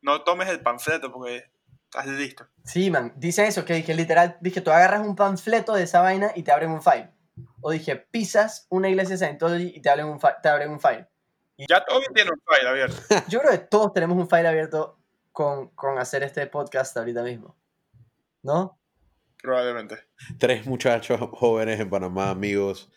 no 0.00 0.22
tomes 0.22 0.48
el 0.48 0.60
panfleto 0.60 1.12
porque 1.12 1.50
estás 1.90 2.06
listo. 2.06 2.46
Sí, 2.64 2.90
man, 2.90 3.12
dice 3.16 3.46
eso, 3.46 3.64
que 3.64 3.74
dije, 3.74 3.94
literal, 3.94 4.36
dije, 4.40 4.60
tú 4.60 4.70
agarras 4.70 5.00
un 5.06 5.16
panfleto 5.16 5.74
de 5.74 5.84
esa 5.84 6.00
vaina 6.00 6.32
y 6.34 6.42
te 6.42 6.52
abren 6.52 6.70
un 6.70 6.82
file. 6.82 7.10
O 7.60 7.70
dije, 7.70 7.96
pisas 7.96 8.66
una 8.68 8.88
iglesia 8.88 9.16
de 9.16 9.18
Scientology 9.24 9.72
y 9.74 9.80
te 9.80 9.88
abren 9.90 10.06
un, 10.06 10.20
fi- 10.20 10.28
te 10.42 10.48
abren 10.48 10.70
un 10.70 10.80
file. 10.80 11.06
Ya 11.68 11.84
todo 11.84 12.00
tiene 12.14 12.30
un 12.30 12.40
file 12.46 12.68
abierto. 12.68 12.96
Yo 13.28 13.40
creo 13.40 13.52
que 13.52 13.58
todos 13.58 13.92
tenemos 13.92 14.16
un 14.16 14.28
file 14.28 14.48
abierto 14.48 14.98
con, 15.32 15.68
con 15.70 15.98
hacer 15.98 16.22
este 16.22 16.46
podcast 16.46 16.96
ahorita 16.96 17.22
mismo. 17.22 17.56
¿No? 18.42 18.78
Probablemente. 19.42 19.98
Tres 20.38 20.66
muchachos 20.66 21.20
jóvenes 21.32 21.78
en 21.80 21.90
Panamá, 21.90 22.30
amigos, 22.30 22.90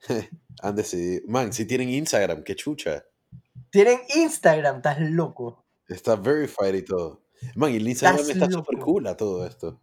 han 0.62 0.74
decidido. 0.76 1.22
Man, 1.28 1.52
si 1.52 1.64
tienen 1.64 1.88
Instagram, 1.90 2.42
qué 2.44 2.54
chucha. 2.54 3.04
Tienen 3.70 4.00
Instagram, 4.14 4.76
estás 4.76 5.00
loco. 5.00 5.64
Está 5.88 6.16
verified 6.16 6.74
y 6.74 6.82
todo. 6.84 7.22
Man, 7.54 7.70
y 7.72 7.76
el 7.76 7.88
Instagram 7.88 8.20
Estás 8.20 8.36
está 8.36 8.50
súper 8.50 8.78
cool 8.78 9.06
a 9.06 9.16
todo 9.16 9.46
esto. 9.46 9.80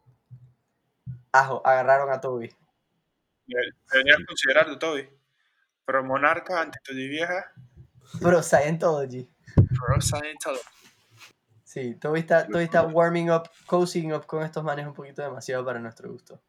Ajo, 1.31 1.65
agarraron 1.65 2.11
a 2.11 2.19
Toby. 2.21 2.51
Deberías 3.47 4.19
considerarlo, 4.27 4.77
Toby. 4.79 5.07
Pro 5.85 6.03
monarca, 6.03 6.61
antitudí 6.61 7.07
vieja, 7.09 7.51
Pero 8.21 8.41
Scientology. 8.41 9.27
pro 9.55 9.99
Scientology. 10.01 10.61
Sí, 11.63 11.95
Toby 11.95 12.19
está, 12.19 12.47
Toby 12.47 12.63
está 12.65 12.83
warming 12.83 13.31
up, 13.31 13.49
cozying 13.65 14.13
up 14.13 14.25
con 14.27 14.43
estos 14.43 14.63
manes 14.63 14.85
un 14.85 14.93
poquito 14.93 15.21
demasiado 15.23 15.65
para 15.65 15.79
nuestro 15.79 16.11
gusto. 16.11 16.39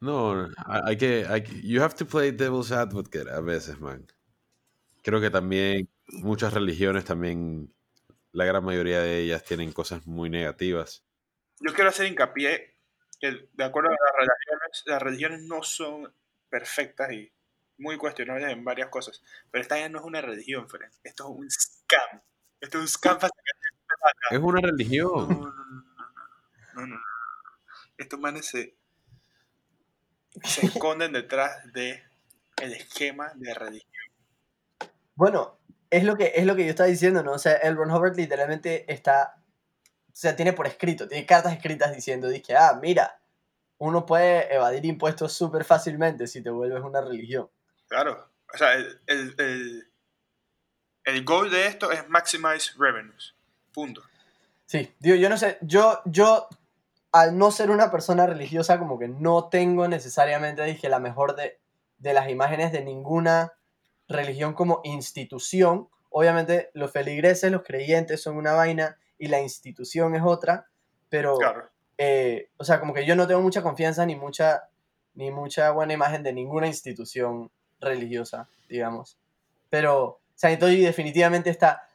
No, 0.00 0.48
hay 0.66 0.80
hay 0.84 0.96
que, 0.98 1.26
hay 1.28 1.42
que- 1.44 1.62
You 1.62 1.80
have 1.82 1.94
to 1.94 2.06
play 2.06 2.30
devil's 2.32 2.72
advocate 2.72 3.30
a 3.30 3.40
veces, 3.40 3.78
man. 3.80 4.06
Creo 5.02 5.20
que 5.20 5.30
también 5.30 5.88
muchas 6.08 6.52
religiones 6.52 7.04
también, 7.04 7.72
la 8.34 8.44
gran 8.44 8.64
mayoría 8.64 9.00
de 9.00 9.20
ellas 9.20 9.44
tienen 9.44 9.72
cosas 9.72 10.06
muy 10.06 10.28
negativas. 10.28 11.04
Yo 11.60 11.72
quiero 11.72 11.90
hacer 11.90 12.06
hincapié 12.06 12.76
que, 13.20 13.48
de 13.52 13.64
acuerdo 13.64 13.90
a 13.90 13.92
las 13.92 14.12
religiones, 14.16 14.82
las 14.86 15.02
religiones 15.02 15.42
no 15.42 15.62
son 15.62 16.12
perfectas 16.50 17.12
y 17.12 17.32
muy 17.78 17.96
cuestionables 17.96 18.50
en 18.50 18.64
varias 18.64 18.88
cosas. 18.88 19.22
Pero 19.50 19.62
esta 19.62 19.78
ya 19.78 19.88
no 19.88 20.00
es 20.00 20.04
una 20.04 20.20
religión, 20.20 20.68
Fred. 20.68 20.90
Esto 21.04 21.24
es 21.24 21.30
un 21.30 21.48
scam. 21.48 22.22
Esto 22.60 22.78
es 22.78 22.82
un 22.82 22.88
scam 22.88 23.18
para 23.18 23.28
sacar 23.28 24.32
Es 24.32 24.38
una 24.40 24.60
religión. 24.60 25.28
no, 25.28 25.34
no, 25.34 25.50
no, 25.52 25.52
no, 25.54 26.10
no, 26.74 26.86
no, 26.86 26.86
no. 26.88 27.00
Estos 27.96 28.18
manes 28.18 28.46
se, 28.46 28.76
se 30.42 30.66
esconden 30.66 31.12
detrás 31.12 31.72
de 31.72 32.02
el 32.60 32.72
esquema 32.72 33.30
de 33.36 33.54
religión. 33.54 34.12
Bueno, 35.14 35.60
es 35.96 36.02
lo 36.02 36.16
que, 36.16 36.32
es 36.34 36.44
lo 36.44 36.56
que 36.56 36.64
yo 36.64 36.70
estaba 36.70 36.88
diciendo, 36.88 37.22
¿no? 37.22 37.32
O 37.32 37.38
sea, 37.38 37.52
el 37.54 37.76
Ron 37.76 37.92
Hubbard 37.92 38.16
literalmente 38.16 38.92
está, 38.92 39.36
o 40.08 40.10
sea, 40.12 40.34
tiene 40.34 40.52
por 40.52 40.66
escrito, 40.66 41.06
tiene 41.06 41.24
cartas 41.24 41.52
escritas 41.52 41.94
diciendo, 41.94 42.28
dije, 42.28 42.56
ah, 42.56 42.76
mira, 42.82 43.20
uno 43.78 44.04
puede 44.04 44.52
evadir 44.52 44.84
impuestos 44.86 45.32
súper 45.34 45.64
fácilmente 45.64 46.26
si 46.26 46.42
te 46.42 46.50
vuelves 46.50 46.82
una 46.82 47.00
religión. 47.00 47.48
Claro. 47.86 48.28
O 48.52 48.58
sea, 48.58 48.74
el, 48.74 49.00
el, 49.06 49.34
el, 49.38 49.92
el 51.04 51.24
goal 51.24 51.48
de 51.50 51.66
esto 51.66 51.92
es 51.92 52.08
maximize 52.08 52.72
revenues. 52.76 53.36
Punto. 53.72 54.02
Sí, 54.66 54.92
digo, 54.98 55.14
yo 55.14 55.28
no 55.28 55.36
sé, 55.36 55.58
yo, 55.60 56.00
yo, 56.06 56.48
al 57.12 57.38
no 57.38 57.52
ser 57.52 57.70
una 57.70 57.92
persona 57.92 58.26
religiosa, 58.26 58.80
como 58.80 58.98
que 58.98 59.06
no 59.06 59.48
tengo 59.48 59.86
necesariamente, 59.86 60.64
dije, 60.64 60.88
la 60.88 60.98
mejor 60.98 61.36
de, 61.36 61.60
de 61.98 62.14
las 62.14 62.28
imágenes 62.30 62.72
de 62.72 62.82
ninguna 62.82 63.52
religión 64.08 64.54
como 64.54 64.80
institución. 64.84 65.88
Obviamente, 66.10 66.70
los 66.74 66.90
feligreses, 66.92 67.50
los 67.50 67.62
creyentes 67.62 68.22
son 68.22 68.36
una 68.36 68.52
vaina 68.52 68.98
y 69.18 69.28
la 69.28 69.40
institución 69.40 70.14
es 70.14 70.22
otra, 70.24 70.66
pero, 71.08 71.36
Claro. 71.38 71.68
eh, 71.98 72.50
o 72.56 72.64
sea, 72.64 72.80
como 72.80 72.92
que 72.94 73.06
yo 73.06 73.16
no 73.16 73.26
tengo 73.26 73.40
mucha 73.40 73.62
confianza 73.62 74.04
ni 74.06 74.16
mucha, 74.16 74.68
ni 75.14 75.30
mucha 75.30 75.70
buena 75.70 75.92
imagen 75.92 76.22
de 76.22 76.32
ninguna 76.32 76.66
institución 76.66 77.50
religiosa, 77.80 78.48
digamos. 78.68 79.16
Pero 79.70 80.20
Scientology 80.36 80.80
definitivamente 80.82 81.50
está 81.50 81.88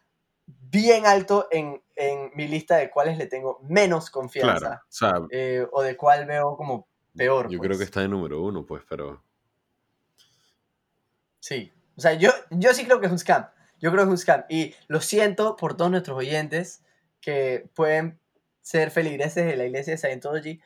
bien 0.46 1.06
alto 1.06 1.48
en, 1.52 1.82
en 1.96 2.32
mi 2.36 2.48
lista 2.48 2.78
de 2.78 2.90
cuáles 2.90 3.18
le 3.18 3.26
tengo 3.28 3.60
menos 3.64 4.10
Claro. 4.10 4.22
confianza 4.22 4.82
O 4.84 4.92
sea, 4.92 5.14
eh, 5.32 5.66
o 5.72 5.82
de 5.82 5.96
cuál 5.98 6.26
veo 6.26 6.56
como 6.58 6.88
peor. 7.16 7.50
yo 7.50 7.58
pues. 7.58 7.68
creo 7.68 7.78
que 7.78 7.84
está 7.84 8.02
de 8.02 8.08
número 8.08 8.42
uno, 8.42 8.66
pues, 8.66 8.84
pero. 8.88 9.22
Sí. 11.40 11.72
O 12.00 12.02
sea, 12.02 12.14
yo, 12.14 12.32
yo 12.50 12.74
sí 12.74 12.86
creo 12.86 13.02
que 13.02 13.08
es 13.08 13.12
un 13.12 13.20
scam. 13.20 13.50
Yo 13.82 13.92
creo 13.92 14.06
que 14.06 14.08
es 14.08 14.12
un 14.12 14.18
scam. 14.18 14.46
Y 14.48 14.74
lo 14.88 15.02
siento 15.02 15.58
por 15.58 15.76
todos 15.76 15.92
nuestros 15.92 16.18
oyentes 16.18 16.82
que 17.20 17.70
pueden 17.76 18.22
ser 18.62 18.90
feligreses 18.90 19.46
de 19.46 19.58
la 19.58 19.66
iglesia 19.66 19.92
de 19.92 19.98
Scientology. 19.98 20.62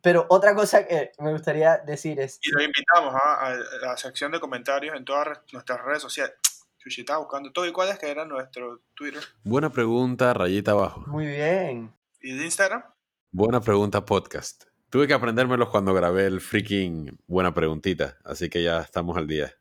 Pero 0.00 0.24
otra 0.30 0.54
cosa 0.54 0.86
que 0.86 1.12
me 1.18 1.30
gustaría 1.32 1.76
decir 1.76 2.18
es... 2.20 2.38
Y 2.40 2.50
los 2.52 2.62
invitamos 2.62 3.14
¿ah? 3.14 3.48
a 3.48 3.86
la 3.86 3.98
sección 3.98 4.32
de 4.32 4.40
comentarios 4.40 4.96
en 4.96 5.04
todas 5.04 5.40
nuestras 5.52 5.84
redes 5.84 6.00
sociales. 6.00 6.32
Chuchi 6.78 7.02
estaba 7.02 7.18
buscando 7.18 7.52
todo 7.52 7.66
y 7.66 7.72
cuál 7.72 7.90
es 7.90 7.98
que 7.98 8.10
era 8.10 8.24
nuestro 8.24 8.80
Twitter 8.94 9.22
Buena 9.44 9.68
pregunta, 9.68 10.32
rayita 10.32 10.70
abajo. 10.70 11.04
Muy 11.06 11.26
bien. 11.26 11.94
y 12.22 12.34
de 12.34 12.46
Instagram. 12.46 12.82
Buena 13.30 13.60
pregunta, 13.60 14.06
podcast. 14.06 14.64
Tuve 14.88 15.06
que 15.06 15.12
aprendérmelos 15.12 15.68
cuando 15.68 15.92
grabé 15.92 16.24
el 16.24 16.40
freaking 16.40 17.18
Buena 17.26 17.52
Preguntita, 17.52 18.16
así 18.24 18.48
que 18.48 18.62
ya 18.62 18.80
estamos 18.80 19.18
al 19.18 19.26
día. 19.26 19.57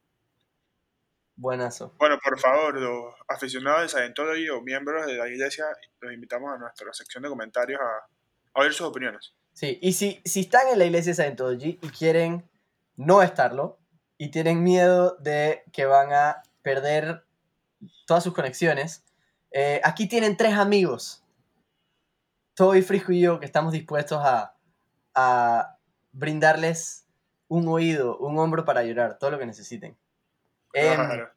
Buenazo. 1.38 1.93
Bueno, 1.99 2.17
por 2.21 2.39
favor, 2.39 2.75
los 2.79 3.13
aficionados 3.27 3.83
de 3.83 3.89
Scientology 3.89 4.49
o 4.49 4.61
miembros 4.61 5.05
de 5.05 5.13
la 5.13 5.29
iglesia, 5.29 5.65
los 6.01 6.11
invitamos 6.11 6.51
a 6.51 6.57
nuestra 6.57 6.91
sección 6.93 7.21
de 7.21 7.29
comentarios 7.29 7.79
a, 7.79 8.07
a 8.55 8.61
oír 8.61 8.73
sus 8.73 8.88
opiniones. 8.88 9.35
Sí, 9.53 9.77
y 9.81 9.93
si, 9.93 10.19
si 10.25 10.41
están 10.41 10.67
en 10.69 10.79
la 10.79 10.85
iglesia 10.85 11.11
de 11.11 11.15
Scientology 11.15 11.79
y 11.79 11.89
quieren 11.89 12.49
no 12.95 13.21
estarlo 13.21 13.77
y 14.17 14.31
tienen 14.31 14.63
miedo 14.63 15.15
de 15.19 15.63
que 15.71 15.85
van 15.85 16.11
a 16.11 16.41
perder 16.63 17.23
todas 18.07 18.23
sus 18.23 18.33
conexiones, 18.33 19.05
eh, 19.51 19.79
aquí 19.83 20.07
tienen 20.07 20.38
tres 20.38 20.53
amigos, 20.53 21.23
Toby, 22.55 22.81
Frisco 22.81 23.11
y 23.11 23.21
yo, 23.21 23.39
que 23.39 23.45
estamos 23.45 23.73
dispuestos 23.73 24.19
a, 24.23 24.57
a 25.13 25.77
brindarles 26.11 27.07
un 27.47 27.67
oído, 27.67 28.17
un 28.17 28.39
hombro 28.39 28.65
para 28.65 28.83
llorar, 28.83 29.19
todo 29.19 29.29
lo 29.29 29.39
que 29.39 29.45
necesiten. 29.45 29.95
Em, 30.74 30.95
Claro. 30.95 31.32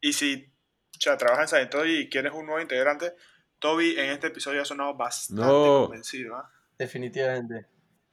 Y 0.00 0.12
si 0.12 0.52
ya 0.98 1.16
trabajas 1.16 1.52
en 1.52 1.58
Scientology 1.58 1.98
y 2.00 2.08
quieres 2.08 2.32
un 2.32 2.46
nuevo 2.46 2.60
integrante, 2.60 3.14
Toby 3.58 3.98
en 3.98 4.10
este 4.10 4.28
episodio 4.28 4.62
ha 4.62 4.64
sonado 4.64 4.94
bastante 4.94 5.42
No. 5.42 5.84
convencido. 5.86 6.36
¿ah? 6.36 6.50
Definitivamente. 6.78 7.66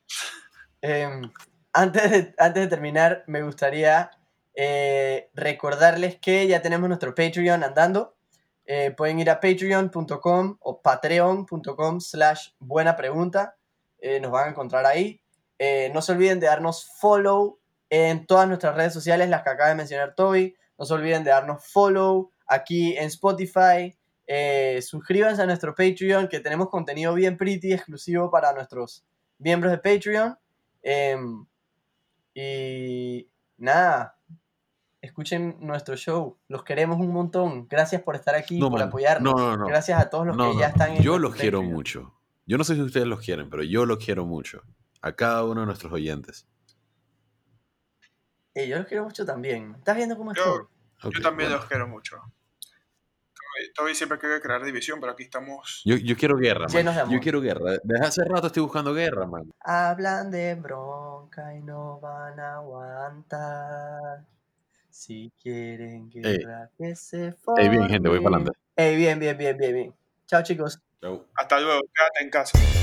Em, 0.81 1.31
antes, 1.71 2.11
de, 2.11 2.35
antes 2.37 2.63
de 2.63 2.67
terminar, 2.67 3.23
me 3.27 3.41
gustaría 3.41 4.11
eh, 4.55 5.29
recordarles 5.33 6.17
que 6.19 6.45
ya 6.47 6.61
tenemos 6.61 6.87
nuestro 6.89 7.15
Patreon 7.15 7.63
andando. 7.63 8.17
Eh, 8.65 8.91
pueden 8.91 9.19
ir 9.19 9.29
a 9.29 9.39
patreon.com 9.39 10.57
o 10.59 10.81
patreon.com 10.81 11.99
slash 12.01 12.49
buena 12.59 12.95
pregunta. 12.95 13.55
Eh, 13.99 14.19
nos 14.19 14.31
van 14.31 14.47
a 14.47 14.49
encontrar 14.51 14.85
ahí. 14.85 15.21
Eh, 15.57 15.89
no 15.93 16.01
se 16.01 16.11
olviden 16.11 16.39
de 16.41 16.47
darnos 16.47 16.85
follow 16.99 17.59
en 17.95 18.25
todas 18.25 18.47
nuestras 18.47 18.75
redes 18.75 18.91
sociales, 18.91 19.29
las 19.29 19.43
que 19.43 19.51
acaba 19.51 19.69
de 19.69 19.75
mencionar 19.75 20.15
Toby. 20.15 20.55
No 20.79 20.85
se 20.85 20.93
olviden 20.95 21.23
de 21.23 21.29
darnos 21.29 21.63
follow 21.63 22.31
aquí 22.47 22.97
en 22.97 23.05
Spotify. 23.05 23.95
Eh, 24.25 24.79
suscríbanse 24.81 25.43
a 25.43 25.45
nuestro 25.45 25.75
Patreon, 25.75 26.27
que 26.27 26.39
tenemos 26.39 26.69
contenido 26.69 27.13
bien 27.13 27.37
pretty 27.37 27.71
exclusivo 27.71 28.31
para 28.31 28.51
nuestros 28.51 29.05
miembros 29.37 29.71
de 29.71 29.77
Patreon. 29.77 30.35
Em, 30.81 31.45
y 32.33 33.29
nada, 33.57 34.17
escuchen 34.99 35.57
nuestro 35.59 35.95
show. 35.95 36.39
Los 36.47 36.63
queremos 36.63 36.99
un 36.99 37.11
montón. 37.13 37.67
Gracias 37.67 38.01
por 38.01 38.15
estar 38.15 38.33
aquí, 38.33 38.59
No, 38.59 38.71
por 38.71 38.79
man. 38.79 38.87
apoyarnos. 38.87 39.33
No, 39.35 39.49
no, 39.51 39.57
no. 39.57 39.65
Gracias 39.67 40.01
a 40.01 40.09
todos 40.09 40.25
los 40.25 40.35
que 40.35 40.57
ya 40.59 40.67
están 40.69 40.95
en 40.95 41.03
Yo 41.03 41.19
los 41.19 41.35
quiero 41.35 41.59
Patreon. 41.59 41.75
mucho. 41.75 42.13
Yo 42.47 42.57
no 42.57 42.63
sé 42.63 42.73
si 42.73 42.81
ustedes 42.81 43.05
los 43.05 43.19
quieren, 43.19 43.51
pero 43.51 43.61
yo 43.61 43.85
los 43.85 44.03
quiero 44.03 44.25
mucho. 44.25 44.63
A 45.01 45.11
cada 45.15 45.43
uno 45.45 45.61
de 45.61 45.67
nuestros 45.67 45.93
oyentes. 45.93 46.47
Eh, 48.55 48.67
yo 48.67 48.77
los 48.77 48.87
quiero 48.87 49.03
mucho 49.03 49.25
también. 49.25 49.75
¿Estás 49.77 49.95
viendo 49.95 50.17
cómo 50.17 50.33
Yo-? 50.33 50.69
Ok, 51.03 51.13
Yo 51.15 51.21
también 51.21 51.49
bueno. 51.49 51.61
los 51.61 51.65
quiero 51.69 51.87
mucho. 51.87 52.17
Toby- 53.35 53.73
Toby 53.75 53.95
siempre 53.95 54.17
quiere 54.19 54.39
crear 54.41 54.63
división, 54.63 54.99
pero 54.99 55.11
aquí 55.13 55.23
estamos. 55.23 55.81
Yo, 55.85 55.95
yo 55.97 56.15
quiero 56.15 56.37
guerra, 56.37 56.61
man. 56.67 56.71
Llenos 56.71 56.95
de 56.95 57.01
amor. 57.01 57.13
Yo 57.15 57.19
quiero 57.21 57.41
guerra. 57.41 57.71
Desde 57.83 58.05
hace 58.05 58.23
rato 58.25 58.47
estoy 58.47 58.63
buscando 58.63 58.93
guerra, 58.93 59.25
man. 59.25 59.51
Hablan 59.59 60.31
de 60.31 60.55
bronca 60.55 61.53
y 61.55 61.61
no 61.61 61.99
van 61.99 62.39
a 62.39 62.55
aguantar. 62.55 64.25
Si 64.89 65.31
quieren 65.41 66.09
guerra, 66.09 66.69
que 66.77 66.95
se 66.95 67.35
Ey, 67.57 67.69
bien, 67.69 67.89
gente, 67.89 68.07
voy 68.09 68.19
para 68.21 68.35
adelante. 68.37 68.59
Ey, 68.75 68.95
bien, 68.95 69.19
bien, 69.19 69.35
bien, 69.37 69.57
bien, 69.57 69.73
bien. 69.73 69.95
Chao, 70.27 70.43
chicos. 70.43 70.79
Hasta 71.35 71.59
luego, 71.59 71.81
quédate 71.93 72.23
en 72.23 72.29
casa. 72.29 72.82